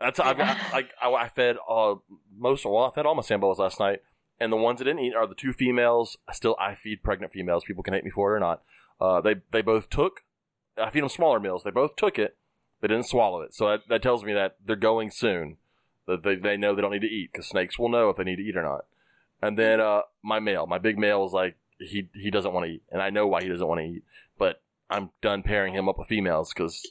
[0.00, 1.94] That's I've got like I, I fed uh
[2.36, 4.00] most well I fed all my sand boas last night,
[4.38, 6.16] and the ones that didn't eat are the two females.
[6.32, 7.64] Still, I feed pregnant females.
[7.64, 8.62] People can hate me for it or not.
[9.00, 10.20] Uh, they they both took.
[10.76, 11.64] I feed them smaller meals.
[11.64, 12.36] They both took it.
[12.80, 13.54] They didn't swallow it.
[13.54, 15.56] So that, that tells me that they're going soon.
[16.06, 18.24] That they they know they don't need to eat because snakes will know if they
[18.24, 18.84] need to eat or not.
[19.40, 22.72] And then uh my male, my big male is like he he doesn't want to
[22.72, 24.04] eat, and I know why he doesn't want to eat.
[24.38, 26.84] But I'm done pairing him up with females because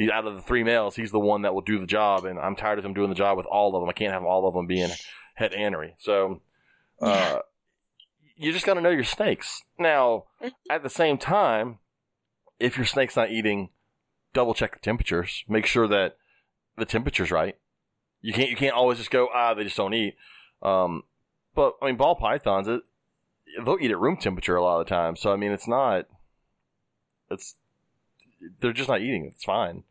[0.00, 2.38] he's out of the three males, he's the one that will do the job, and
[2.38, 3.88] I'm tired of him doing the job with all of them.
[3.88, 4.90] I can't have all of them being
[5.34, 5.92] het anery.
[5.98, 6.40] So,
[7.02, 7.40] uh,
[8.36, 9.62] you just got to know your snakes.
[9.78, 10.24] Now,
[10.70, 11.80] at the same time,
[12.58, 13.68] if your snake's not eating,
[14.32, 15.44] double check the temperatures.
[15.46, 16.16] Make sure that
[16.78, 17.56] the temperature's right.
[18.22, 20.16] You can't you can't always just go ah they just don't eat.
[20.62, 21.04] Um,
[21.54, 22.82] but I mean ball pythons it,
[23.64, 25.16] they'll eat at room temperature a lot of the time.
[25.16, 26.06] So I mean it's not
[27.30, 27.56] it's
[28.60, 29.26] they're just not eating.
[29.26, 29.84] It's fine.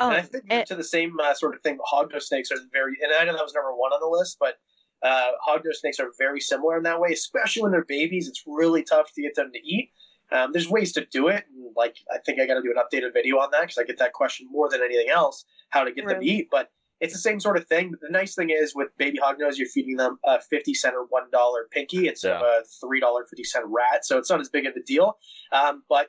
[0.00, 2.58] Um, and I think and- to the same uh, sort of thing, hognose snakes are
[2.72, 4.54] very, and I know that was number one on the list, but
[5.02, 8.28] uh, hognose snakes are very similar in that way, especially when they're babies.
[8.28, 9.90] It's really tough to get them to eat.
[10.30, 11.44] Um, there's ways to do it.
[11.54, 13.84] And like, I think I got to do an updated video on that because I
[13.84, 16.48] get that question more than anything else, how to get them to eat.
[16.50, 17.90] But it's the same sort of thing.
[17.90, 21.06] But the nice thing is with baby hognose, you're feeding them a 50 cent or
[21.06, 21.30] $1
[21.70, 23.22] pinky instead of a $3.50
[23.66, 24.04] rat.
[24.04, 25.16] So it's not as big of a deal.
[25.52, 26.08] Um, but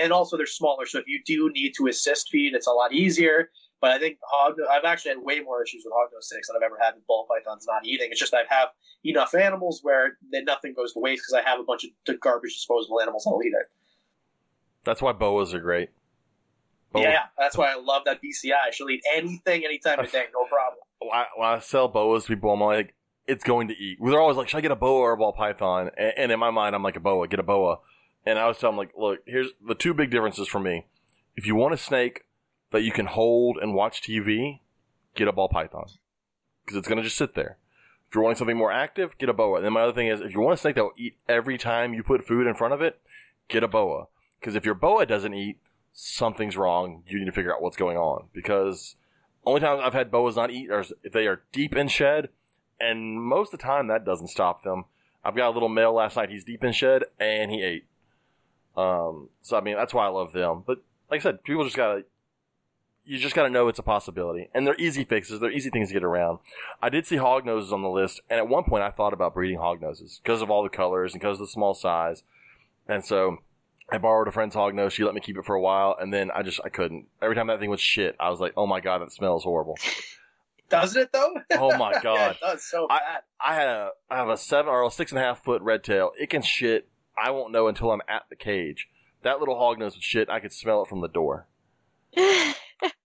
[0.00, 2.92] and also they're smaller, so if you do need to assist feed, it's a lot
[2.92, 3.50] easier.
[3.80, 6.62] But I think hog, I've actually had way more issues with hognose snakes than I've
[6.62, 8.08] ever had with ball pythons not eating.
[8.10, 8.68] It's just I have
[9.04, 12.52] enough animals where then nothing goes to waste because I have a bunch of garbage
[12.54, 13.66] disposable animals that'll eat it.
[14.84, 15.90] That's why boas are great.
[16.92, 18.72] Boa- Yeah, that's why I love that BCI.
[18.72, 20.80] She'll eat anything, anytime of day, no problem.
[20.98, 22.94] when I, when I sell boas to people, I'm like,
[23.26, 23.98] it's going to eat.
[24.02, 25.90] They're always like, should I get a boa or a ball python?
[25.96, 27.78] And, and in my mind, I'm like, a boa, get a boa.
[28.26, 30.86] And I was telling them, like, look, here's the two big differences for me.
[31.36, 32.24] If you want a snake
[32.70, 34.60] that you can hold and watch TV,
[35.14, 35.86] get a ball python.
[36.64, 37.56] Because it's going to just sit there.
[38.08, 39.56] If you're wanting something more active, get a boa.
[39.56, 41.58] And then my other thing is, if you want a snake that will eat every
[41.58, 43.00] time you put food in front of it,
[43.48, 44.06] get a boa.
[44.40, 45.58] Because if your boa doesn't eat,
[45.92, 47.02] something's wrong.
[47.06, 48.28] You need to figure out what's going on.
[48.32, 48.96] Because
[49.44, 52.30] only time I've had boas not eat are if they are deep in shed,
[52.80, 54.84] and most of the time that doesn't stop them.
[55.22, 56.30] I've got a little male last night.
[56.30, 57.84] He's deep in shed and he ate.
[58.76, 60.62] Um, so I mean that's why I love them.
[60.66, 60.78] But
[61.10, 62.04] like I said, people just gotta,
[63.10, 65.40] you just gotta know it's a possibility, and they're easy fixes.
[65.40, 66.38] They're easy things to get around.
[66.80, 69.34] I did see hog noses on the list, and at one point I thought about
[69.34, 72.22] breeding hog noses because of all the colors and because of the small size,
[72.88, 73.38] and so.
[73.92, 74.92] I borrowed a friend's hog nose.
[74.92, 77.06] She let me keep it for a while, and then I just I couldn't.
[77.20, 79.76] Every time that thing was shit, I was like, "Oh my god, that smells horrible."
[80.68, 81.34] Doesn't it though?
[81.58, 82.30] Oh my yeah, God.
[82.30, 83.22] it does so I- bad.
[83.44, 85.82] I had a I have a seven or a six and a half foot red
[85.82, 86.12] tail.
[86.20, 86.86] It can shit.
[87.20, 88.86] I won't know until I'm at the cage.
[89.24, 90.30] That little hog nose would shit.
[90.30, 91.48] I could smell it from the door.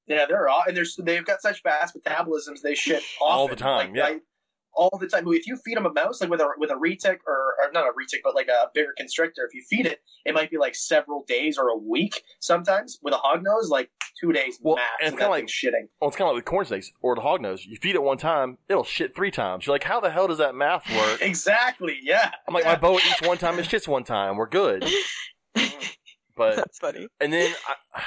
[0.07, 2.61] Yeah, they're all, and they're, they've got such fast metabolisms.
[2.61, 4.06] They shit All the time, Like, yeah.
[4.06, 4.19] I-
[4.77, 5.23] all the time.
[5.30, 7.85] If you feed them a mouse, like with a with a retic or, or not
[7.85, 10.76] a retic, but like a bigger constrictor, if you feed it, it might be like
[10.76, 12.22] several days or a week.
[12.41, 13.89] Sometimes with a hog nose, like
[14.19, 14.89] two days Well, max.
[14.99, 15.88] and it's kinda like- shitting.
[16.02, 17.65] Well, it's kind of like with corn snakes or the hog nose.
[17.65, 19.65] You feed it one time, it'll shit three times.
[19.65, 21.22] You're like, how the hell does that math work?
[21.22, 21.97] Exactly.
[22.03, 22.31] Yeah.
[22.45, 22.73] I'm like, yeah.
[22.73, 24.35] my boa eats one time, it shits one time.
[24.35, 24.85] We're good.
[26.38, 27.07] But That's funny.
[27.22, 27.53] and then,
[27.93, 28.02] I,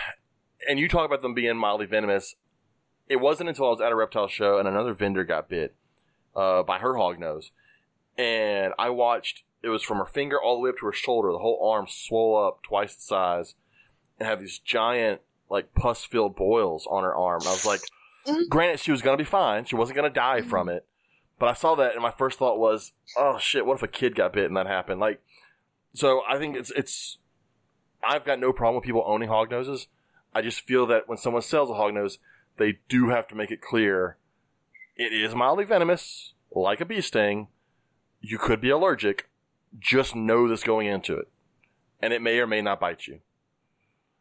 [0.69, 2.35] and you talk about them being mildly venomous.
[3.09, 5.75] It wasn't until I was at a reptile show and another vendor got bit
[6.37, 7.51] uh, by her hog nose,
[8.17, 9.45] and I watched.
[9.63, 11.33] It was from her finger all the way up to her shoulder.
[11.33, 13.55] The whole arm swole up twice the size,
[14.19, 15.21] and have these giant
[15.51, 17.41] like pus filled boils on her arm.
[17.47, 17.81] I was like,
[18.27, 18.49] Mhm.
[18.49, 19.65] granted, she was gonna be fine.
[19.65, 20.49] She wasn't gonna die Mhm.
[20.51, 20.87] from it.
[21.39, 23.65] But I saw that, and my first thought was, "Oh shit!
[23.65, 25.23] What if a kid got bit and that happened?" Like,
[25.95, 27.19] so I think it's it's.
[28.03, 29.89] I've got no problem with people owning hog noses.
[30.35, 32.19] I just feel that when someone sells a hog nose,
[32.57, 34.17] they do have to make it clear
[34.97, 37.49] it is mildly venomous, like a bee sting.
[38.21, 39.29] You could be allergic.
[39.79, 41.29] Just know this going into it,
[42.01, 43.21] and it may or may not bite you.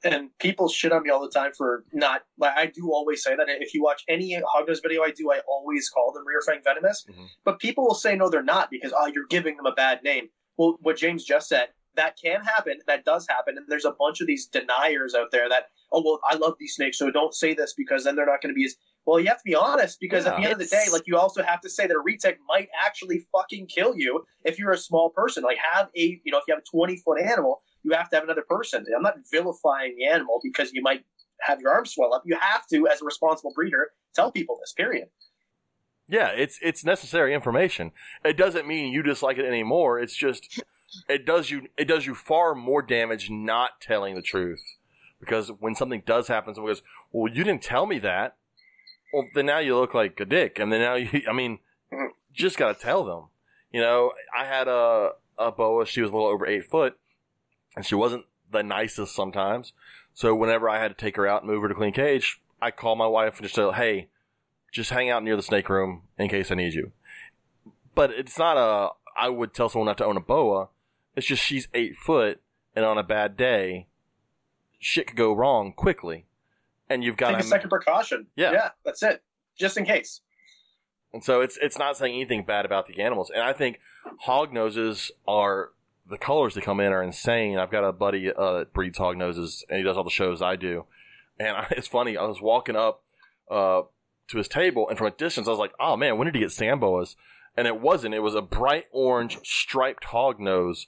[0.03, 3.35] and people shit on me all the time for not like I do always say
[3.35, 6.61] that if you watch any hognose video I do I always call them rear fang
[6.63, 7.27] venomous Mhm.
[7.43, 10.29] but people will say no they're not because oh you're giving them a bad name
[10.55, 14.21] well what James just said that can happen that does happen and there's a bunch
[14.21, 17.53] of these deniers out there that oh well I love these snakes so don't say
[17.53, 18.75] this because then they're not going to be as
[19.05, 20.49] well you have to be honest because at the Yeah.
[20.49, 23.27] end of the day like you also have to say that a retic might actually
[23.31, 26.53] fucking kill you if you're a small person like have a you know if you
[26.53, 28.85] have a 20 foot animal you have to have another person.
[28.93, 31.05] I'm not vilifying the animal because you might
[31.41, 32.23] have your arm swell up.
[32.25, 34.73] You have to, as a responsible breeder, tell people this.
[34.73, 35.07] Period.
[36.09, 37.91] Yeah, it's it's necessary information.
[38.25, 39.99] It doesn't mean you dislike it anymore.
[39.99, 40.61] It's just
[41.07, 44.75] it does you it does you far more damage not telling the truth.
[45.19, 48.35] Because when something does happen, someone goes, "Well, you didn't tell me that."
[49.11, 51.59] Well, then now you look like a dick, and then now you, I mean,
[52.33, 53.25] just gotta tell them.
[53.71, 55.85] You know, I had a a boa.
[55.85, 56.97] She was a little over eight foot,
[57.75, 59.73] and she wasn't the nicest sometimes.
[60.13, 62.71] So whenever I had to take her out and move her to clean cage, I
[62.71, 64.07] call my wife and just say, "Hey,
[64.71, 66.91] just hang out near the snake room in case I need you."
[67.95, 68.91] But it's not a.
[69.19, 70.69] I would tell someone not to own a boa.
[71.17, 72.39] It's just she's eight foot,
[72.75, 73.87] and on a bad day,
[74.79, 76.27] shit could go wrong quickly,
[76.89, 78.27] and you've got Take a second precaution.
[78.35, 78.51] Yeah.
[78.51, 79.23] yeah, that's it.
[79.57, 80.21] Just in case.
[81.11, 83.31] And so it's it's not saying anything bad about the animals.
[83.33, 83.79] And I think
[84.19, 85.71] hog noses are
[86.07, 87.57] the colors that come in are insane.
[87.57, 90.43] I've got a buddy uh, that breeds hog noses, and he does all the shows
[90.43, 90.85] I do.
[91.39, 92.15] And I, it's funny.
[92.15, 93.03] I was walking up
[93.49, 93.81] uh,
[94.27, 96.41] to his table, and from a distance, I was like, "Oh man, when did he
[96.41, 97.15] get sand boas?"
[97.55, 98.13] And it wasn't.
[98.13, 100.85] It was a bright orange striped hog nose,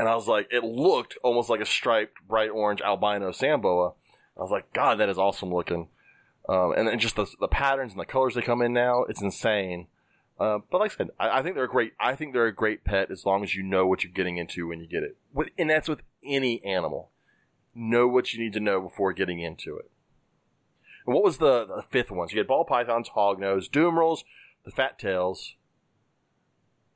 [0.00, 3.92] and I was like, it looked almost like a striped bright orange albino sand boa.
[4.34, 5.88] I was like, God, that is awesome looking.
[6.48, 9.20] Um, and then just the, the patterns and the colors they come in now, it's
[9.20, 9.88] insane.
[10.38, 11.92] Uh, but like I said, I, I think they're a great.
[12.00, 14.68] I think they're a great pet as long as you know what you're getting into
[14.68, 15.18] when you get it.
[15.34, 17.10] With, and that's with any animal.
[17.74, 19.90] Know what you need to know before getting into it.
[21.04, 22.26] And what was the, the fifth one?
[22.26, 24.24] So you had ball pythons, hognose, Dumerils,
[24.64, 25.56] the fat tails,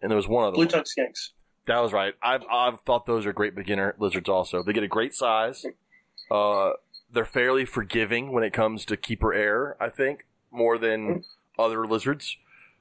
[0.00, 0.54] and there was one other.
[0.54, 1.32] Blue tongue skinks.
[1.66, 2.14] That was right.
[2.22, 4.28] I've I've thought those are great beginner lizards.
[4.28, 5.64] Also, they get a great size.
[6.30, 6.72] Uh,
[7.10, 9.76] they're fairly forgiving when it comes to keeper error.
[9.80, 11.24] I think more than
[11.58, 12.36] other lizards,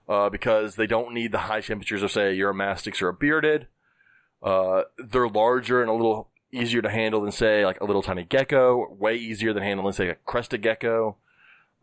[0.09, 3.67] uh, because they don't need the high temperatures of say Uromastyx or a bearded.
[4.41, 8.23] Uh, they're larger and a little easier to handle than say like a little tiny
[8.23, 8.93] gecko.
[8.93, 11.15] Way easier than handling say a crested gecko.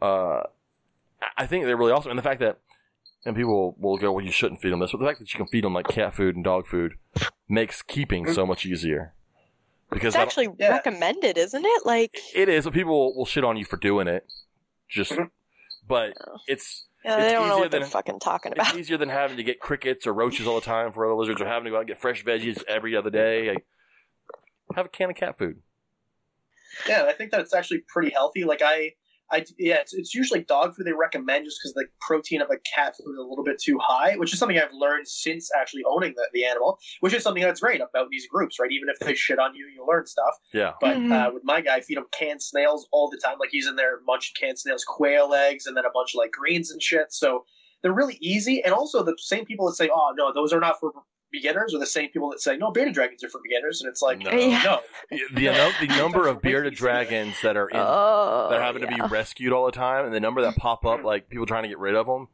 [0.03, 0.43] Uh,
[1.37, 2.59] I think they're really awesome, and the fact that
[3.25, 5.33] and people will, will go, well, you shouldn't feed them this, but the fact that
[5.33, 6.95] you can feed them like cat food and dog food
[7.49, 9.13] makes keeping so much easier.
[9.91, 10.71] Because It's I actually Yeah.
[10.71, 11.85] recommended, isn't it?
[11.87, 14.25] Like, it is, but people will, will shit on you for doing it.
[14.89, 15.31] Just, Mhm.
[15.87, 16.39] but Oh.
[16.47, 18.69] it's yeah, It's they don't know easier what they're than- fucking talking about.
[18.69, 21.41] it's easier than having to get crickets or roaches all the time for other lizards,
[21.41, 23.49] or having to go out and get fresh veggies every other day.
[23.51, 23.67] Like,
[24.77, 25.61] have a can of cat food.
[26.89, 28.45] Yeah, I think that it's actually pretty healthy.
[28.45, 28.95] Like I,
[29.33, 32.57] I yeah, it's, it's usually dog food they recommend just because the protein of a
[32.75, 35.83] cat food is a little bit too high, which is something I've learned since actually
[35.89, 38.71] owning the, the animal, which is something that's great about these groups, right?
[38.73, 40.35] Even if they shit on you, you learn stuff.
[40.53, 41.13] Yeah, But Mhm.
[41.13, 43.37] uh, with my guy, I feed him canned snails all the time.
[43.39, 46.33] Like he's in there munching canned snails, quail eggs, and then a bunch of like
[46.33, 47.13] greens and shit.
[47.13, 47.45] So
[47.83, 48.63] they're really easy.
[48.65, 50.93] And also the same people that say, "Oh no, those are not for
[51.31, 54.03] beginners," are the same people that say, "No, bearded dragons are for beginners." And it's
[54.03, 54.31] like, No.
[54.31, 54.63] Yeah.
[54.65, 54.81] no,
[55.11, 58.89] the, the, the number of bearded dragons that are in oh, that are having to
[58.89, 61.69] be rescued all the time, and the number that pop up, like people trying to
[61.69, 62.29] get rid of them,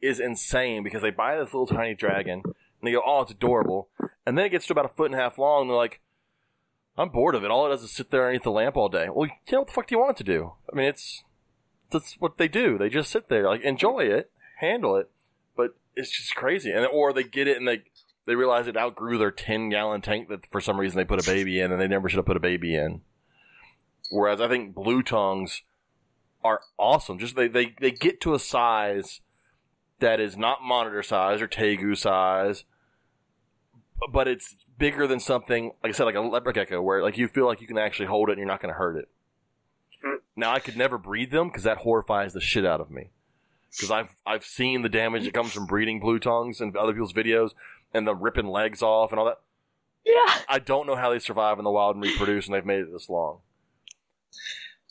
[0.00, 3.88] is insane because they buy this little tiny dragon and they go, "Oh, it's adorable,"
[4.26, 6.00] and then it gets to about a foot and a half long, and they're like,
[6.96, 7.50] "I'm bored of it.
[7.50, 9.68] All it does is sit there underneath the lamp all day." Well, you know what
[9.68, 10.52] the fuck do you want it to do?
[10.72, 11.24] I mean, it's
[11.90, 12.78] that's what they do.
[12.78, 15.10] They just sit there, like enjoy it, handle it,
[15.56, 16.70] but it's just crazy.
[16.70, 17.82] And or they get it and they
[18.28, 21.28] they realize it outgrew their ten gallon tank that for some reason they put a
[21.28, 23.00] baby in and they never should have put a baby in.
[24.10, 25.62] Whereas I think blue tongues
[26.44, 27.18] are awesome.
[27.18, 29.22] Just they they they get to a size
[30.00, 32.64] that is not monitor size or tegu size,
[34.12, 37.28] but it's bigger than something like I said, like a leopard gecko, where like you
[37.28, 39.08] feel like you can actually hold it and you're not going to hurt it.
[40.04, 40.16] Hmm.
[40.36, 43.08] Now I could never breed them because that horrifies the shit out of me.
[43.72, 47.12] Because I've I've seen the damage that comes from breeding blue tongues and other people's
[47.12, 47.50] videos
[47.92, 49.40] and the ripping legs off and all that.
[50.04, 50.38] Yeah.
[50.48, 52.92] I don't know how they survive in the wild and reproduce and they've made it
[52.92, 53.40] this long.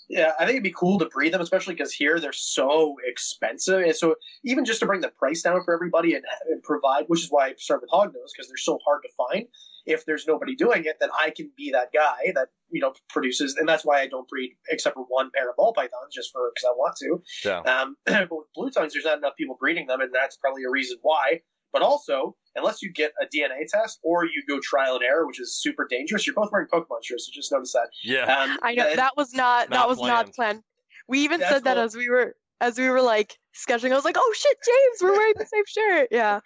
[0.09, 3.81] Yeah, I think it'd be cool to breed them, especially because here they're so expensive.
[3.81, 7.23] And so even just to bring the price down for everybody and, and provide, which
[7.23, 9.47] is why I started with hog hognose because they're so hard to find.
[9.88, 13.55] If there's nobody doing it, then I can be that guy that you know produces,
[13.55, 16.51] and that's why I don't breed except for one pair of ball pythons, just for
[16.53, 17.23] because I want to.
[17.45, 17.59] Yeah.
[17.61, 20.69] Um, but with blue tongues, there's not enough people breeding them, and that's probably a
[20.69, 21.41] reason why.
[21.73, 25.39] But also, unless you get a DNA test or you go trial and error, which
[25.39, 27.89] is super dangerous, you're both wearing Pokemon shirts, so just notice that.
[28.03, 28.23] Yeah.
[28.23, 30.27] Um, I know and- that was not, Not that was planned.
[30.27, 30.64] not planned.
[31.09, 31.84] We even That's said that cool.
[31.84, 33.91] as we were as we were like scheduling.
[33.91, 36.39] I was like, "Oh shit, James, we're wearing the same shirt." Yeah.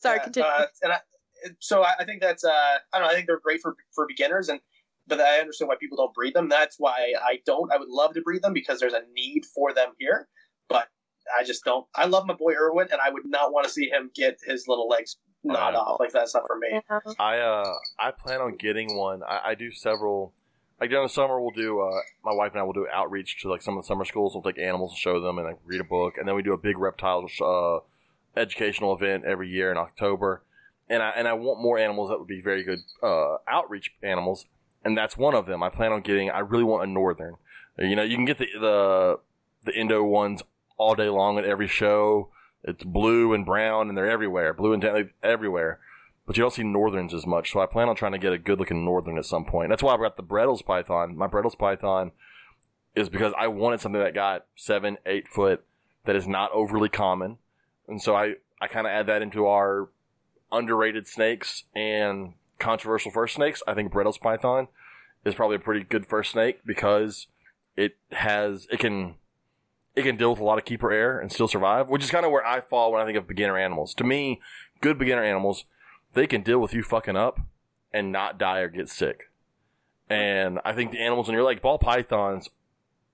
[0.00, 0.48] Sorry, Yeah, continue.
[0.48, 0.98] Uh, and I,
[1.58, 2.50] so I, I think that's uh,
[2.92, 3.12] I don't know.
[3.12, 4.60] I think they're great for for beginners, and
[5.06, 6.48] but I understand why people don't breed them.
[6.48, 7.72] That's why I don't.
[7.72, 10.28] I would love to breed them because there's a need for them here,
[10.68, 10.88] but
[11.38, 11.86] I just don't.
[11.94, 14.66] I love my boy Irwin, and I would not want to see him get his
[14.68, 15.74] little legs gnawed Right.
[15.76, 16.00] off.
[16.00, 16.80] Like that's not for me.
[17.18, 19.22] I uh I plan on getting one.
[19.22, 20.34] I, I do several.
[20.80, 21.80] Like during the summer, we'll do.
[21.80, 24.34] Uh, my wife and I will do outreach to like some of the summer schools.
[24.34, 26.52] We'll take animals and show them, and like read a book, and then we do
[26.52, 27.78] a big reptile uh,
[28.38, 30.42] educational event every year in October.
[30.90, 34.46] And I and I want more animals that would be very good uh, outreach animals,
[34.84, 35.62] and that's one of them.
[35.62, 36.30] I plan on getting.
[36.30, 37.36] I really want a northern.
[37.78, 39.20] You know, you can get the the
[39.64, 40.42] the Indo ones
[40.76, 42.30] all day long at every show.
[42.64, 44.54] It's blue and brown, and they're everywhere.
[44.54, 45.78] Blue and everywhere
[46.28, 47.52] but you don't see northerns as much.
[47.52, 49.70] So I plan on trying to get a good looking northern at some point.
[49.70, 51.16] That's why I got the Bredl's Python.
[51.16, 52.12] My Bredl's Python
[52.94, 55.64] is because I wanted something that got seven, eight foot
[56.04, 57.38] that is not overly common.
[57.88, 59.88] And so I, I kind of add that into our
[60.52, 63.62] underrated snakes and controversial first snakes.
[63.66, 64.68] I think Bredl's Python
[65.24, 67.26] is probably a pretty good first snake because
[67.76, 69.16] it has, it can,
[69.94, 72.24] it can deal with a lot of keeper error and still survive, which is kind
[72.24, 73.94] of where I fall when I think of beginner animals.
[73.94, 74.40] To me,
[74.80, 75.64] good beginner animals
[76.14, 77.40] they can deal with you fucking up
[77.92, 79.30] and not die or get sick.
[80.08, 82.48] And I think the animals in your like ball pythons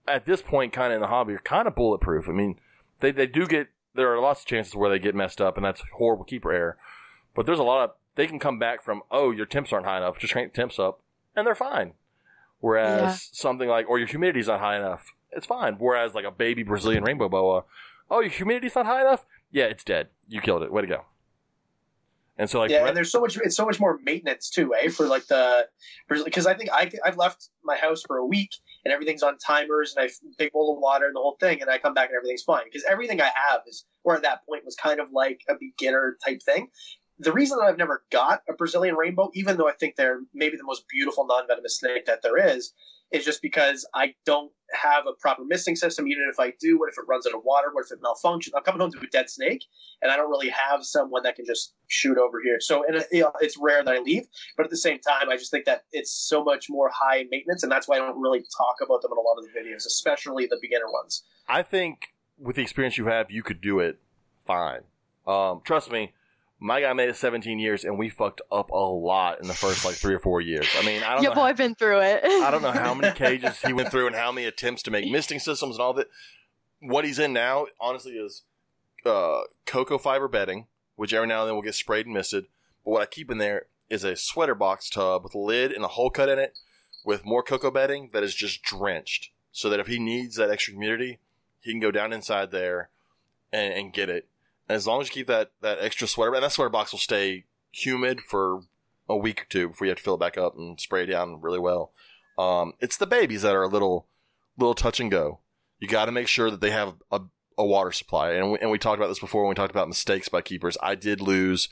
[0.07, 2.29] at this point kind of in the hobby are kind of bulletproof.
[2.29, 2.59] I mean,
[3.01, 5.65] they, they do get, there are lots of chances where they get messed up and
[5.65, 6.77] that's horrible keeper error.
[7.35, 9.97] But there's a lot of, they can come back from, oh, your temps aren't high
[9.97, 11.01] enough, just crank the temps up
[11.35, 11.95] and they're fine.
[12.61, 13.17] Whereas Yeah.
[13.33, 15.75] something like, or your humidity's not high enough, it's fine.
[15.75, 17.65] Whereas like a baby Brazilian rainbow boa,
[18.11, 19.27] oh, your humidity's not high enough?
[19.51, 20.09] Yeah, it's dead.
[20.29, 20.73] You killed it.
[20.73, 21.05] Way to go.
[22.37, 23.37] And so like, yeah, Brett- and there's so much.
[23.37, 24.89] It's so much more maintenance too, eh?
[24.89, 25.69] For like the
[26.09, 28.51] because I think I I've left my house for a week
[28.85, 31.71] and everything's on timers and I big bowl of water and the whole thing, and
[31.71, 34.65] I come back and everything's fine because everything I have is or at that point
[34.65, 36.71] was kind of like a beginner type thing.
[37.19, 40.57] The reason that I've never got a Brazilian rainbow, even though I think they're maybe
[40.57, 42.73] the most beautiful non-venomous snake that there is,
[43.13, 46.09] is just because I don't have a proper misting system.
[46.09, 47.69] Even if I do, what if it runs out of water?
[47.73, 48.51] What if it malfunctions?
[48.57, 49.65] I'm coming home to a dead snake,
[50.03, 52.59] and I don't really have someone that can just shoot over here.
[52.61, 54.27] So, and you know, it's rare that I leave,
[54.57, 57.63] but at the same time, I just think that it's so much more high maintenance,
[57.63, 59.87] and that's why I don't really talk about them in a lot of the videos,
[59.87, 61.23] especially the beginner ones.
[61.49, 64.01] I think with the experience you have, you could do it
[64.45, 64.81] fine.
[65.27, 66.13] Um, trust me,
[66.65, 69.85] my guy made it 17 years, and we fucked up a lot in the first
[69.85, 70.67] like three or four years.
[70.79, 71.23] I mean, I don't know.
[71.25, 71.43] Your know.
[71.43, 72.25] boy been through it.
[72.25, 75.11] I don't know how many cages he went through and how many attempts to make
[75.11, 76.09] misting systems and all that.
[76.81, 78.45] What he's in now, honestly, is
[79.05, 80.67] uh, cocoa fiber bedding,
[80.97, 82.47] which every now and then will get sprayed and misted.
[82.83, 85.85] But what I keep in there is a sweater box tub with a lid and
[85.85, 86.59] a hole cut in it
[87.05, 89.33] with more cocoa bedding that is just drenched.
[89.53, 91.19] So that if he needs that extra humidity,
[91.61, 92.89] he can go down inside there
[93.53, 94.29] and, and get it.
[94.69, 97.45] As long as you keep that, that extra sweater, and that sweater box will stay
[97.71, 98.61] humid for
[99.09, 101.07] a week or two before you have to fill it back up and spray it
[101.07, 101.93] down really well.
[102.39, 104.07] Um, it's the babies that are a little,
[104.57, 105.41] little touch and go.
[105.79, 107.21] You got to make sure that they have a,
[107.59, 108.33] a water supply.
[108.33, 110.79] And we, and we talked about this before when we talked about mistakes by keepers.
[110.83, 111.69] I did lose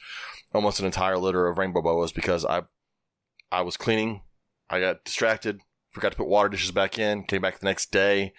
[0.53, 2.63] almost an entire litter of rainbow boas because I,
[3.51, 4.23] I was cleaning.
[4.69, 5.61] I got distracted,
[5.91, 8.33] forgot to put water dishes back in, came back the next day.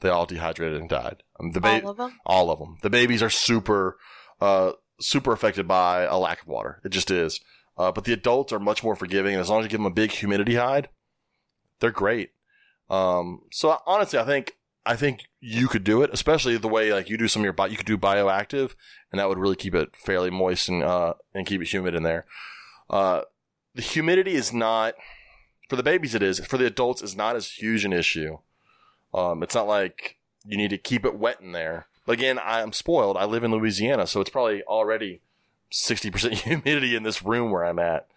[0.00, 1.22] They all dehydrated and died.
[1.40, 2.20] Um, the ba- All of them.
[2.26, 2.76] all of them.
[2.82, 3.96] The babies are super,
[4.40, 6.80] uh, super affected by a lack of water.
[6.84, 7.40] It just is.
[7.78, 9.86] Uh, but the adults are much more forgiving, and as long as you give them
[9.86, 10.88] a big humidity hide,
[11.80, 12.30] they're great.
[12.90, 14.56] Um, so honestly, I think
[14.86, 17.52] I think you could do it, especially the way like you do some of your
[17.54, 18.74] bio, you could do bioactive,
[19.10, 22.02] and that would really keep it fairly moist and uh and keep it humid in
[22.02, 22.26] there.
[22.90, 23.22] Uh,
[23.74, 24.94] the humidity is not
[25.68, 26.14] for the babies.
[26.14, 27.02] It is for the adults.
[27.02, 28.38] Is not as huge an issue.
[29.14, 31.86] Um, it's not like you need to keep it wet in there.
[32.04, 33.16] But again, I'm spoiled.
[33.16, 35.22] I live in Louisiana, so it's probably already
[35.72, 38.08] 60% humidity in this room where I'm at.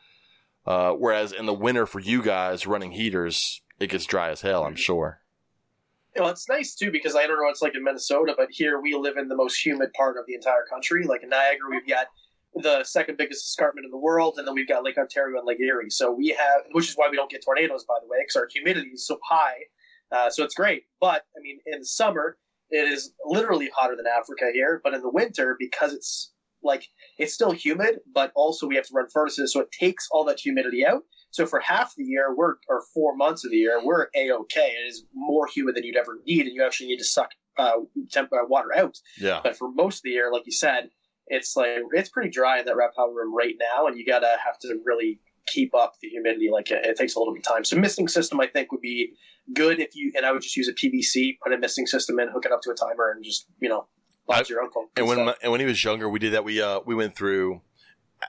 [0.66, 4.66] Uh, whereas in the winter for you guys running heaters, it gets dry as hell,
[4.66, 5.22] I'm sure.
[6.14, 8.50] You know, it's nice too because I don't know what it's like in Minnesota, but
[8.52, 11.06] here we live in the most humid part of the entire country.
[11.06, 12.08] Like in Niagara, we've got
[12.56, 15.60] the second biggest escarpment in the world, and then we've got Lake Ontario and Lake
[15.60, 15.90] Erie.
[15.90, 18.48] So we have, which is why we don't get tornadoes, by the way, because our
[18.52, 19.66] humidity is so high.
[20.12, 20.84] Uh, so it's great.
[21.00, 22.38] But I mean, in the summer,
[22.70, 24.82] it is literally hotter than Africa here.
[24.84, 28.94] But in the winter, because it's like it's still humid, but also we have to
[28.94, 31.04] run furnaces, so it takes all that humidity out.
[31.32, 34.74] So for half the year, we're or four months of the year, we're a okay.
[34.78, 37.74] It is more humid than you'd ever need, and you actually need to suck uh,
[38.12, 38.98] temp- uh, water out.
[39.20, 39.42] Yeah.
[39.44, 40.90] But for most of the year, like you said,
[41.28, 44.58] it's like it's pretty dry in that reptile room right now, and you gotta have
[44.60, 46.50] to really keep up the humidity.
[46.52, 47.64] Like it, it takes a little bit of time.
[47.64, 49.14] So misting system, I think, would be
[49.54, 52.30] good if you and I would just use a PVC, put a misting system in,
[52.30, 53.88] hook it up to a timer, and just you know,
[54.28, 54.90] watch I- your uncle.
[54.96, 56.44] And when my, and when he was younger, we did that.
[56.44, 57.62] We uh we went through.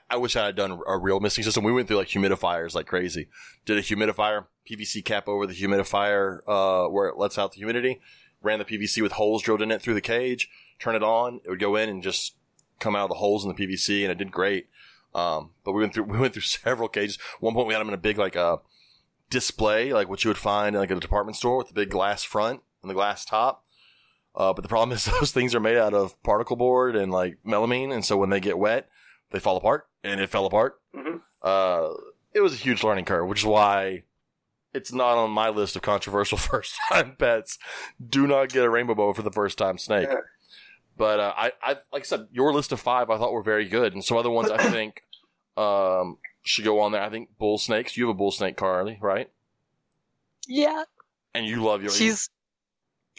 [0.09, 1.63] I wish I had done a real misting system.
[1.63, 3.27] We went through like humidifiers like crazy.
[3.65, 7.99] Did a humidifier PVC cap over the humidifier uh where it lets out the humidity.
[8.41, 10.47] Ran the PVC with holes drilled in it through the cage.
[10.79, 11.41] Turn it on.
[11.43, 12.35] It would go in and just
[12.79, 14.67] come out of the holes in the PVC, and it did great.
[15.13, 17.17] Um, but we went through we went through several cages.
[17.39, 18.57] One point we had them in a big like uh
[19.29, 22.23] display, like what you would find in like a department store with the big glass
[22.23, 23.63] front and the glass top.
[24.35, 27.37] Uh, but the problem is those things are made out of particle board and like
[27.45, 28.89] melamine, and so when they get wet,
[29.31, 30.79] they fall apart, and it fell apart.
[30.95, 31.21] Mhm.
[31.41, 31.89] Uh,
[32.33, 34.03] it was a huge learning curve, which is why
[34.73, 37.57] it's not on my list of controversial first time pets.
[38.05, 40.07] Do not get a rainbow boa for the first time snake.
[40.09, 40.19] Yeah.
[40.97, 43.65] But uh, I, I, like I said, your list of five I thought were very
[43.65, 45.01] good, and some other ones I think
[45.57, 46.17] um,
[46.49, 47.03] should go on there.
[47.03, 47.95] I think bull snakes.
[47.95, 49.29] You have a bull snake, Carly, right?
[50.47, 50.83] Yeah.
[51.35, 52.27] And you love your She's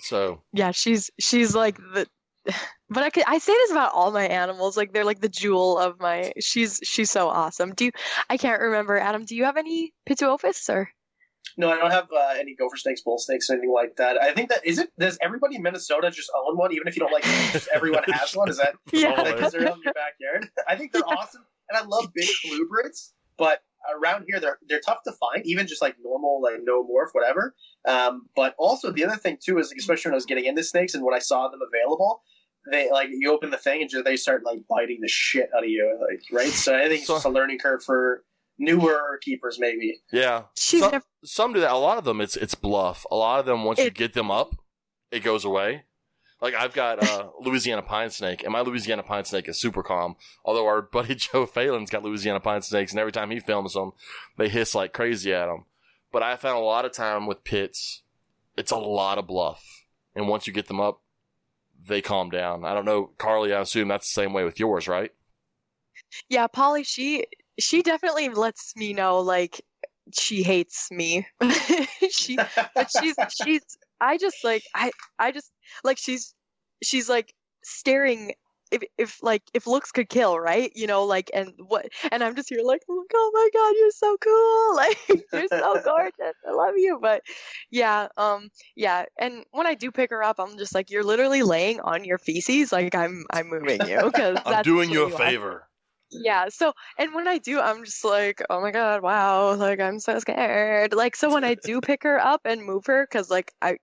[0.03, 2.09] so yeah, she's she's like the
[2.91, 4.77] but I could I say this about all my animals.
[4.77, 7.73] Like they're like the jewel of my she's she's so awesome.
[7.73, 7.93] Do you
[8.29, 10.91] I can't remember, Adam, do you have any Pituophis or
[11.57, 14.21] No, I don't have uh, any gopher snakes, bull snakes, anything like that.
[14.21, 14.91] I think that is it.
[14.99, 17.53] Does everybody in Minnesota just own one, even if you don't like them?
[17.53, 18.49] Just everyone has one.
[18.49, 19.23] Is that Yeah.
[19.23, 20.49] because they're in your backyard?
[20.67, 23.13] I think they're awesome, and I love big colubrids.
[23.41, 23.63] But
[23.97, 27.57] around here, they're they're tough to find, even just like normal, like no morph, whatever.
[27.89, 30.95] Um, but also the other thing too is, especially when I was getting into snakes
[30.95, 32.23] and when I saw them available.
[32.71, 35.65] They like you open the thing and just, they start like biting the shit out
[35.65, 36.53] of you, like right.
[36.53, 38.23] So I think it's So- just a learning curve for
[38.59, 39.99] newer keepers, maybe.
[40.13, 40.43] yeah.
[40.57, 41.73] some, never some do that.
[41.73, 43.07] A lot of them, it's it's bluff.
[43.11, 44.55] A lot of them, once you get them up,
[45.11, 45.85] it goes away.
[46.41, 50.17] Like I've got uh, Louisiana pine snake, and my Louisiana pine snake is super calm.
[50.45, 53.93] Although our buddy Joe Phelan's got Louisiana pine snakes, and every time he films them,
[54.39, 55.65] they hiss like crazy at him.
[56.13, 58.03] But I found a lot of time with pits,
[58.57, 59.85] it's a lot of bluff,
[60.15, 61.03] and once you get them up,
[61.87, 62.65] they calm down.
[62.65, 63.53] I don't know, Carly.
[63.53, 65.13] I assume that's the same way with yours, right?
[66.29, 67.27] Yeah, Polly, she
[67.59, 69.61] she definitely lets me know like
[70.19, 71.27] she hates me.
[72.11, 75.51] she but she's she's I just like I I just
[75.85, 76.35] like she's
[76.83, 77.33] she's like
[77.63, 78.33] staring
[78.71, 80.71] if if like if looks could kill, right?
[80.77, 83.91] You know, like and what and I'm just here like, oh, oh my god, you're
[83.91, 84.77] so cool.
[84.77, 84.99] Like
[85.33, 86.37] you're so gorgeous.
[86.49, 86.99] I love you.
[87.03, 87.23] But
[87.71, 91.43] yeah, um yeah, and when I do pick her up, I'm just like, you're literally
[91.43, 95.67] laying on your feces like I'm I'm moving you because I'm doing you a favor.
[96.13, 100.01] yeah so and when i do i'm just like oh my god wow like i'm
[100.01, 103.53] so scared like so when i do pick her up and move her because like
[103.63, 103.77] i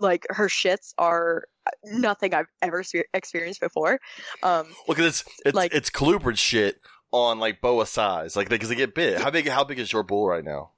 [0.00, 1.44] like her shits are
[1.84, 4.00] nothing i've ever spe- experienced before
[4.42, 5.24] um Look at this.
[5.44, 6.80] It's Like- it's colubrid shit
[7.12, 9.18] on like boa size, like because they get big.
[9.18, 9.48] How big?
[9.48, 10.70] How big is your bull right now?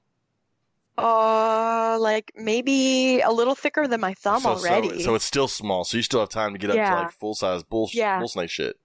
[0.99, 5.49] uh like maybe a little thicker than my thumb so, so- already So, it's still
[5.49, 5.85] small.
[5.85, 8.19] So you still have time to get up to like full size bull Yeah.
[8.19, 8.77] bull snake shit.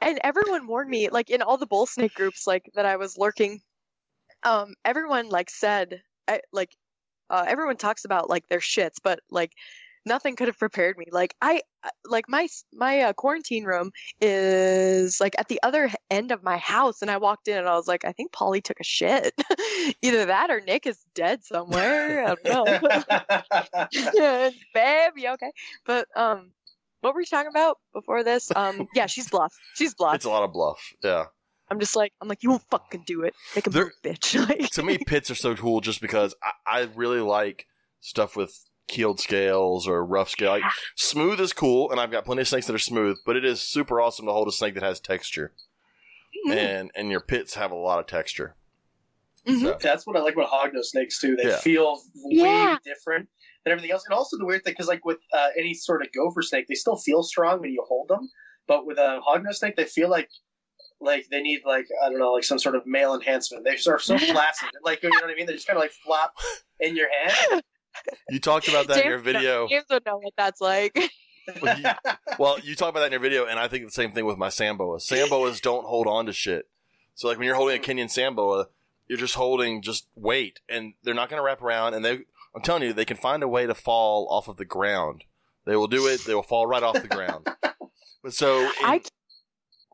[0.00, 3.16] and everyone warned me like in all the bull snake groups like that i was
[3.18, 3.60] lurking
[4.42, 6.74] um everyone like said I, like
[7.30, 9.52] uh, everyone talks about like their shits but like
[10.06, 13.90] nothing could have prepared me like i I- like my my uh, quarantine room
[14.20, 17.74] is like at the other end of my house and i walked in and i
[17.74, 19.32] was like i think polly took a shit
[20.02, 22.78] either that or nick is dead somewhere i don't know
[24.14, 25.52] yeah, babe, you okay?
[25.84, 26.52] But um,
[27.00, 28.50] what were we talking about before this?
[28.54, 29.54] Um, yeah, she's bluff.
[29.74, 30.14] She's bluff.
[30.16, 30.80] It's a lot of bluff.
[31.02, 31.26] Yeah.
[31.70, 33.34] I'm just like, I'm like, you won't fucking do it.
[33.54, 34.38] Make a There- move, bitch.
[34.48, 37.66] Like, to me, pits are so cool just because I, I really like
[38.00, 40.50] stuff with keeled scales or rough scale.
[40.50, 40.64] Like,
[40.96, 43.60] smooth is cool, and I've got plenty of snakes that are smooth, but it is
[43.62, 45.52] super awesome to hold a snake that has texture,
[46.46, 46.56] Mhm.
[46.56, 48.56] and and your pits have a lot of texture.
[49.46, 49.60] Mhm.
[49.62, 51.36] So, That's what I like about hognose snakes too.
[51.36, 51.58] They Yeah.
[51.58, 52.76] feel way Yeah.
[52.84, 53.28] different
[53.64, 56.08] than everything else, and also the weird thing because like with uh, any sort of
[56.12, 58.28] gopher snake, they still feel strong when you hold them,
[58.66, 60.28] but with a hognose snake, they feel like
[61.00, 63.64] like they need like I don't know like some sort of male enhancement.
[63.64, 65.46] They are so flaccid, like you know what I mean.
[65.46, 66.34] They just kind of like flop
[66.78, 67.62] in your hand.
[68.28, 69.68] you talked about that in your James would know- video.
[69.68, 70.98] James would know what that's like.
[71.60, 71.84] Well, you-
[72.38, 74.36] Well, you talk about that in your video, and I think the same thing with
[74.38, 75.06] my sand boas.
[75.08, 76.68] Samboas don't hold on to shit.
[77.14, 78.66] So, like when you're holding a Kenyan sand boa,
[79.08, 81.94] you're just holding just weight, and they're not going to wrap around.
[81.94, 82.20] And they,
[82.54, 85.24] I'm telling you, they can find a way to fall off of the ground.
[85.64, 86.24] They will do it.
[86.24, 87.48] They will fall right off the ground.
[88.22, 89.00] But so, in, I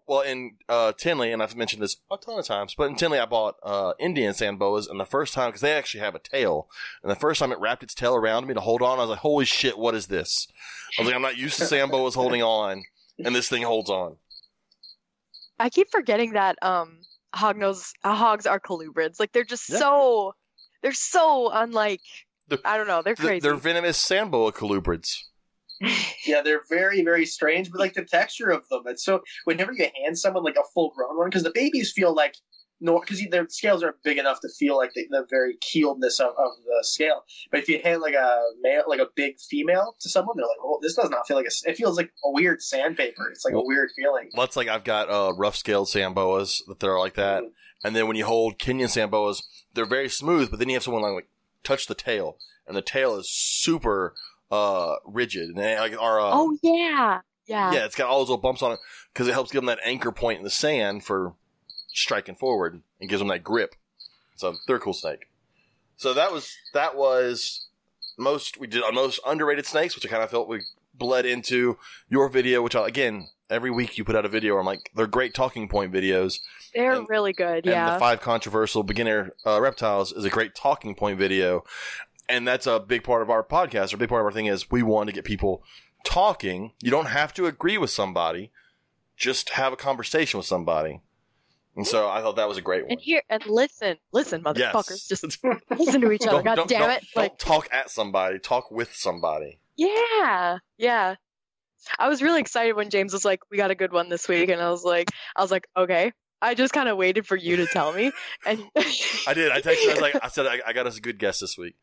[0.06, 3.18] well, in uh, Tinley, and I've mentioned this a ton of times, but in Tinley,
[3.18, 6.20] I bought uh, Indian sand boas, and the first time because they actually have a
[6.20, 6.68] tail,
[7.02, 9.10] and the first time it wrapped its tail around me to hold on, I was
[9.10, 10.46] like, "Holy shit, what is this?"
[10.98, 12.84] I was like, "I'm not used to sand boas holding on,
[13.18, 14.16] and this thing holds on."
[15.58, 16.98] I keep forgetting that um
[17.34, 19.18] hognose uh, hogs are colubrids.
[19.18, 19.78] Like they're just Yeah.
[19.78, 20.34] so
[20.82, 22.00] they're so unlike
[22.64, 23.40] I don't know, they're Th- crazy.
[23.40, 25.24] They're venomous sand boa colubrids.
[26.26, 29.22] Yeah, they're very, very strange, but like the texture of them, it's so.
[29.44, 32.34] Whenever you hand someone like a full grown one, because the babies feel like
[32.80, 36.30] no, because their scales are big enough to feel like the, the very keeledness of,
[36.36, 37.24] of the scale.
[37.50, 40.58] But if you hand like a male, like a big female to someone, they're like,
[40.62, 43.30] "Oh, this does not feel like a." It feels like a weird sandpaper.
[43.30, 44.30] It's like a weird feeling.
[44.34, 47.44] Well, That's like I've got uh, rough scaled sand boas that they're like that,
[47.82, 49.42] and then when you hold Kenyan sand boas,
[49.72, 50.50] they're very smooth.
[50.50, 51.28] But then you have someone like, like
[51.64, 52.36] touch the tail,
[52.66, 54.14] and the tail is super
[54.50, 57.20] uh, rigid, and like are uh, oh yeah.
[57.46, 57.72] Yeah.
[57.72, 58.80] yeah, it's got all those little bumps on it
[59.12, 61.34] because it helps give them that anchor point in the sand for
[61.94, 63.76] striking forward and gives them that grip.
[64.34, 65.28] So they're a cool snake.
[65.96, 67.66] So that was that was
[68.18, 70.62] most we did on most underrated snakes, which I kind of felt we
[70.92, 71.78] bled into
[72.08, 74.54] your video, which I, again every week you put out a video.
[74.54, 76.40] where I'm like they're great talking point videos,
[76.74, 77.94] They're and- really good, and yeah.
[77.94, 81.62] the five controversial beginner uh, reptiles is a great talking point video,
[82.28, 83.92] and that's a big part of our podcast.
[83.92, 85.62] Or a big part of our thing is we want to get people
[86.04, 86.72] talking.
[86.82, 88.50] You don't have to agree with somebody,
[89.16, 91.00] just have a conversation with somebody.
[91.76, 92.92] And so I thought that was a great one.
[92.92, 94.74] and here and listen, listen, Yes.
[94.74, 95.22] motherfuckers, just
[95.78, 96.42] listen to each other.
[96.42, 97.04] God don't- damn don't- it!
[97.14, 98.38] Like, don't talk at somebody.
[98.38, 99.58] Talk with somebody.
[99.76, 101.16] yeah, yeah.
[101.98, 104.48] I was really excited when James was like, "We got a good one this week,"
[104.48, 106.12] and I was like, "I was like, okay."
[106.42, 108.10] I just kind of waited for you to tell me,
[108.46, 108.62] and
[109.26, 109.52] I did.
[109.52, 109.88] I texted.
[109.88, 111.76] I was like, I said, I, I got us a good guest this week,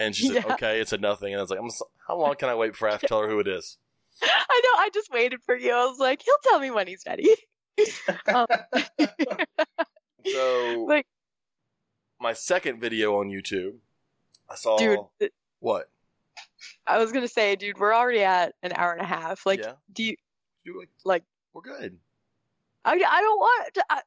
[0.00, 0.54] and she said, Yeah.
[0.54, 0.80] okay.
[0.80, 2.88] It said nothing, and I was like, I'm, so- how long can I wait before
[2.88, 3.78] I have to tell her who it is?
[4.22, 4.80] I know.
[4.80, 5.72] I just waited for you.
[5.72, 7.28] I was like, he'll tell me when he's ready.
[8.34, 8.46] um,
[10.26, 11.06] So like,
[12.20, 13.74] my second video on YouTube,
[14.50, 14.98] I saw dude,
[15.60, 15.86] what?
[16.86, 19.46] I was gonna say, dude, we're already at an hour and a half.
[19.46, 19.72] Like, Yeah.
[19.92, 20.16] do you
[20.64, 21.22] You like, like?
[21.54, 21.98] we're good.
[22.84, 23.74] I, I don't want.
[23.74, 24.00] To, I,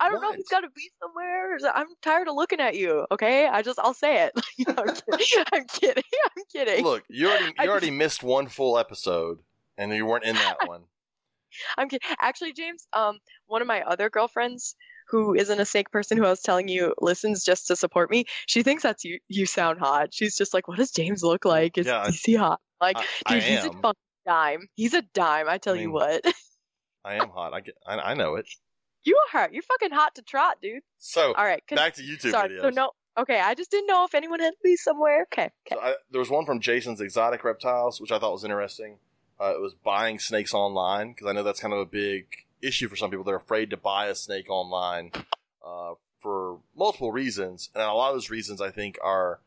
[0.00, 0.36] I don't know if What?
[0.36, 1.58] he's got to be somewhere.
[1.74, 3.06] I'm tired of looking at you.
[3.12, 4.32] Okay, I just I'll say it.
[4.68, 5.44] I'm kidding.
[5.52, 6.02] I'm kidding.
[6.36, 6.84] I'm kidding.
[6.84, 9.40] Look, you already I you already missed one full episode,
[9.76, 10.82] and you weren't in that one.
[11.76, 12.08] I'm kidding.
[12.20, 14.74] Actually, James, um, one of my other girlfriends
[15.08, 18.24] who isn't a snake person who I was telling you listens just to support me.
[18.46, 19.18] She thinks that's you.
[19.28, 20.14] You sound hot.
[20.14, 21.76] She's just like, what does James look like?
[21.76, 22.60] Is, Yeah, is he hot?
[22.80, 22.96] Like,
[23.26, 23.82] I, dude, I he's a am.
[23.82, 24.68] fucking dime.
[24.76, 25.48] He's a dime.
[25.48, 26.24] I tell I you what.
[27.04, 27.52] I am hot.
[27.52, 27.74] I get.
[27.84, 28.46] I, I know it.
[29.04, 29.52] You are hot.
[29.52, 30.82] You're fucking hot to trot, dude.
[30.98, 31.62] So All right.
[31.70, 32.50] back to YouTube sorry.
[32.50, 32.62] videos.
[32.62, 32.90] So no.
[33.18, 35.22] Okay, I just didn't know if anyone had be somewhere.
[35.22, 35.50] Okay.
[35.66, 35.74] Okay.
[35.74, 38.98] So I, there was one from Jason's Exotic Reptiles, which I thought was interesting.
[39.40, 42.26] Uh, it was buying snakes online because I know that's kind of a big
[42.62, 43.24] issue for some people.
[43.24, 45.12] They're afraid to buy a snake online
[45.66, 49.40] uh, for multiple reasons, and a lot of those reasons I think are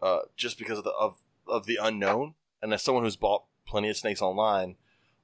[0.00, 1.16] uh, just because of the of,
[1.48, 2.34] of the unknown.
[2.62, 4.76] And as someone who's bought plenty of snakes online,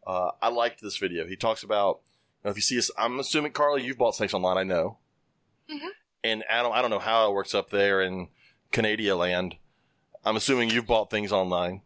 [0.06, 1.26] uh, I liked this video.
[1.26, 2.00] He talks about
[2.44, 2.90] you if you see us.
[2.98, 4.56] I'm assuming Carly, you've bought snakes online.
[4.58, 4.98] I know.
[5.70, 5.88] Mhm.
[6.24, 8.28] And Adam, I don't know how it works up there in
[8.72, 9.56] Canada land.
[10.24, 11.82] I'm assuming you've bought things online.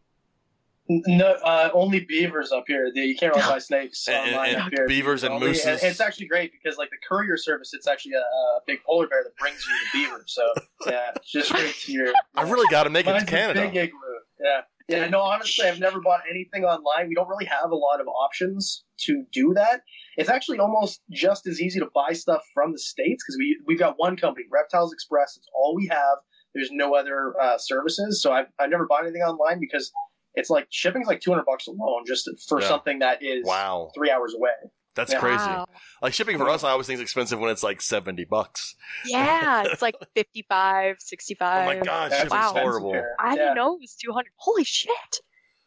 [0.87, 2.91] No, uh, only beavers up here.
[2.95, 4.87] They, you can't really buy snakes And- and- online and up here.
[4.87, 5.83] beavers and Only- mooses.
[5.83, 9.25] It's actually great because like the courier service, it's actually a, a big polar bear
[9.25, 10.25] that brings you the beaver.
[10.27, 10.43] So
[10.87, 12.13] yeah, it's just straight to your.
[12.35, 13.61] I really got to make it Mine's to a Canada.
[13.63, 13.99] big igloo.
[14.43, 14.61] Yeah.
[14.89, 17.09] Yeah, no, honestly, I've never bought anything online.
[17.09, 19.81] We don't really have a lot of options to do that.
[20.17, 23.79] It's actually almost just as easy to buy stuff from the States because we, we've
[23.79, 25.37] got one company, Reptiles Express.
[25.39, 26.19] It's all we have.
[26.55, 28.21] There's no other uh, services.
[28.23, 29.91] So I've, I've never bought anything online because
[30.35, 32.69] it's like shipping's like 200 bucks alone just for Yeah.
[32.69, 33.91] something that is Wow.
[33.95, 34.51] three hours away.
[34.95, 35.19] That's Yeah.
[35.21, 35.65] crazy.
[36.03, 38.75] Like shipping for us, I always think it's expensive when it's like seventy bucks.
[39.05, 41.63] Yeah, it's like 55, 65.
[41.63, 42.53] Oh my god, That's shipping's Wow.
[42.53, 42.93] horrible.
[42.93, 43.15] here.
[43.19, 43.35] I yeah.
[43.37, 44.27] didn't know it was 200.
[44.37, 44.91] Holy shit.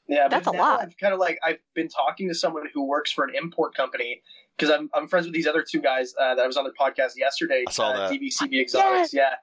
[0.08, 0.80] Yeah, That's a lot.
[0.82, 4.22] I've kind of like I've been talking to someone who works for an import company
[4.58, 6.74] because I'm I'm friends with these other two guys uh, that I was on their
[6.80, 7.66] podcast yesterday.
[7.68, 8.12] I saw uh, that.
[8.20, 9.36] DVCB Exotics, yeah.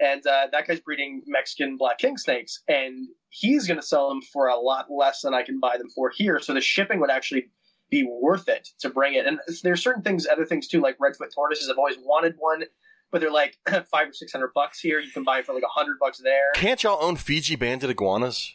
[0.00, 4.20] And uh, that guy's breeding Mexican black king snakes, and he's going to sell them
[4.32, 6.38] for a lot less than I can buy them for here.
[6.40, 7.50] So the shipping would actually
[7.90, 9.26] be worth it to bring it.
[9.26, 11.68] And there's certain things, other things too, like redfoot tortoises.
[11.70, 12.64] I've always wanted one,
[13.10, 13.56] but they're like
[13.90, 14.98] five or six hundred bucks here.
[15.00, 16.52] You can buy it for like a hundred bucks there.
[16.54, 18.54] Can't y'all own Fiji banded iguanas?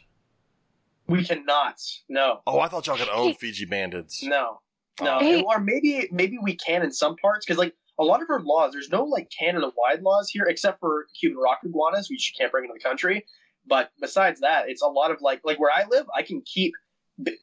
[1.06, 1.80] We cannot.
[2.08, 2.40] No.
[2.46, 4.22] Oh, I thought y'all could own Fiji bandits.
[4.22, 4.60] No,
[5.02, 5.20] no, Oh.
[5.20, 5.42] Hey.
[5.42, 8.72] or maybe maybe we can in some parts because like a lot of our laws,
[8.72, 12.50] there's no like Canada wide laws here except for Cuban rock iguanas, which you can't
[12.50, 13.26] bring into the country.
[13.66, 16.72] But besides that, it's a lot of like like where I live, I can keep
[16.72, 16.78] b-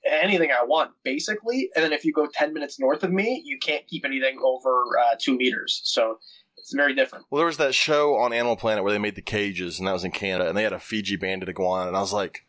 [0.05, 3.57] anything I want basically, and then if you go ten minutes north of me, you
[3.57, 5.81] can't keep anything over uh, two meters.
[5.85, 6.19] So
[6.57, 7.25] it's very different.
[7.29, 9.93] Well, there was that show on Animal Planet where they made the cages, and that
[9.93, 12.45] was in Canada, and they had a Fiji banded iguana, and I was like,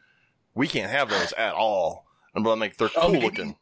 [0.55, 2.07] we can't have those at all.
[2.35, 3.57] And but I'm like, they're Oh, cool maybe- looking.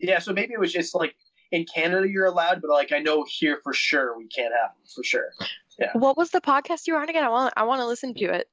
[0.00, 1.16] Yeah, so maybe it was just like
[1.50, 4.86] in Canada you're allowed, but like I know here for sure we can't have them
[4.94, 5.30] for sure.
[5.78, 5.90] Yeah.
[5.94, 7.24] What was the podcast you were on again?
[7.24, 8.48] I want I want to listen to it.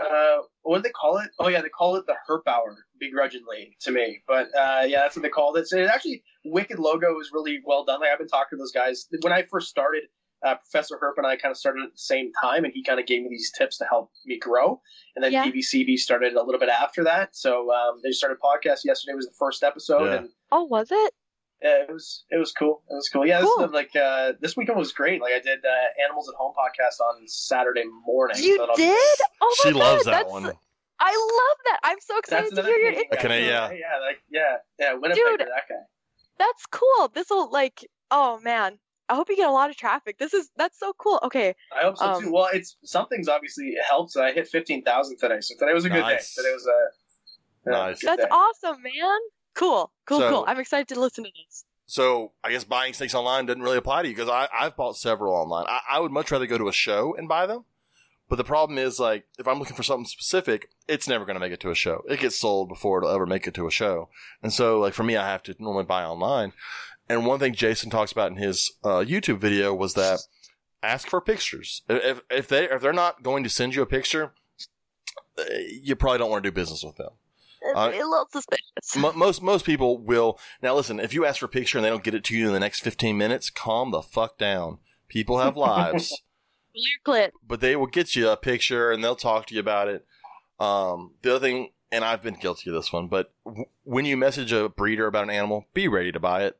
[0.00, 1.30] Uh, what do they call it?
[1.38, 4.22] Oh yeah, they call it the Herp Hour, begrudgingly to me.
[4.26, 5.66] But uh, yeah, that's what they called it.
[5.68, 8.00] So it actually, Wicked logo is really well done.
[8.00, 10.04] Like I've been talking to those guys when I first started.
[10.42, 12.98] Uh, Professor Herp and I kind of started at the same time, and he kind
[12.98, 14.80] of gave me these tips to help me grow.
[15.14, 15.44] And then Yeah.
[15.44, 17.36] PVCB started a little bit after that.
[17.36, 18.78] So um, they started podcast.
[18.86, 20.14] Yesterday was the first episode, Yeah.
[20.16, 21.12] and Oh, was it?
[21.64, 22.82] Uh, it was it was cool.
[22.90, 23.26] It was cool.
[23.26, 23.58] Yeah, Cool.
[23.66, 25.20] this like uh, this weekend was great.
[25.20, 28.36] Like I did uh, Animals at Home podcast on Saturday morning.
[28.42, 29.18] You so that'll be- did?
[29.40, 30.44] Oh my She loves God, that one.
[31.02, 31.80] I love that.
[31.82, 33.04] I'm so That's excited to hear your thing.
[33.04, 33.18] input.
[33.20, 33.70] Can I- yeah.
[33.70, 34.94] yeah, like yeah, yeah.
[34.94, 35.40] Winnipeg Dude.
[35.40, 35.74] for that guy.
[36.38, 37.08] That's cool.
[37.14, 38.78] This will like oh man.
[39.08, 40.18] I hope you get a lot of traffic.
[40.18, 41.18] This is that's so cool.
[41.24, 41.52] Okay.
[41.76, 42.32] I hope so Um, too.
[42.32, 44.16] Well, it's something's obviously helped.
[44.16, 46.18] I hit fifteen thousand today, so today was a good day.
[46.36, 48.00] Today was a yeah, Nice.
[48.00, 48.28] good That's day.
[48.30, 49.18] awesome, man.
[49.60, 49.90] Cool.
[50.06, 50.44] Cool, So- cool.
[50.48, 51.64] I'm excited to listen to this.
[51.84, 55.34] So I guess buying snakes online doesn't really apply to you because I've bought several
[55.34, 55.66] online.
[55.68, 57.64] I, I would much rather go to a show and buy them.
[58.28, 61.40] But the problem is, like, if I'm looking for something specific, it's never going to
[61.40, 62.04] make it to a show.
[62.08, 64.08] It gets sold before it'll ever make it to a show.
[64.40, 66.52] And so, like, for me, I have to normally buy online.
[67.08, 70.20] And one thing Jason talks about in his uh, YouTube video was that
[70.84, 71.82] ask for pictures.
[71.88, 74.30] If, if they if they're not going to send you a picture,
[75.36, 75.42] uh,
[75.82, 77.10] you probably don't want to do business with them.
[77.62, 78.96] It's Uh, a little suspicious.
[78.96, 80.98] Mo- most most people will now listen.
[81.00, 82.60] If you ask for a picture and they don't get it to you in the
[82.60, 84.78] next fifteen minutes, calm the fuck down.
[85.08, 86.22] People have lives,
[87.46, 90.06] but they will get you a picture and they'll talk to you about it.
[90.58, 94.16] Um, the other thing, and I've been guilty of this one, but w- when you
[94.16, 96.56] message a breeder about an animal, be ready to buy it.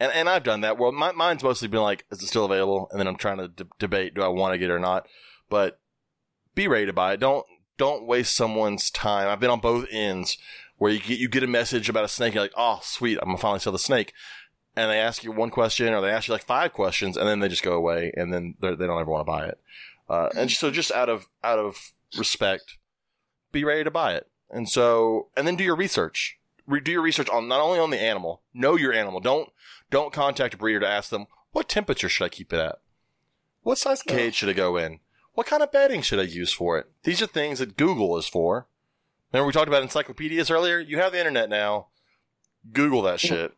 [0.00, 0.78] And and I've done that.
[0.78, 2.88] Well, my, mine's mostly been like, is it still available?
[2.90, 5.06] And then I'm trying to d- debate, do I want to get it or not?
[5.50, 5.80] But
[6.54, 7.20] be ready to buy it.
[7.20, 7.44] Don't
[7.78, 9.28] don't waste someone's time.
[9.28, 10.36] I've been on both ends
[10.76, 13.28] where you get you get a message about a snake, you're like, oh sweet, I'm
[13.28, 14.12] gonna finally sell the snake.
[14.76, 17.40] And they ask you one question or they ask you like five questions and then
[17.40, 19.58] they just go away and then they're- don't ever want to buy it.
[20.08, 22.76] Uh, and so just out of out of respect,
[23.50, 24.28] be ready to buy it.
[24.50, 26.38] And so and then do your research.
[26.66, 29.20] Re- do your research on not only on the animal, know your animal.
[29.20, 29.48] Don't
[29.90, 32.78] don't contact a breeder to ask them what temperature should I keep it at.
[33.62, 35.00] What size cage should I go in?
[35.38, 36.90] What kind of bedding should I use for it?
[37.04, 38.66] These are things that Google is for.
[39.32, 40.80] Remember we talked about encyclopedias earlier?
[40.80, 41.86] You have the internet now.
[42.72, 43.52] Google that shit.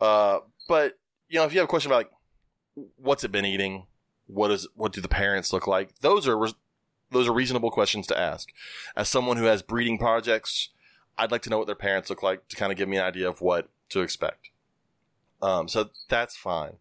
[0.00, 0.38] Uh,
[0.68, 0.96] but
[1.28, 1.96] you know, if you have a question about
[2.76, 3.88] like, what's it been eating?
[4.28, 5.98] What is what do the parents look like?
[5.98, 6.38] Those are
[7.10, 8.50] those are reasonable questions to ask.
[8.94, 10.68] As someone who has breeding projects,
[11.18, 13.02] I'd like to know what their parents look like to kind of give me an
[13.02, 14.50] idea of what to expect.
[15.42, 16.74] Um, so that's fine.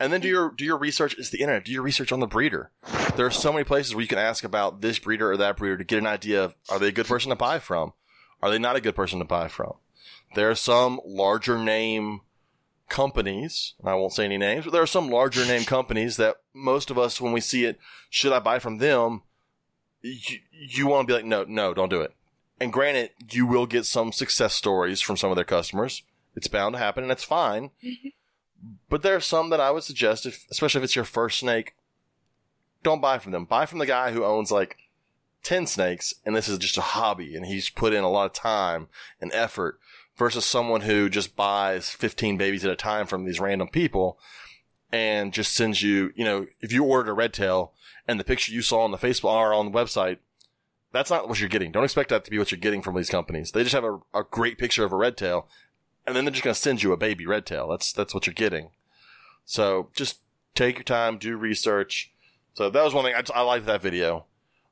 [0.00, 1.14] And then do your do your research.
[1.18, 1.66] It's the internet.
[1.66, 2.70] Do your research on the breeder.
[3.16, 5.76] There are so many places where you can ask about this breeder or that breeder
[5.76, 7.92] to get an idea of are they a good person to buy from?
[8.42, 9.74] Are they not a good person to buy from?
[10.34, 12.22] There are some larger name
[12.88, 16.36] companies, and I won't say any names, but there are some larger name companies that
[16.54, 17.78] most of us, when we see it,
[18.08, 19.22] should I buy from them?
[20.00, 22.14] You, you want to be like, no, no, don't do it.
[22.58, 26.02] And granted, you will get some success stories from some of their customers.
[26.34, 27.70] It's bound to happen, and it's fine.
[28.88, 31.74] but there are some that I would suggest, if, especially if it's your first snake,
[32.82, 33.44] don't buy from them.
[33.44, 34.76] Buy from the guy who owns like
[35.42, 38.32] 10 snakes, and this is just a hobby, and he's put in a lot of
[38.32, 38.88] time
[39.20, 39.78] and effort
[40.16, 44.18] versus someone who just buys 15 babies at a time from these random people
[44.92, 47.72] and just sends you, you know, if you ordered a red tail
[48.06, 50.18] and the picture you saw on the Facebook or on the website,
[50.92, 51.70] that's not what you're getting.
[51.70, 53.52] Don't expect that to be what you're getting from these companies.
[53.52, 55.48] They just have a, a great picture of a red tail.
[56.06, 57.68] And then they're just going to send you a baby red tail.
[57.68, 58.70] That's that's what you're getting.
[59.44, 60.18] So just
[60.54, 62.12] take your time, do research.
[62.54, 64.26] So that was one thing I, I liked that video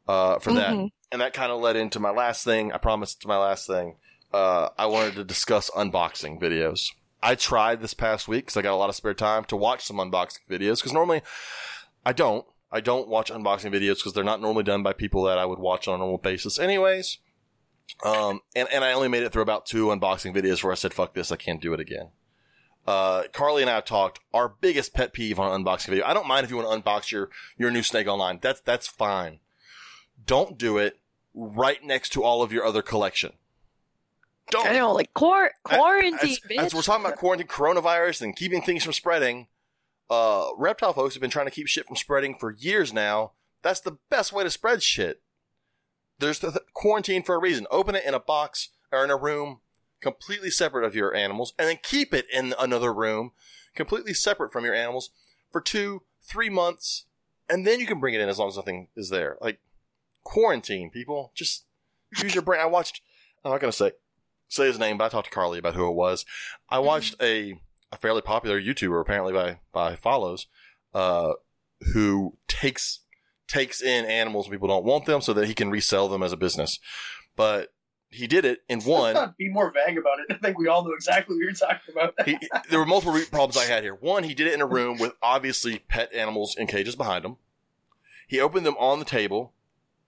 [0.06, 0.90] uh, for that, Mhm.
[1.12, 2.72] and that kind of led into my last thing.
[2.72, 3.96] I promised my last thing.
[4.32, 6.90] Uh, I wanted to discuss unboxing videos.
[7.22, 9.84] I tried this past week because I got a lot of spare time to watch
[9.84, 10.76] some unboxing videos.
[10.76, 11.22] Because normally
[12.05, 12.44] I don't.
[12.70, 15.59] I don't watch unboxing videos because they're not normally done by people that I would
[15.59, 17.18] watch on a normal basis, anyways.
[18.05, 20.94] Um, and, and I only made it through about two unboxing videos where I said,
[20.94, 22.10] fuck this, I can't do it again.
[22.86, 26.06] Uh, Carly and I have talked our biggest pet peeve on unboxing video.
[26.06, 28.39] I don't mind if you want to unbox your, your new snake online.
[28.40, 29.40] That's, that's fine.
[30.24, 30.98] Don't do it
[31.35, 33.32] right next to all of your other collection.
[34.51, 34.66] Don't.
[34.66, 36.59] I know, like quar- quarantine, As, bitch.
[36.59, 39.48] as we're talking about quarantine, coronavirus, and keeping things from spreading,
[40.09, 43.32] uh, reptile folks have been trying to keep shit from spreading for years now.
[43.60, 45.20] That's the best way to spread shit.
[46.19, 47.66] There's the quarantine for a reason.
[47.70, 49.61] Open it in a box or in a room
[50.01, 53.32] completely separate of your animals, and then keep it in another room
[53.74, 55.11] completely separate from your animals
[55.51, 57.07] for two, three months,
[57.49, 59.36] and then you can bring it in as long as nothing is there.
[59.40, 59.61] Like
[60.24, 61.32] quarantine, people.
[61.35, 61.65] Just
[62.23, 62.61] use your brain.
[62.61, 63.01] I watched.
[63.45, 63.93] I'm not gonna say
[64.49, 66.24] say his name, but I talked to Carly about who it was.
[66.69, 67.61] I watched a,
[67.93, 70.47] a fairly popular YouTuber, apparently by by follows,
[70.95, 71.32] uh,
[71.93, 73.01] who takes
[73.49, 76.33] takes in animals when people don't want them, so that he can resell them as
[76.33, 76.79] a business.
[77.35, 77.73] But
[78.11, 79.35] he did it in one.
[79.39, 80.35] Be more vague about it.
[80.35, 82.15] I think we all know exactly what you're talking about.
[82.27, 82.39] He,
[82.70, 83.95] there were multiple problems I had here.
[83.95, 87.37] One, he did it in a room with obviously pet animals in cages behind him.
[88.27, 89.55] He opened them on the table,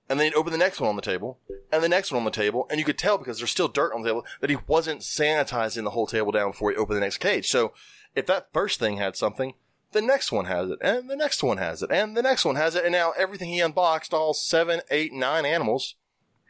[0.09, 1.39] and then he'd open the next one on the table,
[1.73, 3.95] and the next one on the table, and you could tell because there's still dirt
[3.95, 7.01] on the table that he wasn't sanitizing the whole table down before he opened the
[7.01, 7.49] next cage.
[7.49, 7.73] So
[8.15, 9.55] if that first thing had something,
[9.93, 12.57] the next one has it, and the next one has it, and the next one
[12.57, 15.95] has it, and now everything he unboxed, all seven, eight, nine animals,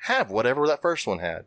[0.05, 1.45] have whatever that first one had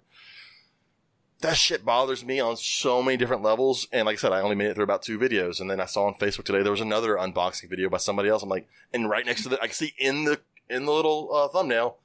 [1.41, 3.85] that shit bothers me on so many different levels.
[3.91, 5.59] And like I said, I only made it through about two videos.
[5.59, 8.43] And then I saw on Facebook today there was another unboxing video by somebody else.
[8.43, 10.39] I'm like, and right next to the, I can see in the
[10.69, 11.97] in the little uh, thumbnail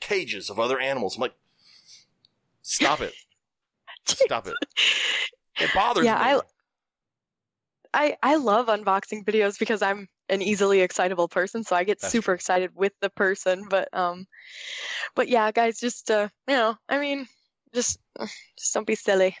[0.00, 1.16] cages of other animals.
[1.16, 1.32] I'm like,
[2.60, 3.14] stop it,
[4.04, 4.54] stop it.
[5.58, 6.20] It bothers Yeah, me.
[6.20, 6.40] I-
[7.94, 12.12] I I love unboxing videos because I'm an easily excitable person, so I get That's
[12.12, 12.34] super true.
[12.34, 13.66] excited with the person.
[13.68, 14.26] But um,
[15.14, 17.26] but yeah, guys, just uh, you know, I mean,
[17.74, 17.98] just
[18.58, 19.36] just don't be silly.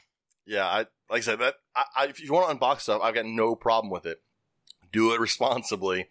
[0.46, 0.78] Yeah, I
[1.10, 1.54] like I said that.
[1.74, 4.22] I, I, if you want to unbox stuff, I've got no problem with it.
[4.92, 6.08] Do it responsibly,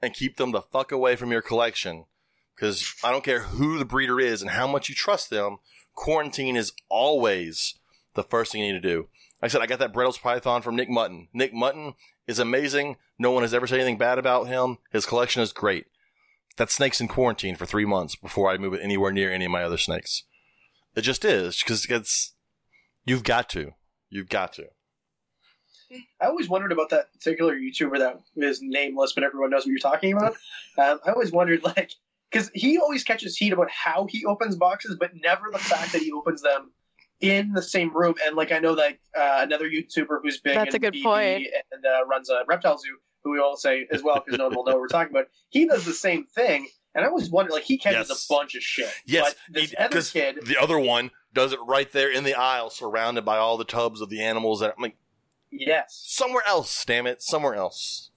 [0.00, 2.06] and keep them the fuck away from your collection.
[2.54, 5.58] Because I don't care who the breeder is and how much you trust them.
[5.94, 7.74] Quarantine is always
[8.14, 9.08] the first thing you need to do.
[9.44, 11.28] I said, I got that Bredl's Python from Nick Mutton.
[11.34, 11.92] Nick Mutton
[12.26, 12.96] is amazing.
[13.18, 14.78] No one has ever said anything bad about him.
[14.90, 15.84] His collection is great.
[16.56, 19.50] That snake's in quarantine for three months before I move it anywhere near any of
[19.50, 20.22] my other snakes.
[20.96, 22.32] It just is because it's
[23.04, 23.72] you've got to,
[24.08, 24.68] you've got to.
[25.92, 29.78] I always wondered about that particular YouTuber that is nameless, but everyone knows what you're
[29.78, 30.36] talking about.
[30.78, 31.92] Um, I always wondered, like,
[32.30, 36.00] because he always catches heat about how he opens boxes, but never the fact that
[36.00, 36.72] he opens them
[37.30, 38.14] in the same room.
[38.26, 41.46] And like, I know that uh, another YouTuber who's big That's a good BB point.
[41.72, 44.56] and uh, runs a reptile zoo, who we all say as well because no one
[44.56, 45.26] will know what we're talking about.
[45.48, 48.26] He does the same thing, and I always wonder, like, he catches Yes.
[48.28, 48.90] a bunch of shit.
[49.06, 52.24] Yes, but this he- other 'cause kid, the other one does it right there in
[52.24, 54.60] the aisle, surrounded by all the tubs of the animals.
[54.60, 54.96] That I'm like,
[55.50, 58.10] yes, somewhere else, damn it, somewhere else.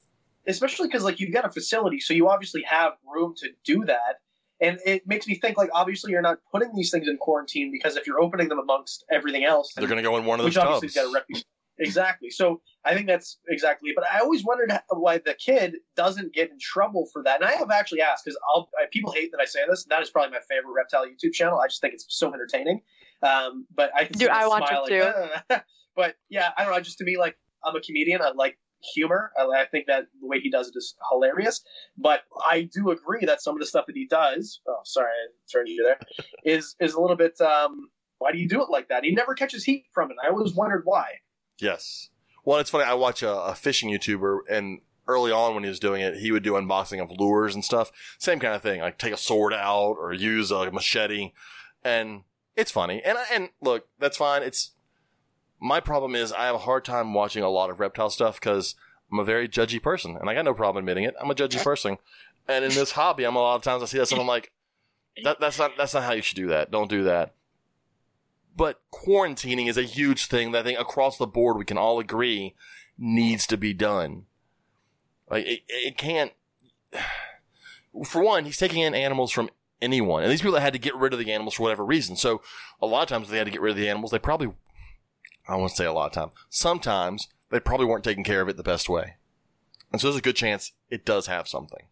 [0.45, 4.19] especially because like you've got a facility, so you obviously have room to do that.
[4.59, 7.95] And it makes me think like obviously you're not putting these things in quarantine because
[7.95, 10.55] if you're opening them amongst everything else, They're going to go in one of those
[10.55, 10.95] which obviously tubs.
[10.95, 11.45] got a reputation.
[11.79, 12.29] Exactly.
[12.29, 13.91] So I think that's exactly.
[13.93, 17.41] But I always wondered why the kid doesn't get in trouble for that.
[17.41, 19.85] And I have actually asked because I'll I, people hate that I say this.
[19.85, 21.59] That is probably my favorite reptile YouTube channel.
[21.59, 22.81] I just think it's so entertaining.
[23.21, 25.63] Um, but I can Dude, I the watch smile it like, "Ah."
[25.95, 26.79] but yeah, I don't know.
[26.79, 28.21] Just to me, like I'm a comedian.
[28.21, 28.57] I like
[28.93, 29.31] humor.
[29.37, 31.63] I, I think that the way he does it is hilarious.
[31.97, 34.61] But I do agree that some of the stuff that he does.
[34.67, 35.99] Oh, sorry, I turned you there.
[36.43, 37.39] Is is a little bit.
[37.41, 37.89] Um,
[38.19, 39.03] why do you do it like that?
[39.03, 40.17] He never catches heat from it.
[40.23, 41.05] I always wondered why.
[41.59, 42.09] Yes.
[42.45, 42.85] Well, it's funny.
[42.85, 46.31] I watch a, a fishing YouTuber, and early on when he was doing it, he
[46.31, 47.91] would do unboxing of lures and stuff.
[48.19, 51.31] Same kind of thing, like take a sword out or use a machete,
[51.83, 52.21] and
[52.55, 53.01] it's funny.
[53.03, 54.43] And and look, that's fine.
[54.43, 54.71] It's
[55.59, 58.75] my problem is I have a hard time watching a lot of reptile stuff because
[59.11, 61.15] I'm a very judgy person, and I got no problem admitting it.
[61.19, 61.97] I'm a judgy person,
[62.47, 64.51] and in this hobby, I'm a lot of times I see that, and I'm like,
[65.23, 66.71] that, that's not that's not how you should do that.
[66.71, 67.33] Don't do that.
[68.55, 71.99] But quarantining is a huge thing that I think across the board we can all
[71.99, 72.55] agree
[72.97, 74.25] needs to be done.
[75.29, 76.31] Like it, it can't.
[78.05, 79.49] For one, he's taking in animals from
[79.81, 82.15] anyone, and these people had to get rid of the animals for whatever reason.
[82.15, 82.43] So
[82.79, 84.11] a lot of times, they had to get rid of the animals.
[84.11, 84.53] They probably
[85.47, 86.31] I won't say a lot of time.
[86.49, 89.15] Sometimes they probably weren't taking care of it the best way.
[89.91, 91.85] And so there's a good chance it does have something.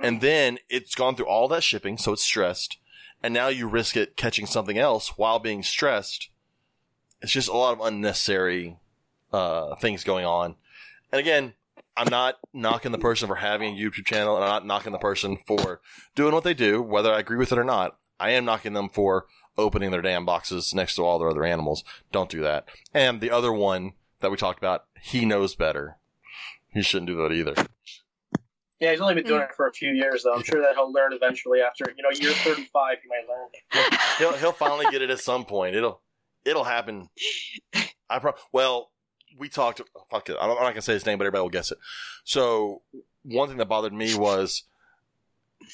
[0.00, 2.78] And then it's gone through all that shipping, so it's stressed.
[3.22, 6.30] And now you risk it catching something else while being stressed.
[7.20, 8.78] It's just a lot of unnecessary
[9.32, 10.56] uh, things going on.
[11.12, 11.54] And again,
[11.96, 14.98] I'm not knocking the person for having a YouTube channel, and I'm not knocking the
[14.98, 15.80] person for
[16.14, 17.98] doing what they do, whether I agree with it or not.
[18.18, 19.26] I am knocking them for
[19.56, 21.84] opening their damn boxes next to all their other animals.
[22.12, 22.66] Don't do that.
[22.94, 25.96] And the other one that we talked about, he knows better.
[26.72, 27.54] He shouldn't do that either.
[28.80, 29.44] Yeah, he's only been doing hmm.
[29.44, 30.34] it for a few years, though.
[30.34, 31.60] I'm sure that he'll learn eventually.
[31.60, 33.98] After you know, year 35, he might learn.
[34.18, 35.76] He'll he'll finally get it at some point.
[35.76, 36.00] It'll
[36.44, 37.10] it'll happen.
[38.08, 38.90] I pro- well,
[39.38, 39.82] we talked.
[39.94, 40.36] Oh, fuck it.
[40.40, 41.78] I'm not gonna say his name, but everybody will guess it.
[42.24, 42.80] So
[43.22, 44.64] one thing that bothered me was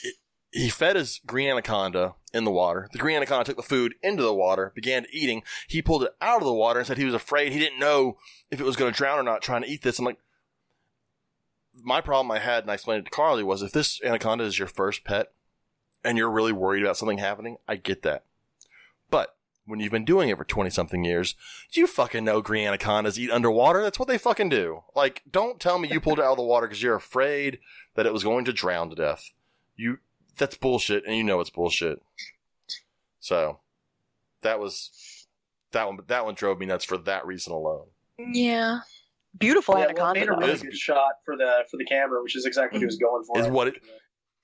[0.02, 0.16] it,
[0.56, 2.88] he fed his green anaconda in the water.
[2.90, 5.42] The green anaconda took the food into the water, began eating.
[5.68, 7.52] He pulled it out of the water and said he was afraid.
[7.52, 8.16] He didn't know
[8.50, 9.98] if it was going to drown or not trying to eat this.
[9.98, 10.18] I'm like,
[11.82, 14.58] my problem I had, and I explained it to Carly, was if this anaconda is
[14.58, 15.32] your first pet
[16.02, 18.24] and you're really worried about something happening, I get that.
[19.10, 21.34] But when you've been doing it for 20 something years,
[21.70, 23.82] do you fucking know green anacondas eat underwater.
[23.82, 24.84] That's what they fucking do.
[24.94, 27.58] Like, don't tell me you pulled it out of the water because you're afraid
[27.94, 29.32] that it was going to drown to death.
[29.76, 29.98] You,
[30.36, 32.00] that's bullshit, and you know it's bullshit.
[33.20, 33.60] So,
[34.42, 35.26] that was,
[35.72, 37.86] that one, but that one drove me nuts for that reason alone.
[38.18, 38.80] Yeah.
[39.38, 40.20] Beautiful Yeah, well, it anaconda.
[40.20, 40.38] made a though.
[40.38, 42.96] really Is- good shot for the for the camera, which is exactly what he was
[42.96, 43.02] mm.
[43.02, 43.38] going for.
[43.38, 43.82] Is what it-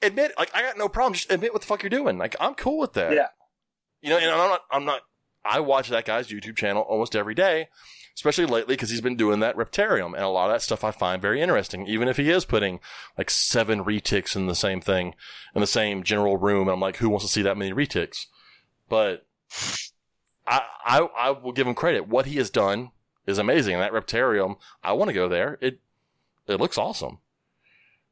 [0.02, 1.14] admit like I got no problem.
[1.14, 2.18] Just admit what the fuck you're doing.
[2.18, 3.14] Like I'm cool with that.
[3.14, 3.28] Yeah.
[4.02, 4.60] You know, and I'm not.
[4.70, 5.00] I'm not.
[5.44, 7.68] I watch that guy's YouTube channel almost every day,
[8.14, 10.90] especially lately because he's been doing that Reptarium, and a lot of that stuff I
[10.90, 11.86] find very interesting.
[11.86, 12.80] Even if he is putting
[13.18, 15.14] like seven retics in the same thing
[15.54, 18.26] in the same general room, I'm like, who wants to see that many retics?
[18.88, 19.26] But
[20.46, 22.08] I I I will give him credit.
[22.08, 22.90] What he has done
[23.26, 23.74] is amazing.
[23.74, 25.58] And that Reptarium, I want to go there.
[25.60, 25.80] It
[26.46, 27.18] it looks awesome.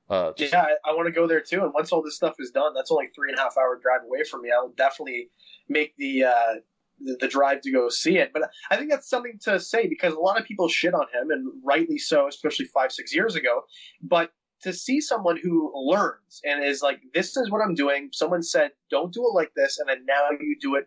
[0.08, 1.62] Uh, just- Yeah, I, I want to go there too.
[1.62, 4.02] And once all this stuff is done, that's only three and a half hour drive
[4.04, 4.50] away from me.
[4.52, 5.30] I'll definitely
[5.68, 6.54] make the, uh,
[7.02, 8.30] the the drive to go see it.
[8.32, 11.30] But I think that's something to say because a lot of people shit on him,
[11.30, 13.62] and rightly so, especially five six years ago.
[14.02, 14.32] But
[14.62, 18.72] to see someone who learns and is like, "This is what I'm doing," someone said,
[18.90, 20.86] "Don't do it like this," and then now you do it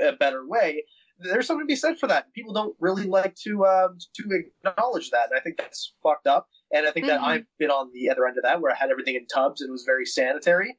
[0.00, 0.84] a better way.
[1.18, 2.32] There's something to be said for that.
[2.32, 6.48] People don't really like to um, to acknowledge that, and I think that's fucked up.
[6.72, 7.24] And I think that Mhm.
[7.24, 9.68] I've been on the other end of that, where I had everything in tubs and
[9.68, 10.78] it was very sanitary.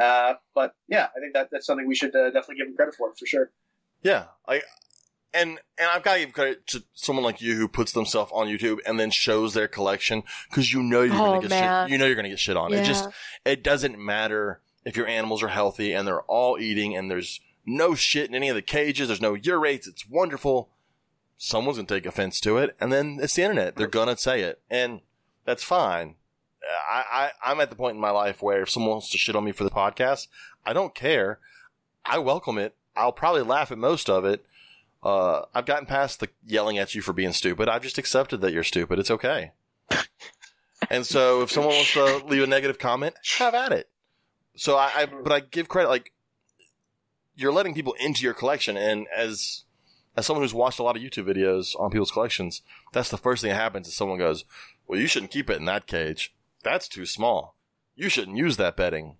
[0.00, 2.94] Uh, but yeah, I think that that's something we should uh, definitely give him credit
[2.96, 3.52] for, for sure.
[4.04, 4.62] Yeah, I
[5.32, 8.46] and and I've got to give credit to someone like you who puts themselves on
[8.46, 11.86] YouTube and then shows their collection because you know you're Oh, gonna get man.
[11.86, 11.92] shit.
[11.92, 12.72] You know you're gonna get shit on.
[12.72, 13.08] It just
[13.44, 17.94] it doesn't matter if your animals are healthy and they're all eating and there's no
[17.94, 19.08] shit in any of the cages.
[19.08, 19.88] There's no urates.
[19.88, 20.68] It's wonderful.
[21.38, 23.74] Someone's gonna take offense to it, and then it's the internet.
[23.76, 25.00] They're gonna say it, and
[25.44, 26.14] that's fine.
[26.88, 29.34] I, I I'm at the point in my life where if someone wants to shit
[29.34, 30.28] on me for the podcast,
[30.64, 31.38] I don't care.
[32.04, 32.76] I welcome it.
[32.96, 34.44] I'll probably laugh at most of it.
[35.02, 37.68] Uh, I've gotten past the yelling at you for being stupid.
[37.68, 38.98] I've just accepted that you're stupid.
[38.98, 39.52] It's okay.
[40.90, 43.90] and so if someone wants to leave a negative comment, have at it.
[44.56, 46.12] So I, I, but I give credit, like,
[47.34, 48.76] you're letting people into your collection.
[48.76, 49.64] And as,
[50.16, 52.62] as someone who's watched a lot of YouTube videos on people's collections,
[52.92, 54.44] that's the first thing that happens is someone goes,
[54.86, 56.32] well, you shouldn't keep it in that cage.
[56.62, 57.56] That's too small.
[57.94, 59.16] You shouldn't use that bedding.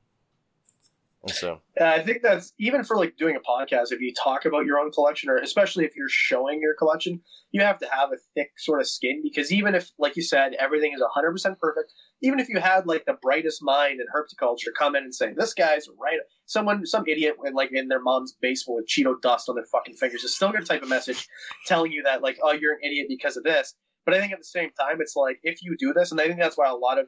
[1.27, 3.93] And so, Uh, I think that's even for like doing a podcast.
[3.93, 7.21] If you talk about your own collection, or especially if you're showing your collection,
[7.51, 10.53] you have to have a thick sort of skin because even if, like you said,
[10.55, 11.93] everything is 100% perfect,
[12.23, 15.55] even if you had like the brightest mind in herpetoculture come in and say this
[15.55, 19.55] guy's right, someone, some idiot, with, like in their mom's basement with Cheeto dust on
[19.55, 21.27] their fucking fingers is still going to type a message
[21.67, 23.75] telling you that like, oh, you're an idiot because of this.
[24.05, 26.27] But I think at the same time, it's like if you do this, and I
[26.27, 27.07] think that's why a lot of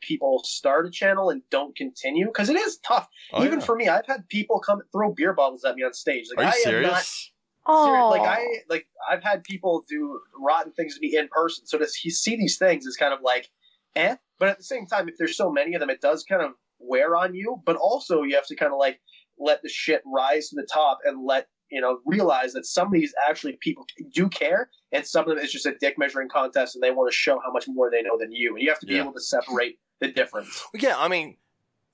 [0.00, 3.08] people start a channel and don't continue because it is tough.
[3.32, 3.64] oh, Even yeah.
[3.64, 6.26] for me, I've had people come throw beer bottles at me on stage.
[6.30, 6.86] Like are you I serious?
[6.86, 8.04] am not serious.
[8.04, 11.66] Oh, Like I like I've had people do rotten things to me in person.
[11.66, 13.48] So to he- see these things is kind of like,
[13.96, 14.16] eh.
[14.38, 16.52] But at the same time, if there's so many of them, it does kind of
[16.78, 17.62] wear on you.
[17.64, 19.00] But also, you have to kind of like
[19.38, 22.92] let the shit rise to the top and let you know realize that some of
[22.92, 26.76] these actually people do care, and some of them is just a dick measuring contest,
[26.76, 28.54] and they want to show how much more they know than you.
[28.54, 29.02] And you have to be Yeah.
[29.02, 30.64] able to separate the difference.
[30.74, 31.36] Yeah, I mean,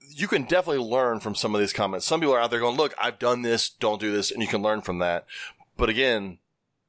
[0.00, 2.06] you can definitely learn from some of these comments.
[2.06, 4.48] Some people are out there going, look, I've done this, don't do this, and you
[4.48, 5.26] can learn from that.
[5.76, 6.38] But again,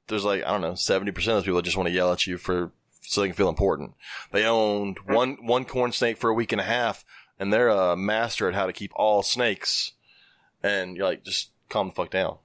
[0.08, 2.38] there's like, I don't know, 70% of those people just want to yell at you
[2.38, 2.72] for,
[3.02, 3.94] so they can feel important.
[4.32, 5.14] They owned mm-hmm.
[5.14, 7.06] one, one corn snake for a week and a half,
[7.40, 9.94] and they're a master at how to keep all snakes.
[10.62, 12.38] And you're like, just calm the fuck down.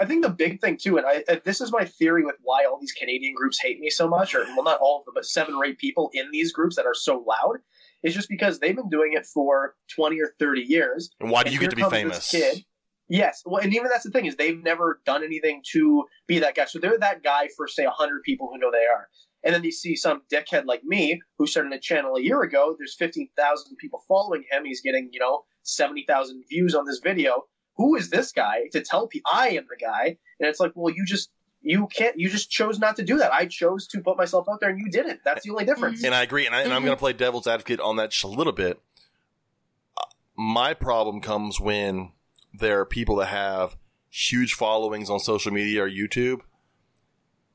[0.00, 2.78] I think the big thing too, and I, this is my theory with why all
[2.80, 5.54] these Canadian groups hate me so much, or well, not all of them, but seven
[5.54, 7.58] or eight people in these groups that are so loud,
[8.04, 11.10] is just because they've been doing it for twenty or thirty years.
[11.20, 12.30] And why do you get to be famous?
[12.30, 12.64] Kid,
[13.08, 16.54] yes, well, and even that's the thing is they've never done anything to be that
[16.54, 16.66] guy.
[16.66, 19.08] So they're that guy for say hundred people who know they are,
[19.42, 22.76] and then you see some dickhead like me who started a channel a year ago.
[22.78, 24.64] There's fifteen thousand people following him.
[24.64, 27.44] He's getting you know seventy thousand views on this video.
[27.76, 30.16] Who is this guy to tell people I am the guy?
[30.38, 31.30] And it's like, well, you just
[31.64, 32.16] you can't.
[32.18, 33.32] You just chose not to do that.
[33.32, 35.20] I chose to put myself out there, and you didn't.
[35.24, 36.04] That's the only difference.
[36.04, 36.86] And I agree, and, I, and I'm Mhm.
[36.86, 38.80] going to play devil's advocate on that just a little bit.
[39.96, 40.02] Uh,
[40.36, 42.12] My problem comes when
[42.52, 43.76] there are people that have
[44.10, 46.42] huge followings on social media or YouTube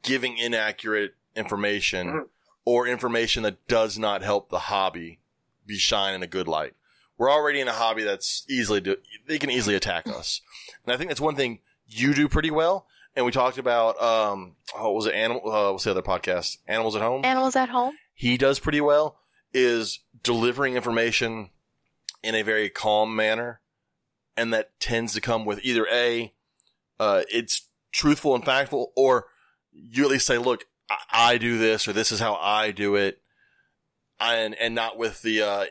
[0.02, 2.28] giving inaccurate information Mhm.
[2.66, 5.20] or information that does not help the hobby
[5.66, 6.74] be shine in a good light.
[7.18, 10.42] We're already in a hobby that's easily do, they can easily attack us,
[10.84, 12.88] and I think that's one thing you do pretty well.
[13.20, 15.42] And we talked about um, oh, what was it animal?
[15.52, 16.56] Uh, what's the other podcast?
[16.70, 17.94] Animals at Home Animals at home.
[18.14, 19.20] he does pretty well
[19.54, 21.50] is delivering information
[22.24, 23.60] in a very calm manner
[24.38, 26.34] and that tends to come with either a
[26.98, 29.26] uh, it's truthful and factful or
[29.74, 32.96] you at least say look I, I do this or this is how i do
[32.96, 33.20] it
[34.20, 35.66] and and not with the uh,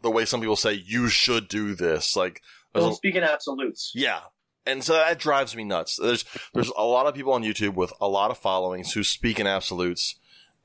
[0.00, 2.40] the way some people say you should do this like
[2.72, 3.92] there's Don't a- speak in absolutes.
[3.94, 4.20] yeah.
[4.68, 5.96] And so that drives me nuts.
[5.96, 9.40] There's there's a lot of people on YouTube with a lot of followings who speak
[9.40, 10.16] in absolutes,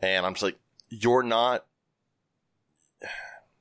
[0.02, 0.60] and I'm just like,
[0.90, 1.66] you're not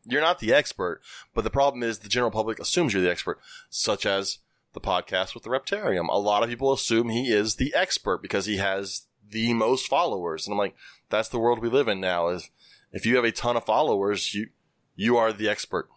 [0.04, 1.00] you're not the expert.
[1.34, 3.38] But the problem is the general public assumes you're the expert,
[3.70, 4.38] such as
[4.72, 6.08] the podcast with the Reptarium.
[6.08, 10.46] A lot of people assume he is the expert because he has the most followers.
[10.46, 10.74] And I'm like,
[11.08, 12.28] that's the world we live in now.
[12.28, 12.50] Is
[12.90, 14.48] if you have a ton of followers, you
[14.96, 15.88] you are the expert.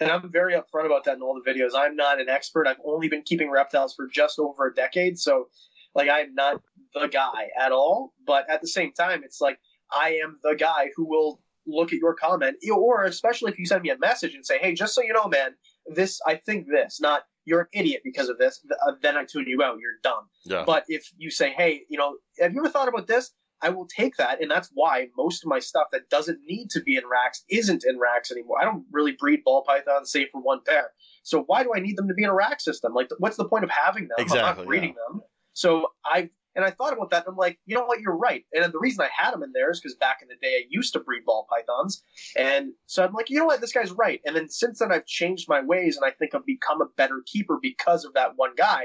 [0.00, 1.70] And I'm very upfront about that in all the videos.
[1.74, 2.66] I'm not an expert.
[2.66, 5.18] I've only been keeping reptiles for just over a decade.
[5.18, 5.48] So,
[5.94, 6.60] like, I'm not
[6.94, 8.12] the guy at all.
[8.26, 9.58] But at the same time, it's like
[9.92, 13.82] I am the guy who will look at your comment, or especially if you send
[13.82, 15.50] me a message and say, hey, just so you know, man,
[15.86, 19.46] this, I think this, not you're an idiot because of this, uh, then I tune
[19.46, 19.78] you out.
[19.80, 20.28] You're dumb.
[20.44, 20.64] Yeah.
[20.66, 23.32] But if you say, hey, you know, have you ever thought about this?
[23.62, 26.80] I will take that, and that's why most of my stuff that doesn't need to
[26.80, 28.58] be in racks isn't in racks anymore.
[28.60, 30.90] I don't really breed ball pythons save for one pair.
[31.22, 32.92] So why do I need them to be in a rack system?
[32.94, 34.16] Like, what's the point of having them?
[34.18, 35.22] I'm Exactly, not breeding them.
[35.54, 37.26] So I and I thought about that.
[37.26, 38.00] And I'm like, you know what?
[38.00, 38.44] You're right.
[38.52, 40.64] And the reason I had them in there is because back in the day I
[40.70, 42.02] used to breed ball pythons,
[42.36, 43.60] and so I'm like, you know what?
[43.60, 44.20] This guy's right.
[44.26, 47.22] And then since then I've changed my ways, and I think I've become a better
[47.26, 48.84] keeper because of that one guy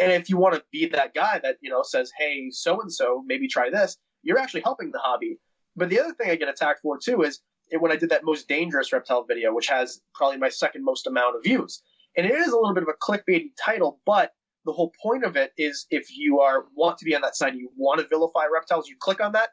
[0.00, 2.92] and if you want to be that guy that you know says hey so and
[2.92, 5.38] so maybe try this you're actually helping the hobby.
[5.76, 7.40] But the other thing i get attacked for too is
[7.78, 11.36] when i did that most dangerous reptile video which has probably my second most amount
[11.36, 11.82] of views.
[12.16, 14.32] And it is a little bit of a clickbaity title but
[14.64, 17.54] the whole point of it is if you are want to be on that side
[17.54, 19.50] you want to vilify reptiles you click on that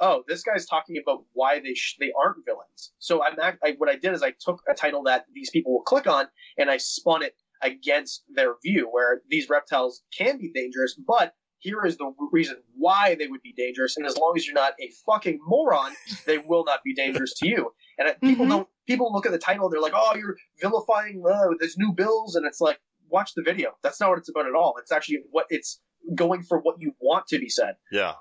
[0.00, 2.92] oh this guy's talking about why they sh- they aren't villains.
[2.98, 5.72] So i'm act- I, what i did is i took a title that these people
[5.72, 6.26] will click on
[6.58, 11.84] and i spun it against their view, where these reptiles can be dangerous, but here
[11.84, 13.96] is the reason why they would be dangerous.
[13.96, 15.92] And as long as you're not a fucking moron,
[16.26, 17.72] they will not be dangerous to you.
[17.98, 18.50] And people Mhm.
[18.50, 18.68] don't.
[18.86, 22.46] People look at the title, they're like, "Oh, you're vilifying uh, there's new bills," and
[22.46, 22.78] it's like,
[23.08, 23.76] watch the video.
[23.82, 24.76] That's not what it's about at all.
[24.78, 25.80] It's actually what it's
[26.14, 27.76] going for what you want to be said.
[27.90, 28.14] Yeah.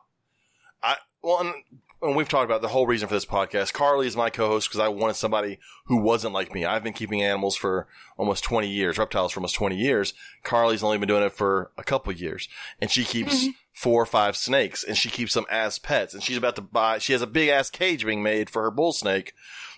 [0.81, 1.53] I well, and,
[2.01, 3.73] and we've talked about the whole reason for this podcast.
[3.73, 6.65] Carly is my co-host because I wanted somebody who wasn't like me.
[6.65, 10.13] I've been keeping animals for almost 20 years, reptiles for almost 20 years.
[10.43, 12.47] Carly's only been doing it for a couple of years,
[12.79, 13.51] and she keeps mm-hmm.
[13.73, 16.13] four or five snakes, and she keeps them as pets.
[16.13, 16.99] And she's about to buy.
[16.99, 19.33] She has a big ass cage being made for her bull snake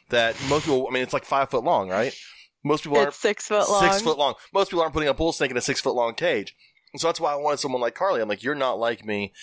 [0.09, 0.87] that most people.
[0.89, 2.13] I mean, it's like five foot long, right?
[2.63, 3.81] Most people aren't six foot long.
[3.83, 4.33] Six foot long.
[4.53, 6.55] Most people aren't putting a bull snake in a six foot long cage.
[6.93, 8.21] And so that's why I wanted someone like Carly.
[8.21, 9.33] I'm like, you're not like me.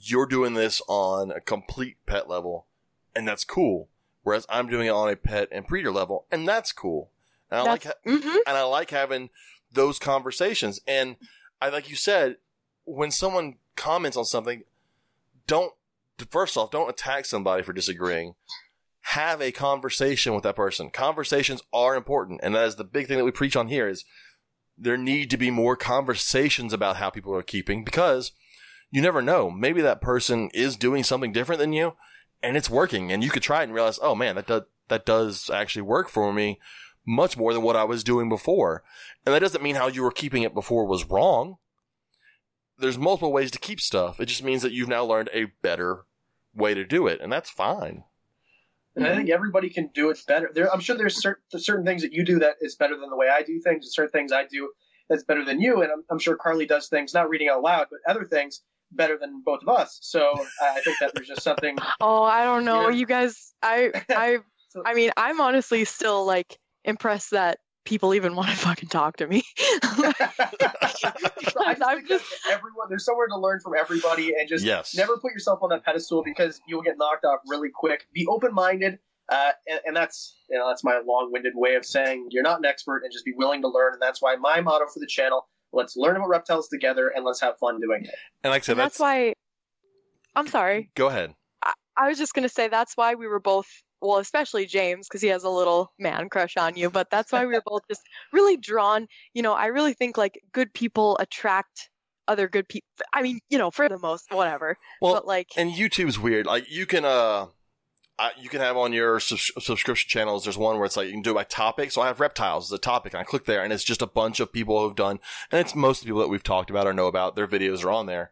[0.00, 2.66] You're doing this on a complete pet level,
[3.14, 3.88] and that's cool.
[4.22, 7.10] Whereas I'm doing it on a pet and breeder level, and that's cool.
[7.50, 9.30] And I like, ha- hmm and I like having
[9.70, 10.80] those conversations.
[10.86, 11.16] And
[11.60, 12.36] I, like you said,
[12.84, 14.64] when someone comments on something,
[15.46, 15.74] don't
[16.30, 18.34] first off, don't attack somebody for disagreeing.
[19.06, 20.88] Have a conversation with that person.
[20.88, 23.88] Conversations are important, and that is the big thing that we preach on here.
[23.88, 24.04] Is
[24.78, 28.32] there need to be more conversations about how people are keeping because
[28.92, 29.50] you never know.
[29.50, 31.94] Maybe that person is doing something different than you,
[32.42, 35.06] and it's working, and you could try it and realize, oh man, that does that
[35.06, 36.60] does actually work for me
[37.04, 38.84] much more than what I was doing before.
[39.24, 41.56] And that doesn't mean how you were keeping it before was wrong.
[42.78, 44.20] There's multiple ways to keep stuff.
[44.20, 46.04] It just means that you've now learned a better
[46.54, 48.04] way to do it, and that's fine.
[48.94, 50.50] And I think everybody can do it better.
[50.52, 53.16] There, I'm sure there's certain, certain things that you do that is better than the
[53.16, 54.70] way I do things, and certain things I do
[55.08, 57.86] that's better than you, and I'm, I'm sure Carly does things not reading out loud,
[57.90, 58.60] but other things
[58.94, 59.98] better than both of us.
[60.02, 61.76] So I think that there's just something.
[62.00, 62.88] Oh, I don't know.
[62.88, 62.96] Yeah.
[62.96, 64.38] You guys, I, I,
[64.70, 69.16] So- I mean, I'm honestly still like impressed that people even want to fucking talk
[69.18, 69.42] to me.
[69.58, 70.12] So
[71.64, 74.94] I just I'm think that everyone there's somewhere to learn from everybody, and just yes.
[74.94, 78.06] never put yourself on that pedestal because you'll get knocked off really quick.
[78.14, 78.98] Be open minded.
[79.28, 82.64] Uh, and, and that's you know that's my long-winded way of saying you're not an
[82.64, 85.46] expert and just be willing to learn and that's why my motto for the channel
[85.72, 88.72] let's learn about reptiles together and let's have fun doing it And like I said,
[88.72, 89.34] and that's why.
[90.34, 90.90] I'm sorry.
[90.96, 91.34] Go ahead.
[91.96, 93.68] I was just gonna say that's why we were both.
[94.00, 96.90] Well, especially James, because he has a little man crush on you.
[96.90, 99.06] But that's why we were both just really drawn.
[99.32, 101.88] You know, I really think like good people attract
[102.26, 102.88] other good people.
[103.12, 104.76] I mean, you know, for the most, whatever.
[105.00, 106.46] Well, but like, and YouTube's weird.
[106.46, 107.46] Like you can uh,
[108.22, 110.44] I, you can have on your subs- subscription channels.
[110.44, 111.90] There's one where it's like you can do it by topic.
[111.90, 114.06] So I have reptiles as a topic, and I click there, and it's just a
[114.06, 115.18] bunch of people who've done,
[115.50, 117.34] and it's most of the people that we've talked about or know about.
[117.34, 118.30] Their videos are on there,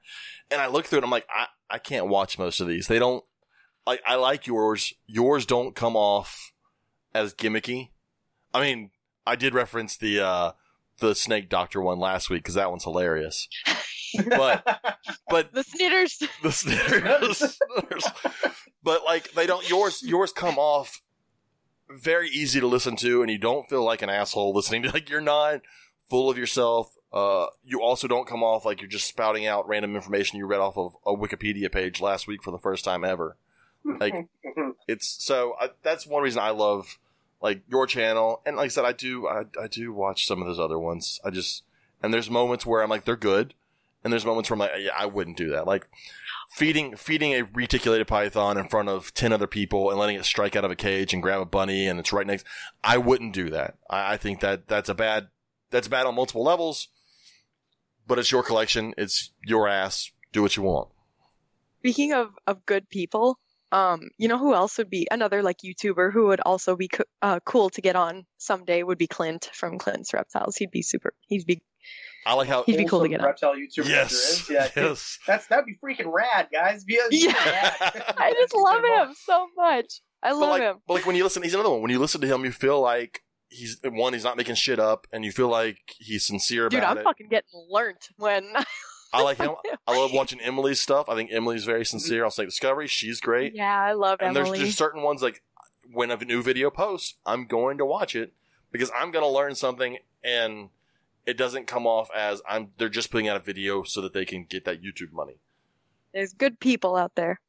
[0.49, 1.01] and I look through it.
[1.01, 2.87] and I'm like, I I can't watch most of these.
[2.87, 3.25] They don't
[3.85, 4.01] like.
[4.07, 4.95] I like yours.
[5.09, 6.53] Yours don't come off
[7.13, 7.89] as gimmicky.
[8.55, 8.93] I mean,
[9.27, 10.53] I did reference the uh
[11.01, 13.49] the snake doctor one last week because that one's hilarious.
[14.29, 14.65] But
[15.29, 16.21] but the snitters.
[16.43, 17.43] the snitters.
[18.83, 21.03] but like they don't yours yours come off
[21.91, 25.09] very easy to listen to and you don't feel like an asshole listening to like
[25.11, 25.61] you're not
[26.09, 26.95] full of yourself.
[27.13, 30.61] Uh you also don't come off like you're just spouting out random information you read
[30.61, 33.37] off of a Wikipedia page last week for the first time ever.
[33.85, 34.29] Like
[34.89, 36.99] it's so I, that's one reason I love
[37.43, 40.47] like your channel and like I said I do I, I do watch some of
[40.47, 41.21] those other ones.
[41.25, 41.65] I just
[42.03, 43.55] and there's moments where I'm like they're good
[44.05, 45.67] and there's moments where I'm like yeah I wouldn't do that.
[45.67, 45.89] Like
[46.51, 50.57] feeding feeding a reticulated python in front of 10 other people and letting it strike
[50.57, 52.45] out of a cage and grab a bunny and it's right next
[52.83, 53.77] I wouldn't do that.
[53.89, 55.29] I, I think that that's a bad
[55.71, 56.89] that's bad on multiple levels.
[58.07, 58.93] But it's your collection.
[58.99, 60.11] It's your ass.
[60.33, 60.89] Do what you want.
[61.79, 63.39] Speaking of of good people,
[63.73, 67.05] um, you know who else would be another like YouTuber who would also be co-
[67.23, 70.57] uh, cool to get on someday would be Clint from Clint's Reptiles.
[70.57, 71.15] He'd be super.
[71.29, 71.63] He'd be.
[72.27, 73.27] I like how He'd be cool to get on.
[73.27, 74.51] reptile YouTuber yes is.
[74.51, 76.85] Yeah, yes that's that'd be freaking rad, guys.
[76.85, 77.33] Be Yeah.
[77.37, 80.01] I just love him so much.
[80.23, 80.77] I but love like, him.
[80.87, 81.81] but like when you listen, he's another one.
[81.83, 84.13] When you listen to him, you feel like he's one.
[84.13, 87.05] He's not making shit up, and you feel like he's sincere Dude, about I'm it.
[87.05, 88.45] fucking getting learnt when.
[89.13, 89.51] I like him.
[89.89, 91.09] I love watching Emily's stuff.
[91.09, 92.87] I think Emily's very sincere on Snake Discovery.
[92.87, 93.57] She's great.
[93.57, 94.39] yeah, I love Emily.
[94.41, 95.43] and there's just certain ones like
[95.93, 98.33] when a new video posts, I'm going to watch it
[98.71, 100.69] because I'm going to learn something, and
[101.27, 102.71] it doesn't come off as I'm.
[102.79, 105.37] They're just putting out a video so that they can get that YouTube money.
[106.13, 107.41] There's good people out there.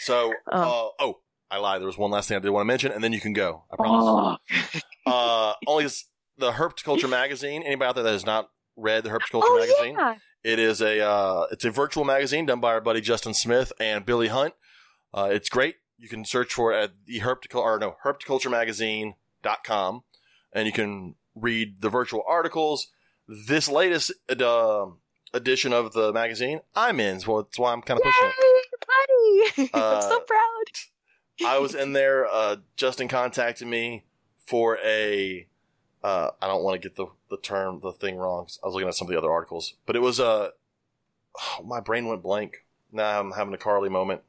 [0.00, 0.60] So, Um.
[0.62, 1.20] uh, oh,
[1.50, 1.80] I lied.
[1.80, 3.64] There was one last thing I did want to mention, and then you can go.
[3.72, 4.38] I promise.
[5.06, 5.86] Oh, uh, only
[6.38, 7.62] the Herpetoculture magazine.
[7.62, 9.94] Anybody out there that has not read the Herpetoculture oh magazine?
[9.98, 10.14] yeah.
[10.44, 14.04] It is a uh, it's a virtual magazine done by our buddy Justin Smith and
[14.04, 14.54] Billy Hunt.
[15.14, 15.76] Uh, it's great.
[15.98, 20.02] You can search for it at the herpticulture or no herpticulturemagazine.com
[20.52, 22.88] and you can read the virtual articles.
[23.28, 24.86] This latest uh,
[25.34, 28.86] edition of the magazine I'm in, so that's why I'm kind of pushing it.
[29.56, 29.70] Buddy!
[29.74, 31.46] I'm so Uh, proud.
[31.46, 32.26] I was in there.
[32.26, 34.04] Uh, Justin contacted me
[34.46, 35.46] for a.
[36.04, 38.46] Uh, I don't want to get the, the term, the thing wrong.
[38.62, 40.52] I was looking at some of the other articles, but it was a.
[41.40, 42.64] oh, my brain went blank.
[42.92, 44.22] Now I'm having a Carly moment.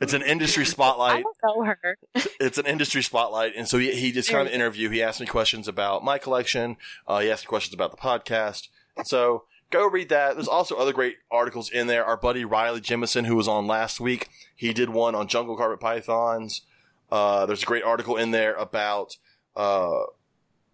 [0.00, 1.24] It's an industry I spotlight.
[1.42, 1.98] don't know her.
[2.40, 4.90] It's an industry spotlight, and so he, he just kind of interview.
[4.90, 6.76] He asked me questions about my collection.
[7.06, 8.68] Uh, he asked me questions about the podcast.
[9.04, 10.34] So go read that.
[10.34, 12.04] There's also other great articles in there.
[12.04, 15.80] Our buddy Riley Jemison, who was on last week, he did one on jungle carpet
[15.80, 16.62] pythons.
[17.10, 19.16] Uh, there's a great article in there about
[19.54, 20.00] uh,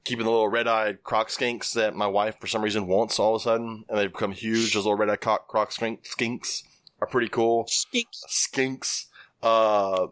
[0.04, 3.42] keeping the little red-eyed croc skinks that my wife, for some reason, wants all of
[3.42, 4.72] a sudden, and they've become huge.
[4.74, 6.62] Those little red-eyed croc, croc skink, skinks
[7.02, 9.06] are pretty cool skinks.
[9.42, 10.06] Uh,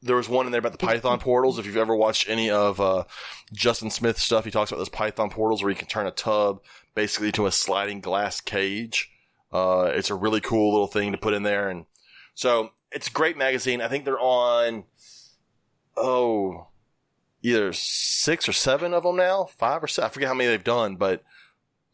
[0.00, 1.58] there was one in there about the Python portals.
[1.58, 3.04] If you've ever watched any of uh,
[3.52, 6.62] Justin Smith's stuff, he talks about those Python portals where you can turn a tub
[6.94, 9.10] basically to a sliding glass cage.
[9.52, 11.86] Uh, it's a really cool little thing to put in there, and
[12.34, 13.80] so it's a great magazine.
[13.80, 14.84] I think they're on
[15.96, 16.68] oh
[17.42, 20.06] either six or seven of them now, five or seven.
[20.08, 21.24] I forget how many they've done, but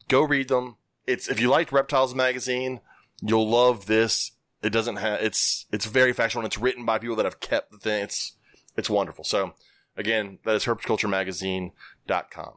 [0.09, 0.77] go read them.
[1.07, 2.81] It's if you liked Reptiles magazine,
[3.23, 4.33] you'll love this.
[4.65, 7.71] It doesn't have it's it's very factual and it's written by people that have kept
[7.71, 8.03] the thing.
[8.03, 8.37] It's
[8.77, 9.23] it's wonderful.
[9.25, 9.55] So
[9.97, 12.55] again, that is herpculturemagazine.com.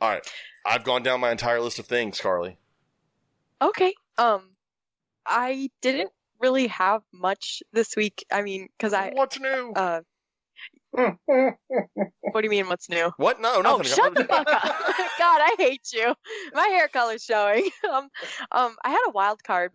[0.00, 0.32] All right.
[0.66, 2.58] I've gone down my entire list of things, Carly.
[3.62, 3.94] Okay.
[4.18, 4.50] Um,
[5.26, 6.10] I didn't
[6.40, 8.24] really have much this week.
[8.30, 9.72] I mean, because I What's new?
[9.74, 10.00] uh,
[10.92, 12.68] What do you mean?
[12.68, 13.12] What's new?
[13.16, 13.40] What?
[13.40, 14.62] No, Oh, shut the fuck up!
[15.18, 16.14] God, I hate you.
[16.54, 17.68] My hair color's showing.
[17.90, 18.08] Um,
[18.52, 19.72] um, I had a wild card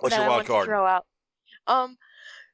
[0.00, 0.66] What's that your I wild to card?
[0.66, 1.06] throw out.
[1.66, 1.96] Um,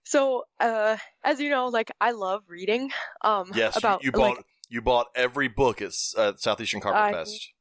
[0.04, 2.90] so uh, as you know, like I love reading.
[3.22, 7.02] Um, Yes, about you, you bought like, you bought every book at uh, Southeastern Carpet
[7.02, 7.52] I- Fest.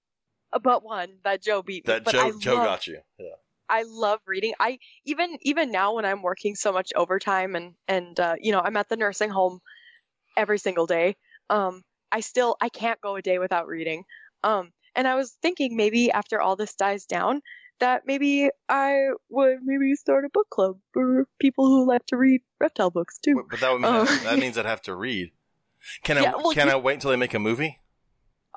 [0.53, 1.93] about one that Joe beat me.
[1.93, 2.99] That but Joe I Joe love, got you.
[3.17, 3.27] Yeah.
[3.69, 4.53] I love reading.
[4.59, 8.59] I even even now when I'm working so much overtime and and uh, you know
[8.59, 9.59] I'm at the nursing home
[10.37, 11.15] every single day.
[11.49, 14.03] Um, I still I can't go a day without reading.
[14.43, 17.41] Um, and I was thinking maybe after all this dies down
[17.81, 22.41] that maybe I would maybe start a book club for people who like to read
[22.59, 23.35] reptile books too.
[23.35, 24.05] But- But that would mean Oh.
[24.23, 25.31] that means I'd have to read.
[26.03, 27.79] Can I Yeah, well, can you- I wait until they make a movie?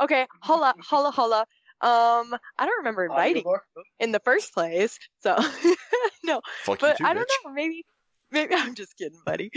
[0.00, 1.46] Okay, holla holla holla.
[1.80, 3.44] Um, I don't remember inviting
[4.00, 5.36] in the first place, so
[6.24, 6.40] no.
[6.62, 7.44] Fuck But you too, I don't bitch.
[7.44, 7.52] know.
[7.52, 7.84] Maybe
[8.34, 9.50] maybe I'm just kidding, buddy.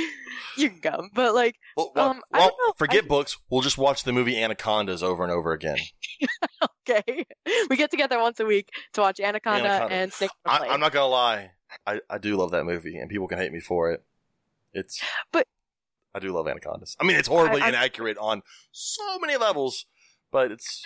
[0.56, 1.56] You can come, but like.
[1.76, 3.38] Well, well, Um, I well, forget I- books.
[3.50, 5.78] We'll just watch the movie Anacondas over and over again.
[6.90, 7.26] Okay.
[7.70, 9.94] We get together once a week to watch Anaconda, Anaconda.
[9.94, 10.70] and Snake I.
[10.70, 11.52] I'm not gonna lie.
[11.86, 14.06] I, I do love that movie, and people can hate me for it.
[14.74, 15.02] It's
[15.34, 15.48] But-
[16.16, 16.96] I do love Anacondas.
[17.00, 18.42] I mean, it's horribly I- I- inaccurate on
[18.72, 19.86] so many levels,
[20.32, 20.82] but it's.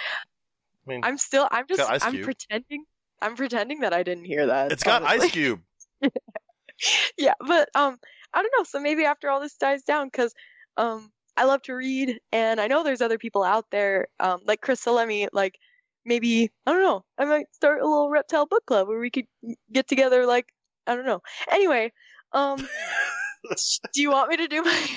[0.87, 2.85] I mean, I'm still I'm just I'm pretending
[3.21, 4.71] I'm pretending that I didn't hear that.
[4.71, 5.03] it's got.
[5.03, 5.61] Ice Cube.
[7.17, 7.97] yeah, but um
[8.33, 8.63] I don't know.
[8.63, 10.33] So maybe after all this dies down cuz
[10.77, 14.61] um I love to read and I know there's other people out there um like
[14.61, 15.57] Chris Salemi like
[16.05, 17.05] maybe I don't know.
[17.17, 19.25] I might start a little reptile book club where we could
[19.71, 20.53] get together like
[20.87, 21.21] I don't know.
[21.49, 21.91] Anyway,
[22.33, 22.57] um
[23.93, 24.89] do you want me to do my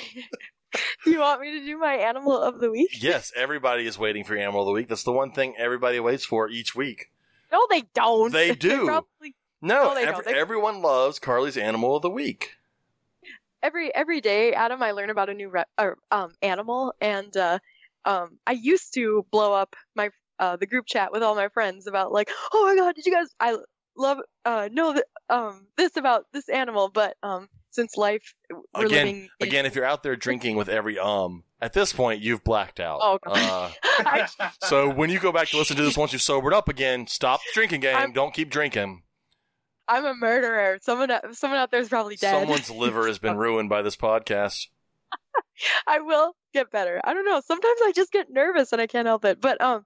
[1.04, 3.02] Do you want me to do my animal of the week?
[3.02, 4.88] yes, everybody is waiting for Animal of the Week.
[4.88, 7.10] That's the one thing everybody waits for each week.
[7.52, 8.32] No, they don't.
[8.32, 8.86] They do.
[8.86, 10.24] probably No, No, don't.
[10.24, 12.56] They- everyone loves Carly's Animal of the Week.
[13.62, 17.58] every every day, Adam, I learn about a new rep, or, um animal, and uh,
[18.04, 21.86] um, I used to blow up my uh, the group chat with all my friends
[21.86, 23.28] about like, oh my god, did you guys?
[23.40, 23.56] I
[23.96, 29.06] love uh know that um this about this animal, but um since life we're Again,
[29.06, 32.44] living in, Again, if you're out there drinking with every um, at this point you've
[32.44, 33.00] blacked out.
[33.02, 33.36] Oh, God.
[33.36, 33.70] Uh,
[34.06, 34.28] I,
[34.62, 37.40] so when you go back to listen to this once you've sobered up again, stop
[37.40, 37.96] the drinking game.
[37.96, 39.02] I'm- Don't keep drinking.
[39.88, 40.78] I'm a murderer.
[40.82, 42.32] Someone someone out there is probably dead.
[42.40, 44.68] Someone's liver has been ruined by this podcast.
[45.86, 47.00] I will get better.
[47.04, 47.40] I don't know.
[47.44, 49.40] Sometimes I just get nervous and I can't help it.
[49.40, 49.84] But um,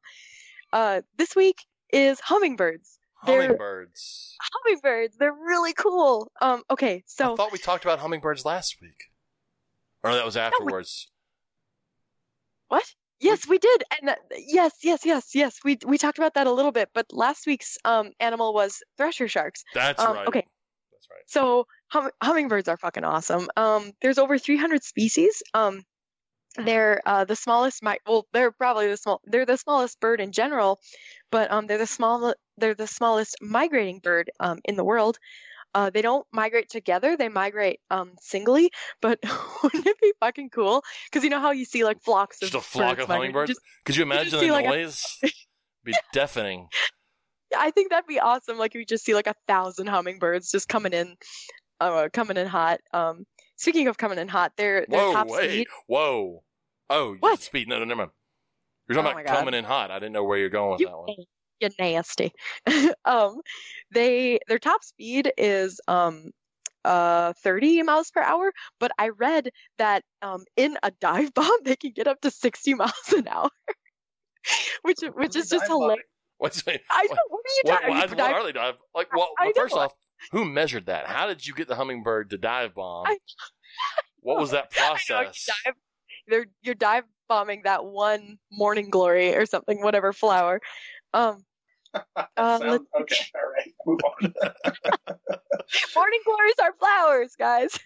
[0.73, 2.99] uh, this week is hummingbirds.
[3.27, 4.37] They're- Hummingbirds.
[4.41, 5.17] Hummingbirds.
[5.17, 6.31] They're really cool.
[6.41, 9.11] Um, okay, so I thought we talked about hummingbirds last week,
[10.05, 11.11] or that was afterwards.
[12.69, 12.85] what?
[13.21, 13.85] Yes, we did.
[14.01, 15.59] And yes, yes, yes, yes.
[15.65, 16.91] We we talked about that a little bit.
[16.95, 19.65] But last week's um animal was thresher sharks.
[19.75, 20.29] That's Um, right.
[20.29, 20.47] okay.
[20.93, 21.23] That's right.
[21.27, 23.49] So hum- hummingbirds are fucking awesome.
[23.57, 25.43] Um, there's over 300 species.
[25.55, 25.83] Um,
[26.57, 27.83] they're uh, the smallest.
[28.07, 29.21] Well, they're probably the small.
[29.25, 30.81] They're the smallest bird in general,
[31.31, 32.35] but um, they're the small.
[32.57, 35.19] They're the smallest migrating bird um, in the world.
[35.75, 37.17] Uh, they don't migrate together.
[37.17, 38.71] They migrate um, singly.
[39.03, 39.19] But
[39.63, 40.83] wouldn't it be fucking cool?
[41.11, 43.51] Because you know how you see like flocks of Just a flock of hummingbirds.
[43.51, 45.05] Just- Could you imagine see the like a- noise?
[45.85, 46.69] Be deafening.
[47.57, 48.59] I think that'd be awesome.
[48.59, 51.17] Like if you just see like a thousand hummingbirds just coming in,
[51.81, 52.81] uh, coming in hot.
[52.93, 53.25] Um,
[53.57, 55.67] speaking of coming in hot, their their Whoa, top wait, speed.
[55.87, 56.43] whoa.
[56.91, 57.41] Oh, you What?
[57.41, 57.69] speed.
[57.69, 58.11] No, no, never mind.
[58.89, 59.91] You're talking Oh about coming in hot.
[59.91, 61.09] I didn't know where you're going with You, that one.
[61.61, 62.33] Na- you nasty.
[63.05, 63.41] um,
[63.91, 66.31] they their top speed is um
[66.85, 71.77] uh 30 miles per hour, but I read that um in a dive bomb they
[71.77, 73.51] can get up to 60 miles an hour,
[74.83, 76.05] which which is just hilarious.
[76.39, 76.63] What's?
[76.69, 77.85] I What- know, what are you What, doing?
[77.85, 78.75] Are what, you what are they dive?
[78.95, 79.83] Like, well, I well, first know.
[79.83, 79.95] off,
[80.31, 81.07] who measured that?
[81.07, 83.07] How did you get the hummingbird to dive bomb?
[83.09, 83.19] I-
[84.21, 85.49] what was that I know, you process?
[85.65, 85.75] dive,
[86.63, 90.61] you're dive bombing that one morning glory or something, whatever flower.
[91.15, 91.45] Um,
[91.95, 94.35] uh, Sound- let's- okay, all right, move on.
[95.95, 97.79] morning glories are flowers, guys.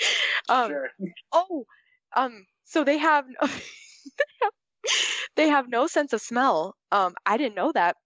[0.48, 0.88] um, sure.
[1.32, 1.66] Oh,
[2.16, 3.48] um, so they have no,
[5.36, 6.74] they have no sense of smell.
[6.92, 7.96] Um, I didn't know that.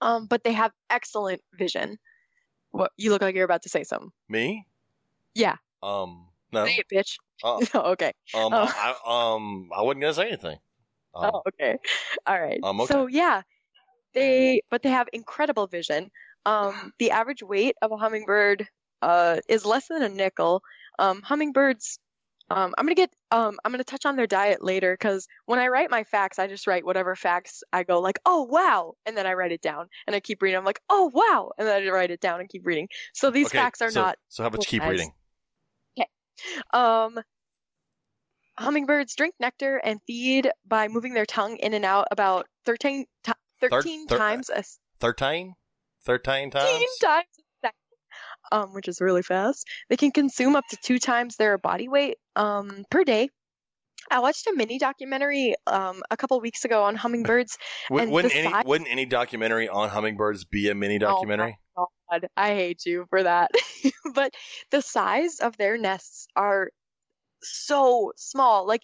[0.00, 1.98] Um, but they have excellent vision.
[2.70, 4.10] What you look like you're about to say something.
[4.28, 4.66] Me?
[5.34, 5.56] Yeah.
[5.82, 6.26] Um.
[6.52, 6.66] No.
[6.66, 7.16] Say it, bitch.
[7.42, 8.12] Uh, Oh, okay.
[8.34, 8.52] um.
[8.52, 9.70] I, I- um.
[9.74, 10.58] I wasn't gonna say anything.
[11.14, 11.76] Um, Oh, okay.
[12.26, 12.60] All right.
[12.62, 12.92] Um, okay.
[12.92, 13.42] So yeah,
[14.16, 16.10] they but they have incredible vision.
[16.46, 18.66] Um, the average weight of a hummingbird
[19.02, 20.62] uh is less than a nickel.
[20.98, 21.98] Um, hummingbirds.
[22.48, 25.68] Um, I'm gonna get um I'm gonna touch on their diet later because when I
[25.68, 29.26] write my facts, I just write whatever facts I go like, oh wow, and then
[29.26, 30.56] I write it down and I keep reading.
[30.58, 32.88] I'm like, oh wow, and then I write it down and keep reading.
[33.14, 35.12] So these okay, facts are so, not So how about you keep as- reading?
[36.72, 37.18] um
[38.58, 43.32] hummingbirds drink nectar and feed by moving their tongue in and out about 13, ti
[43.70, 44.62] 13 thir- times a
[44.98, 45.54] Thirteen,
[46.04, 46.64] thirteen times.
[46.64, 47.76] 13 times a second,
[48.52, 49.66] um, which is really fast.
[49.90, 53.28] They can consume up to two times their body weight um, per day.
[54.10, 57.58] I watched a mini documentary um, a couple weeks ago on hummingbirds.
[57.90, 61.58] Wouldn't any size- wouldn't any documentary on hummingbirds be a mini Oh documentary?
[61.76, 63.50] God, I hate you for that.
[64.14, 64.32] but
[64.70, 66.70] the size of their nests are
[67.42, 68.66] so small.
[68.66, 68.82] Like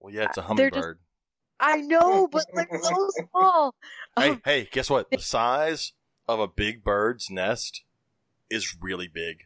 [0.00, 0.98] well, yeah, it's a hummingbird.
[1.60, 3.74] I know, but like so small.
[4.18, 5.10] hey, Um, hey, guess what?
[5.10, 5.92] The size
[6.28, 7.82] of a big bird's nest
[8.50, 9.44] is really big,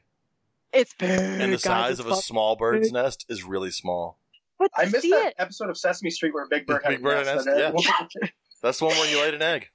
[0.73, 1.11] it's big.
[1.19, 2.95] and the size it's of a fucking small bird's big.
[2.95, 4.19] nest is really small.
[4.59, 7.03] But I missed that it, episode of Sesame Street where Big Bird had Big a
[7.03, 7.47] Bird nest.
[7.49, 8.31] had a and nest, it-
[8.63, 9.69] That's the one where you laid an egg.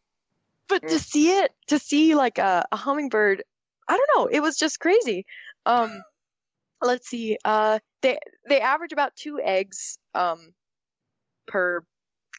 [0.67, 3.43] but to see it, to see like a, a hummingbird,
[3.87, 4.25] I don't know.
[4.27, 5.25] It was just crazy.
[5.65, 6.03] Um,
[6.81, 7.37] let's see.
[7.45, 8.17] Uh, they
[8.49, 10.53] they average about two eggs um
[11.47, 11.83] per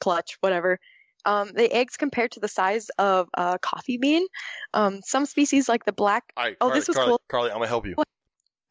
[0.05, 0.79] clutch, whatever.
[1.25, 4.27] Um, the eggs compared to the size of a coffee bean.
[4.75, 6.25] Um, some species like the black.
[6.37, 7.23] All right, Oh, Carly, this was Carly, cool.
[7.29, 7.95] Carly, I'm gonna help you.
[7.95, 8.07] What?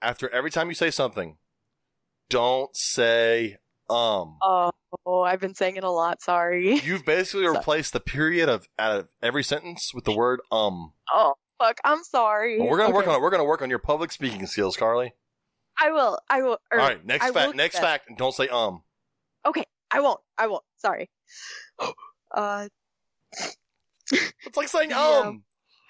[0.02, 1.38] After every time you say something,
[2.30, 3.58] don't say
[3.90, 4.38] um.
[5.06, 6.22] Oh, I've been saying it a lot.
[6.22, 6.80] Sorry.
[6.80, 10.94] You've basically replaced the period of out of every sentence with the word um.
[11.12, 11.80] Oh, fuck.
[11.84, 12.60] I'm sorry.
[12.60, 13.22] Well, we're gonna work on it.
[13.22, 15.14] We're gonna work on your public speaking skills, Carly.
[15.82, 16.20] I will.
[16.30, 16.60] I will.
[16.72, 17.56] or, All right, next fact.
[17.56, 18.10] Next fact.
[18.16, 18.84] Don't say um.
[19.94, 20.20] I won't.
[20.38, 20.64] I won't.
[20.78, 21.10] Sorry.
[22.36, 22.68] Uh.
[24.12, 24.98] It's like saying Yeah.
[25.26, 25.44] um.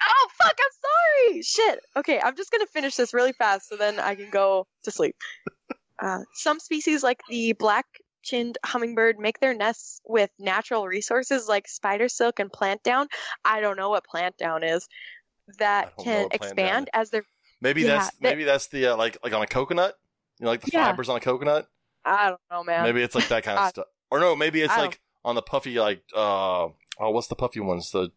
[0.05, 0.55] Oh fuck!
[0.59, 1.41] I'm sorry.
[1.41, 1.79] Shit.
[1.95, 5.15] Okay, I'm just gonna finish this really fast so then I can go to sleep.
[6.01, 12.09] Uh, some species, like the black-chinned hummingbird, make their nests with natural resources like spider
[12.09, 13.07] silk and plant down.
[13.45, 14.85] I don't know what plant down is.
[15.59, 17.23] That can what plant down expand as their.
[17.61, 19.95] Maybe Yeah, that's that- maybe that's the uh, like like on a coconut.
[20.39, 20.87] You know, like the Yeah.
[20.87, 21.67] fibers on a coconut.
[22.03, 22.83] I don't know, man.
[22.83, 23.85] Maybe it's like that kind of stuff.
[24.13, 27.59] Or no, maybe it's I like on the puffy like uh oh what's the puffy
[27.59, 27.89] ones?
[27.91, 28.11] The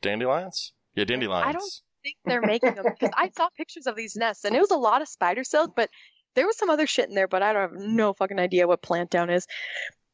[0.00, 0.72] dandelions?
[0.94, 1.46] Yeah, dandelions.
[1.48, 1.72] I don't
[2.04, 4.76] think they're making them because I saw pictures of these nests and it was a
[4.76, 5.90] lot of spider silk, but
[6.36, 8.80] there was some other shit in there, but I don't have no fucking idea what
[8.80, 9.48] plant down is.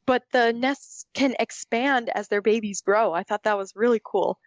[0.06, 3.12] But the nests can expand as their babies grow.
[3.12, 4.38] I thought that was really cool.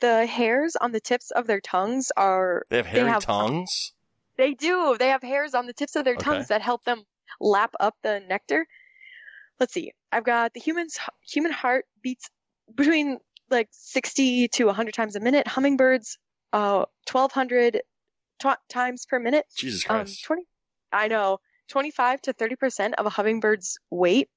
[0.00, 3.92] The hairs on the tips of their tongues are They have hairy have- tongues.
[4.36, 4.96] they do.
[4.98, 6.24] They have hairs on the tips of their Okay.
[6.24, 7.04] tongues that help them
[7.40, 8.66] lap up the nectar.
[9.60, 9.92] Let's see.
[10.14, 10.96] I've got the human's
[11.28, 12.30] human heart beats
[12.74, 13.18] between
[13.50, 15.46] like 60 to 100 times a minute.
[15.48, 16.18] Hummingbirds,
[16.52, 17.82] uh, 1200
[18.38, 19.44] tw- times per minute.
[19.56, 20.24] Jesus Um, Christ.
[20.24, 20.42] 20.
[20.92, 21.38] I know.
[21.68, 24.28] 25 to 30 percent of a hummingbird's weight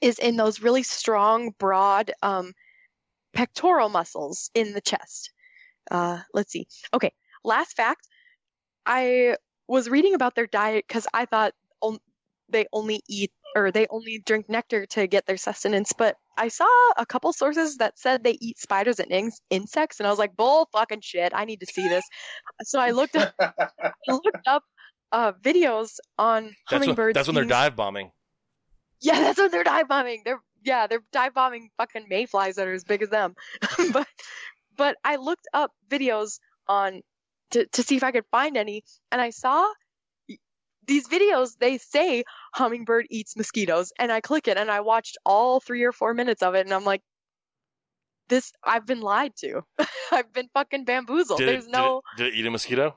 [0.00, 2.52] is in those really strong, broad um,
[3.32, 5.30] pectoral muscles in the chest.
[5.90, 6.66] Uh, let's see.
[6.92, 7.12] Okay,
[7.44, 8.06] last fact.
[8.84, 9.36] I
[9.68, 12.00] was reading about their diet because I thought on-
[12.48, 16.68] they only eat or they only drink nectar to get their sustenance, but I saw
[16.96, 20.36] a couple sources that said they eat spiders and in- insects, and I was like,
[20.36, 22.04] bull fucking shit, I need to see this.
[22.62, 24.62] So I looked up, I looked up
[25.12, 27.14] uh, videos on That's when, hummingbirds.
[27.14, 28.10] that's when they're being- dive bombing.
[29.00, 30.22] yeah, that's when they're dive bombing.
[30.24, 33.34] They're yeah, they're dive bombing fucking mayflies that are as big as them.
[33.92, 34.06] but
[34.76, 36.38] but I looked up videos
[36.68, 37.02] on
[37.52, 39.66] to to see if I could find any, and I saw
[40.88, 41.56] these videos.
[41.58, 42.24] They say
[42.54, 46.42] hummingbird eats mosquitoes, and I click it, and I watched all three or four minutes
[46.42, 47.02] of it, and I'm like,
[48.28, 49.62] this I've been lied to.
[50.12, 51.38] I've been fucking bamboozled.
[51.38, 52.96] Did There's it, no did, it, did it eat a mosquito?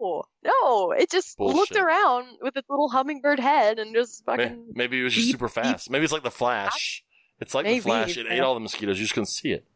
[0.00, 0.92] no no.
[0.92, 4.72] It just looked around with its little hummingbird head and just fucking.
[4.74, 5.90] Maybe it was just beep, super fast.
[5.90, 7.04] Maybe it's like the Flash.
[7.40, 8.16] It's like Maybe, the Flash.
[8.16, 8.98] It ate all the mosquitoes.
[8.98, 9.66] You just couldn't see it.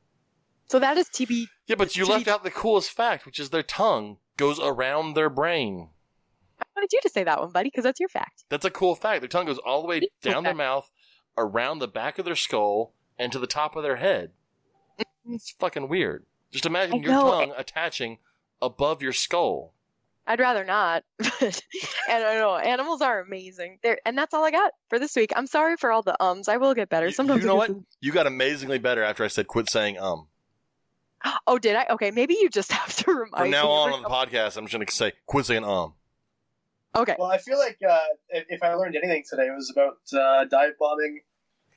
[0.66, 3.50] So that is TB Yeah, but you Should left out the coolest fact, which is
[3.50, 5.88] their tongue goes around their brain.
[6.78, 8.44] I wanted you to say that one, buddy, because that's your fact.
[8.50, 9.20] That's a cool fact.
[9.20, 10.88] Their tongue goes all the way It is a cool down their mouth,
[11.36, 14.30] around the back of their skull, and to the top of their head.
[15.28, 16.24] It's fucking weird.
[16.52, 18.18] Just imagine your tongue attaching
[18.62, 19.74] above your skull.
[20.24, 21.02] I'd rather not.
[21.40, 21.62] But
[22.08, 23.80] and I know animals are amazing.
[23.82, 25.32] They're, and that's all I got for this week.
[25.34, 26.48] I'm sorry for all the ums.
[26.48, 27.10] I will get better.
[27.10, 27.70] Sometimes you know what?
[28.00, 30.28] You got amazingly better after I said quit saying um.
[31.46, 31.86] Oh, did I?
[31.90, 34.66] Okay, maybe you just have to remind From now me on on the podcast, I'm
[34.66, 35.94] just going to say quit saying um.
[36.98, 37.16] Couple- Okay.
[37.18, 37.98] Well, I feel like uh,
[38.30, 41.20] if, if I learned anything today, it was about uh, dive bombing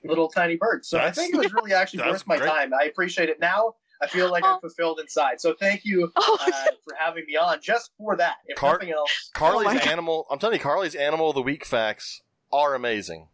[0.04, 0.88] little tiny birds.
[0.90, 2.48] So That's- I think it was really actually worth my great.
[2.50, 2.74] time.
[2.74, 3.76] I appreciate it now.
[4.04, 4.60] I feel like I'm Oh.
[4.62, 5.40] fulfilled inside.
[5.40, 8.38] So thank you Oh, uh, for having me on, just for that.
[8.48, 9.88] If Car- nothing else, Carly's Oh my God.
[9.88, 10.26] animal.
[10.32, 12.22] I'm telling you, Carly's animal of the week facts
[12.52, 13.28] are amazing.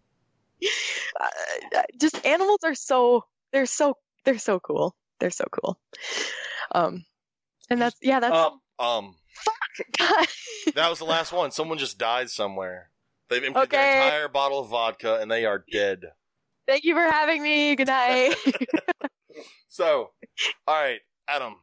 [1.22, 1.28] uh,
[2.00, 3.24] just animals are so
[3.54, 4.96] they're so they're so cool.
[5.20, 5.80] They're so cool.
[6.74, 7.06] Um,
[7.70, 9.16] and that's yeah, that's um, Um,
[9.98, 10.28] God.
[10.76, 11.52] that was the last one.
[11.52, 12.90] Someone just died somewhere.
[13.30, 13.78] They've emptied Okay.
[13.78, 16.02] their entire bottle of vodka and they are dead.
[16.68, 17.76] Thank you for having me.
[17.76, 18.36] Good night.
[19.70, 20.10] So,
[20.68, 21.58] all right, Adam,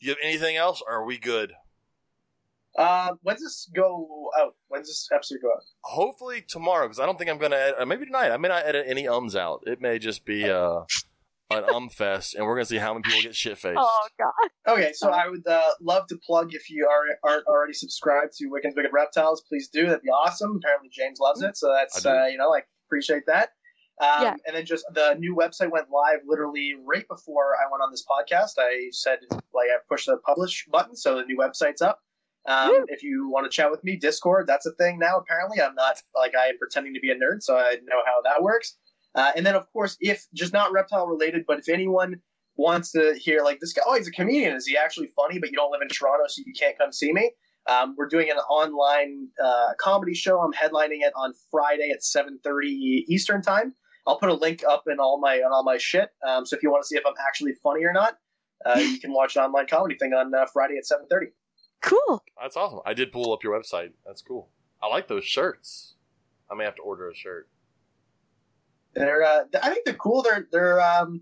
[0.00, 1.52] do you have anything else or are we good?
[2.78, 4.54] Uh, when's this go out?
[4.68, 5.62] When's this episode go out?
[5.82, 8.30] Hopefully tomorrow, because I don't think I'm going to edit, uh, maybe tonight.
[8.30, 9.62] I may not edit any ums out.
[9.66, 10.80] It may just be uh,
[11.58, 13.76] an um fest, and we're going to see how many people get shit faced.
[13.78, 14.74] oh God.
[14.74, 18.46] Okay, so I would uh, love to plug if you are, aren't already subscribed to
[18.48, 19.86] Wickens Wicked Reptiles, please do.
[19.86, 20.56] That'd be awesome.
[20.56, 23.50] Apparently James loves it, so that's uh, you know like appreciate that.
[24.00, 24.34] Um, Yeah.
[24.46, 28.04] And then just the new website went live literally right before I went on this
[28.04, 28.52] podcast.
[28.58, 32.00] I said like I pushed the publish button, so the new website's up.
[32.46, 35.16] Um, if you want to chat with me, Discord, that's a thing now.
[35.16, 38.20] Apparently, I'm not like I am pretending to be a nerd, so I know how
[38.24, 38.76] that works.
[39.14, 42.20] Uh, and then, of course, if just not reptile related, but if anyone
[42.56, 44.56] wants to hear like this guy, oh, he's a comedian.
[44.56, 45.38] Is he actually funny?
[45.38, 47.32] But you don't live in Toronto, so you can't come see me.
[47.66, 50.40] Um, we're doing an online uh, comedy show.
[50.40, 53.74] I'm headlining it on Friday at 7:30 Eastern time.
[54.06, 56.10] I'll put a link up in all my on all my shit.
[56.26, 58.18] Um, so if you want to see if I'm actually funny or not,
[58.66, 61.26] uh, you can watch an online comedy thing on uh, Friday at 7:30.
[61.80, 62.22] Cool.
[62.40, 62.80] That's awesome.
[62.84, 63.92] I did pull up your website.
[64.06, 64.50] That's cool.
[64.82, 65.94] I like those shirts.
[66.50, 67.48] I may have to order a shirt.
[68.94, 70.22] They're uh, I think they're cool.
[70.22, 71.20] They're they're um,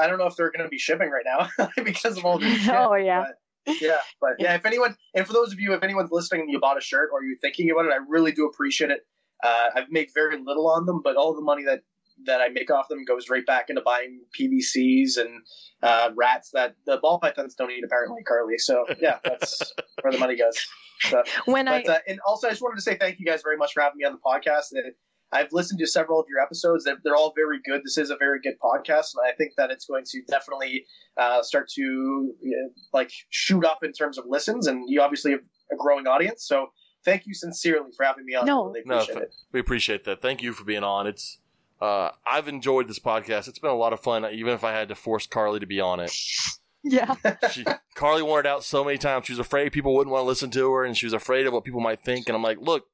[0.00, 2.58] I don't know if they're going to be shipping right now because of all this
[2.62, 2.74] shit.
[2.74, 3.26] Oh, yeah.
[3.66, 6.50] But, yeah, but yeah, if anyone and for those of you, if anyone's listening and
[6.50, 9.06] you bought a shirt or you're thinking about it, I really do appreciate it.
[9.42, 11.80] Uh, I've made very little on them, but all the money that
[12.26, 15.42] that I make off them goes right back into buying PVCs and
[15.82, 18.58] uh, rats that the ball pythons don't eat apparently, Carly.
[18.58, 19.72] So yeah, that's
[20.02, 20.58] where the money goes.
[21.00, 23.56] So, When I uh, and also, I just wanted to say thank you guys very
[23.56, 24.76] much for having me on the podcast.
[24.76, 24.90] Uh,
[25.32, 27.82] I've listened to several of your episodes; they're, they're all very good.
[27.84, 30.86] This is a very good podcast, and I think that it's going to definitely
[31.16, 34.66] uh, start to you know, like shoot up in terms of listens.
[34.66, 35.40] And you obviously have
[35.72, 36.68] a growing audience, so
[37.04, 38.46] thank you sincerely for having me on.
[38.46, 38.64] No.
[38.64, 39.34] I really No, appreciate th- it.
[39.52, 40.22] we appreciate that.
[40.22, 41.06] Thank you for being on.
[41.06, 41.38] It's
[41.80, 43.48] uh, I've enjoyed this podcast.
[43.48, 45.80] It's been a lot of fun, even if I had to force Carly to be
[45.80, 46.12] on it.
[46.84, 47.14] yeah.
[47.50, 47.64] She,
[47.94, 49.26] Carly wanted out so many times.
[49.26, 51.52] She was afraid people wouldn't want to listen to her, and she was afraid of
[51.52, 52.28] what people might think.
[52.28, 52.84] And I'm like, look,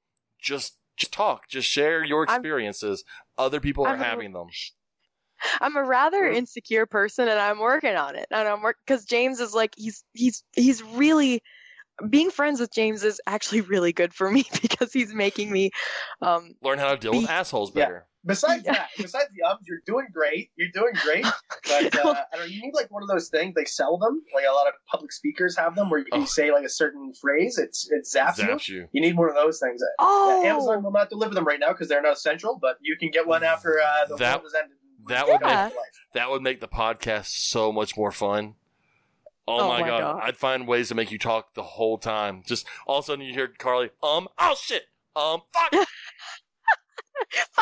[0.41, 0.79] just just
[1.09, 3.05] talk, just share your I'm- experiences.
[3.39, 4.49] Other people are I'm a- having them.
[5.61, 8.27] I'm a rather insecure person, and I'm working on it.
[8.31, 11.41] And I'm work because James is like he's he's he's really
[12.09, 15.71] being friends with James is actually really good for me because he's making me
[16.21, 17.85] um Learn how to deal with Be- assholes Yeah.
[17.85, 18.07] better.
[18.27, 18.73] Besides Yeah.
[18.75, 20.51] that, besides the ums, you're doing great.
[20.57, 21.25] You're doing great.
[21.69, 23.55] But uh, I don't know, you need like one of those things.
[23.55, 24.23] They sell them.
[24.35, 26.27] Like a lot of public speakers have them, where you can Oh.
[26.27, 27.59] say like a certain phrase.
[27.59, 28.45] It's it zaps, you.
[28.45, 28.89] Zaps you.
[28.93, 29.81] You need one of those things.
[30.01, 32.97] oh Yeah, Amazon will not deliver them right now because they're not essential, but you
[32.97, 34.77] can get one after uh, the That- world has ended.
[35.09, 35.73] that would make-
[36.15, 38.55] That would make the podcast so much more fun.
[39.49, 40.01] Oh, Oh my, my god.
[40.01, 40.21] God.
[40.25, 42.43] I'd find ways to make you talk the whole time.
[42.47, 44.85] Just all of a sudden you hear Carly, um, oh shit,
[45.17, 45.87] um, fuck.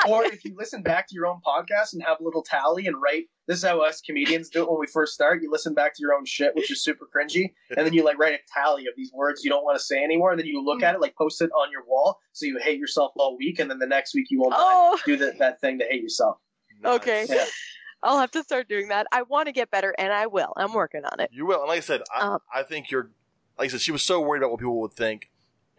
[0.09, 2.97] Or if you listen back to your own podcast and have a little tally and
[3.01, 5.43] write, this is how us comedians do it when we first start.
[5.43, 8.19] You listen back to your own shit, which is super cringy, and then you like
[8.19, 10.31] write a tally of these words you don't want to say anymore.
[10.31, 12.79] And then you look at it, like post it on your wall, so you hate
[12.79, 15.61] yourself all week, and then the next week you will not oh do the, that
[15.61, 16.39] thing to hate yourself.
[16.85, 17.27] Okay.
[17.29, 17.45] Yeah.
[18.03, 19.09] I'll have to start doing that.
[19.11, 20.53] I want to get better, and I will.
[20.57, 21.31] I'm working on it.
[21.33, 21.61] You will.
[21.61, 23.11] And like I said, I, Um, I think you're,
[23.59, 25.31] like I said, she was so worried about what people would think.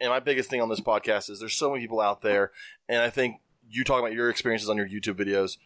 [0.01, 2.51] And my biggest thing on this podcast is there's so many people out there.
[2.89, 3.37] And I think
[3.69, 5.57] you talking about your experiences on your YouTube videos,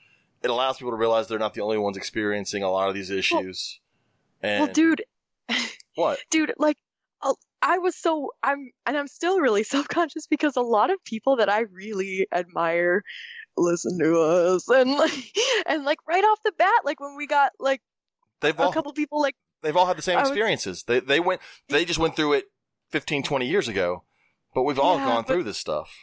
[0.42, 3.10] it allows people to realize they're not the only ones experiencing a lot of these
[3.10, 3.80] issues.
[4.42, 5.04] and Well, dude,
[5.96, 6.20] what?
[6.30, 6.78] dude, like
[7.62, 11.48] I was so I'm and I'm still really self-conscious because a lot of people that
[11.50, 13.04] I really admire
[13.56, 15.14] listen to us and like
[15.66, 17.82] and like right off the bat like when we got like
[18.42, 20.84] They've a all, couple people like they've all had the same I was- experiences.
[20.84, 21.40] They, they went,
[21.70, 22.46] they just went through it
[22.90, 24.04] 15, 20 years ago.
[24.54, 25.96] But we've all Yeah, gone but- through this stuff.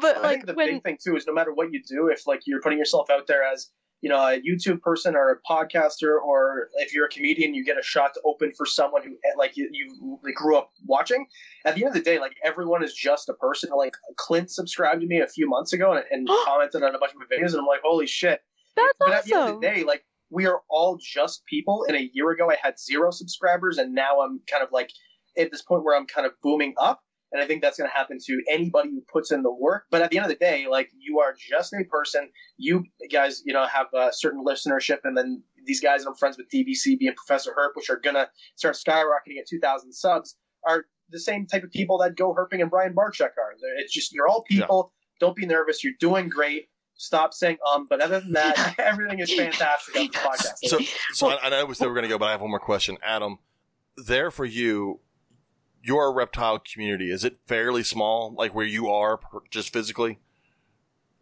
[0.00, 2.08] But I like think the when big thing too is no matter what you do,
[2.08, 3.70] if like you're putting yourself out there as
[4.02, 7.78] you know a YouTube person or a podcaster, or if you're a comedian, you get
[7.78, 11.26] a shot to open for someone who eh, like you, you like, grew up watching.
[11.64, 13.70] At the end of the day, like everyone is just a person.
[13.76, 17.12] Like Clint subscribed to me a few months ago and, and commented on a bunch
[17.12, 18.40] of my videos, and I'm like, holy shit!
[18.76, 19.54] that's but at the end awesome.
[19.56, 21.84] of the day, like we are all just people.
[21.88, 24.90] And a year ago, I had zero subscribers, and now I'm kind of like
[25.38, 27.00] at this point where I'm kind of booming up.
[27.32, 29.84] And I think that's going to happen to anybody who puts in the work.
[29.90, 32.30] But at the end of the day, like you are just a person.
[32.56, 36.38] You guys, you know, have a certain listenership, and then these guys that I'm friends
[36.38, 40.36] with, DBC, being Professor Herp, which are gonna start skyrocketing at 2,000 subs,
[40.66, 43.54] are the same type of people that Go Herping and Brian Barczyk are.
[43.78, 44.92] It's just you're all people.
[45.20, 45.82] Don't be nervous.
[45.82, 46.68] You're doing great.
[46.94, 47.86] Stop saying um.
[47.88, 50.54] But other than that, everything is fantastic on the podcast.
[50.64, 50.78] So,
[51.12, 52.50] so I, I know we said we are going to go, but I have one
[52.50, 52.96] more question.
[53.02, 53.38] Adam,
[53.96, 55.00] there for you,
[55.86, 60.18] your reptile community is it fairly small, like where you are, just physically?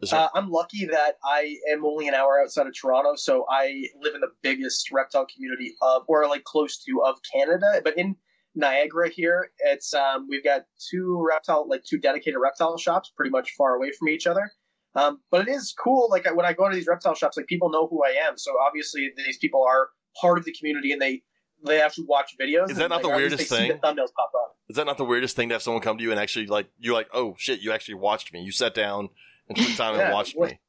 [0.01, 3.85] There- Uh, I'm lucky that I am only an hour outside of Toronto, so I
[4.01, 7.81] live in the biggest reptile community of, or like close to, of Canada.
[7.83, 8.17] But in
[8.55, 13.53] Niagara here, it's um, we've got two reptile, like two dedicated reptile shops, pretty much
[13.57, 14.51] far away from each other.
[14.95, 16.09] Um, but it is cool.
[16.11, 18.53] Like when I go to these reptile shops, like people know who I am, so
[18.67, 19.89] obviously these people are
[20.21, 21.23] part of the community, and they
[21.65, 22.71] they actually watch videos.
[22.71, 23.69] Is that not the like, least weirdest thing?
[23.69, 24.57] The thumbnails pop up.
[24.69, 26.69] Is that not the weirdest thing to have someone come to you and actually like
[26.79, 28.43] you're like, oh shit, you actually watched me.
[28.43, 29.09] You sat down
[29.49, 30.61] and took time and watched what- me.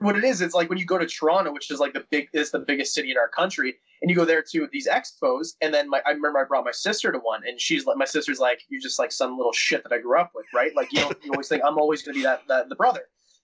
[0.00, 2.28] what it is, it's like when you go to Toronto, which is like the big
[2.32, 5.72] is the biggest city in our country, and you go there to these expos, and
[5.74, 8.38] then my, I remember I brought my sister to one, and she's like, my sister's
[8.38, 10.70] like, you're just like some little shit that I grew up with, right?
[10.76, 13.02] Like you know, you always think I'm always going to be that, that the brother,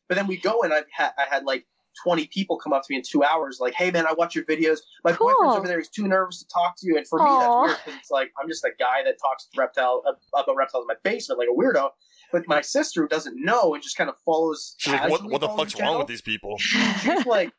[0.09, 1.66] but then we go and I had I had like
[2.02, 4.44] 20 people come up to me in two hours, like, hey man, I watch your
[4.44, 4.78] videos.
[5.04, 5.28] My Cool.
[5.28, 7.78] boyfriend's over there; he's too nervous to talk to you, and for me that's weird
[7.84, 10.88] because it's like I'm just a guy that talks to reptile uh, about reptiles in
[10.88, 11.90] my basement like a weirdo.
[12.32, 14.74] But my sister who doesn't know and just kind of follows.
[14.78, 16.56] She's like, what, what the fuck's wrong with these people?
[16.58, 17.52] she's like,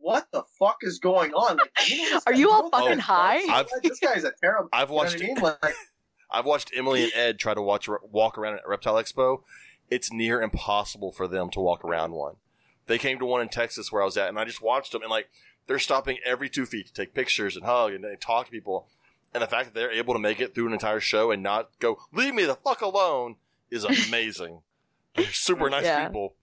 [0.00, 1.56] "What the fuck is going on?
[1.56, 3.38] Like, you Are you all fucking high?
[3.50, 4.68] I've- this guy's a terrible.
[4.72, 5.36] I've you know what watched I mean?
[5.62, 5.74] Like,
[6.30, 9.38] I've watched Emily and Ed try to watch walk around at Reptile Expo.
[9.90, 12.34] It's near impossible for them to walk around one.
[12.88, 15.02] They came to one in Texas where I was at, and I just watched them,
[15.02, 15.28] and like
[15.68, 18.88] they're stopping every two feet to take pictures and hug and they talk to people.
[19.32, 21.70] And the fact that they're able to make it through an entire show and not
[21.78, 23.36] go, leave me the fuck alone,
[23.70, 24.62] is amazing.
[25.14, 26.06] they're super nice Yeah.
[26.06, 26.34] people.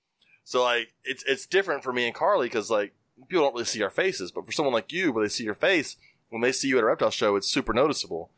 [0.44, 2.94] So like it's it's different for me and Carly because like
[3.28, 5.56] people don't really see our faces, but for someone like you, where they see your
[5.56, 5.98] face,
[6.30, 8.30] when they see you at a reptile show, it's super noticeable.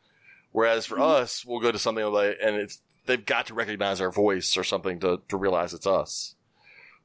[0.52, 1.22] Whereas for mm-hmm.
[1.22, 4.64] us, we'll go to something like, and it's they've got to recognize our voice or
[4.64, 6.34] something to, to realize it's us.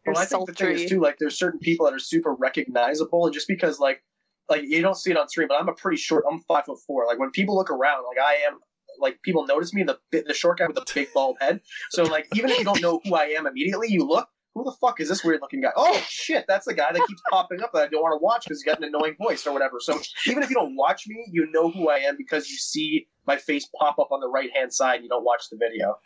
[0.05, 2.33] You're well, I think the thing is too, like, there's certain people that are super
[2.33, 4.03] recognizable, and just because, like,
[4.49, 6.25] like you don't see it on stream, but I'm a pretty short.
[6.29, 7.05] I'm five foot four.
[7.07, 8.59] Like when people look around, like I am.
[8.99, 11.61] Like people notice me, the the short guy with the big bald head.
[11.89, 14.29] So like even if you don't know who I am immediately, you look.
[14.53, 15.71] Who the fuck is this weird looking guy?
[15.75, 18.43] Oh shit, that's the guy that keeps popping up that I don't want to watch
[18.43, 19.77] because he's got an annoying voice or whatever.
[19.79, 23.07] So even if you don't watch me, you know who I am because you see
[23.25, 25.97] my face pop up on the right hand side and you don't watch the video.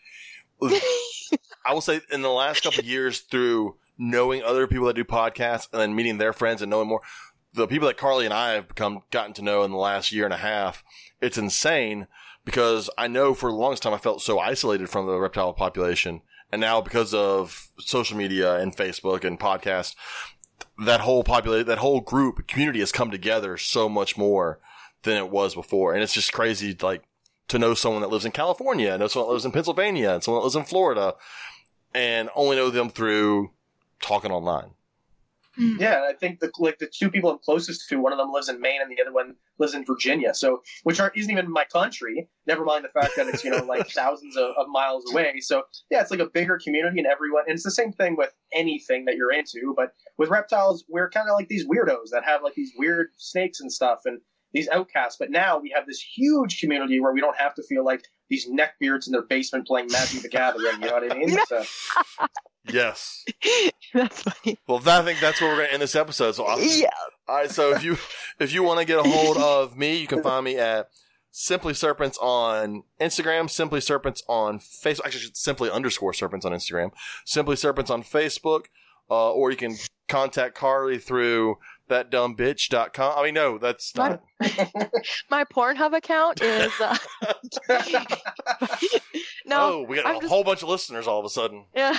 [1.65, 5.03] I will say in the last couple of years through knowing other people that do
[5.03, 7.01] podcasts and then meeting their friends and knowing more,
[7.53, 10.25] the people that Carly and I have become gotten to know in the last year
[10.25, 10.83] and a half,
[11.21, 12.07] it's insane
[12.45, 16.21] because I know for the longest time I felt so isolated from the reptile population.
[16.51, 19.95] And now because of social media and Facebook and podcast,
[20.85, 24.59] that whole population, that whole group community has come together so much more
[25.03, 25.93] than it was before.
[25.93, 27.03] And it's just crazy, like
[27.47, 30.41] to know someone that lives in California, know someone that lives in Pennsylvania, and someone
[30.41, 31.15] that lives in Florida,
[31.93, 33.51] and only know them through
[34.01, 34.71] talking online.
[35.59, 35.81] Mm-hmm.
[35.81, 38.47] Yeah, I think the like the two people I'm closest to, one of them lives
[38.47, 40.35] in Maine and the other one lives in Virginia.
[40.35, 42.29] So, which aren't isn't even my country.
[42.45, 45.39] Never mind the fact that it's you know like thousands of, of miles away.
[45.39, 47.43] So yeah, it's like a bigger community and everyone.
[47.47, 49.73] And it's the same thing with anything that you're into.
[49.75, 53.59] But with reptiles, we're kind of like these weirdos that have like these weird snakes
[53.59, 54.19] and stuff and
[54.53, 55.17] these outcasts.
[55.19, 58.47] But now we have this huge community where we don't have to feel like these
[58.47, 60.81] neckbeards in their basement playing Magic the Gathering.
[60.81, 61.39] You know what I mean?
[61.47, 61.63] So,
[62.71, 63.25] Yes.
[63.93, 64.57] That's funny.
[64.67, 66.33] Well, I think that's where we're going to end this episode.
[66.35, 66.89] So, I'll, Yeah.
[67.27, 67.49] all right.
[67.49, 67.97] So if you
[68.39, 70.89] if you want to get a hold of me, you can find me at
[71.31, 75.05] Simply Serpents on Instagram, Simply Serpents on Facebook.
[75.05, 76.91] Actually, simply underscore Serpents on Instagram,
[77.25, 78.65] Simply Serpents on Facebook,
[79.09, 79.77] uh, or you can
[80.09, 81.57] contact Carly through
[81.89, 83.17] thatdumbbitch.com.
[83.17, 84.21] I mean, no, that's not.
[85.29, 86.97] My Pornhub account is uh,
[89.45, 89.57] no.
[89.59, 91.65] oh, we got I'm a just- whole bunch of listeners all of a sudden.
[91.75, 91.97] Yeah,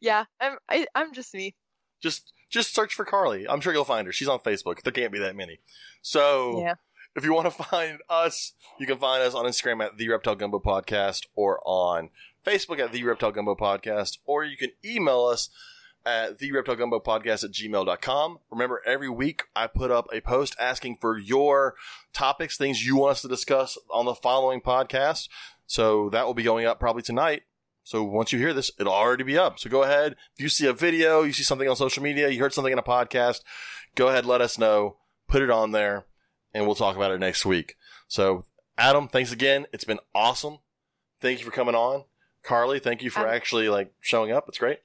[0.00, 0.24] yeah.
[0.40, 1.54] I'm I, I'm just me.
[2.02, 3.46] Just just search for Carly.
[3.48, 4.12] I'm sure you'll find her.
[4.12, 4.82] She's on Facebook.
[4.82, 5.58] There can't be that many.
[6.02, 6.74] So Yeah.
[7.16, 10.36] if you want to find us, you can find us on Instagram at the Reptile
[10.36, 12.10] Gumbo Podcast or on
[12.44, 15.50] Facebook at the Reptile Gumbo Podcast, or you can email us
[16.06, 18.38] at the Reptile Gumbo Podcast at gmail.com.
[18.50, 21.74] Remember, every week I put up a post asking for your
[22.14, 25.28] topics, things you want us to discuss on the following podcast.
[25.66, 27.42] So that will be going up probably tonight.
[27.82, 29.58] So once you hear this, it'll already be up.
[29.58, 30.12] So go ahead.
[30.36, 32.78] If you see a video, you see something on social media, you heard something in
[32.78, 33.40] a podcast,
[33.94, 34.96] go ahead, let us know,
[35.28, 36.06] put it on there,
[36.54, 37.76] and we'll talk about it next week.
[38.08, 38.44] So
[38.78, 39.66] Adam, thanks again.
[39.72, 40.58] It's been awesome.
[41.20, 42.04] Thank you for coming on.
[42.42, 44.48] Carly, thank you for Um, actually like showing up.
[44.48, 44.80] It's great.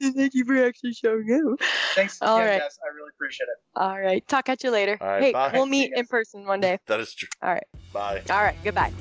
[0.14, 1.60] Thank you for actually showing up.
[1.94, 2.60] thanks All again, right.
[2.60, 2.78] guys.
[2.84, 3.80] I really appreciate it.
[3.80, 4.26] All right.
[4.28, 4.98] Talk at you later.
[5.00, 5.50] All right, hey, bye.
[5.52, 6.78] we'll meet in person one day.
[6.86, 7.28] That is true.
[7.42, 7.66] All right.
[7.92, 8.22] Bye.
[8.30, 8.56] All right.
[8.64, 8.92] Goodbye.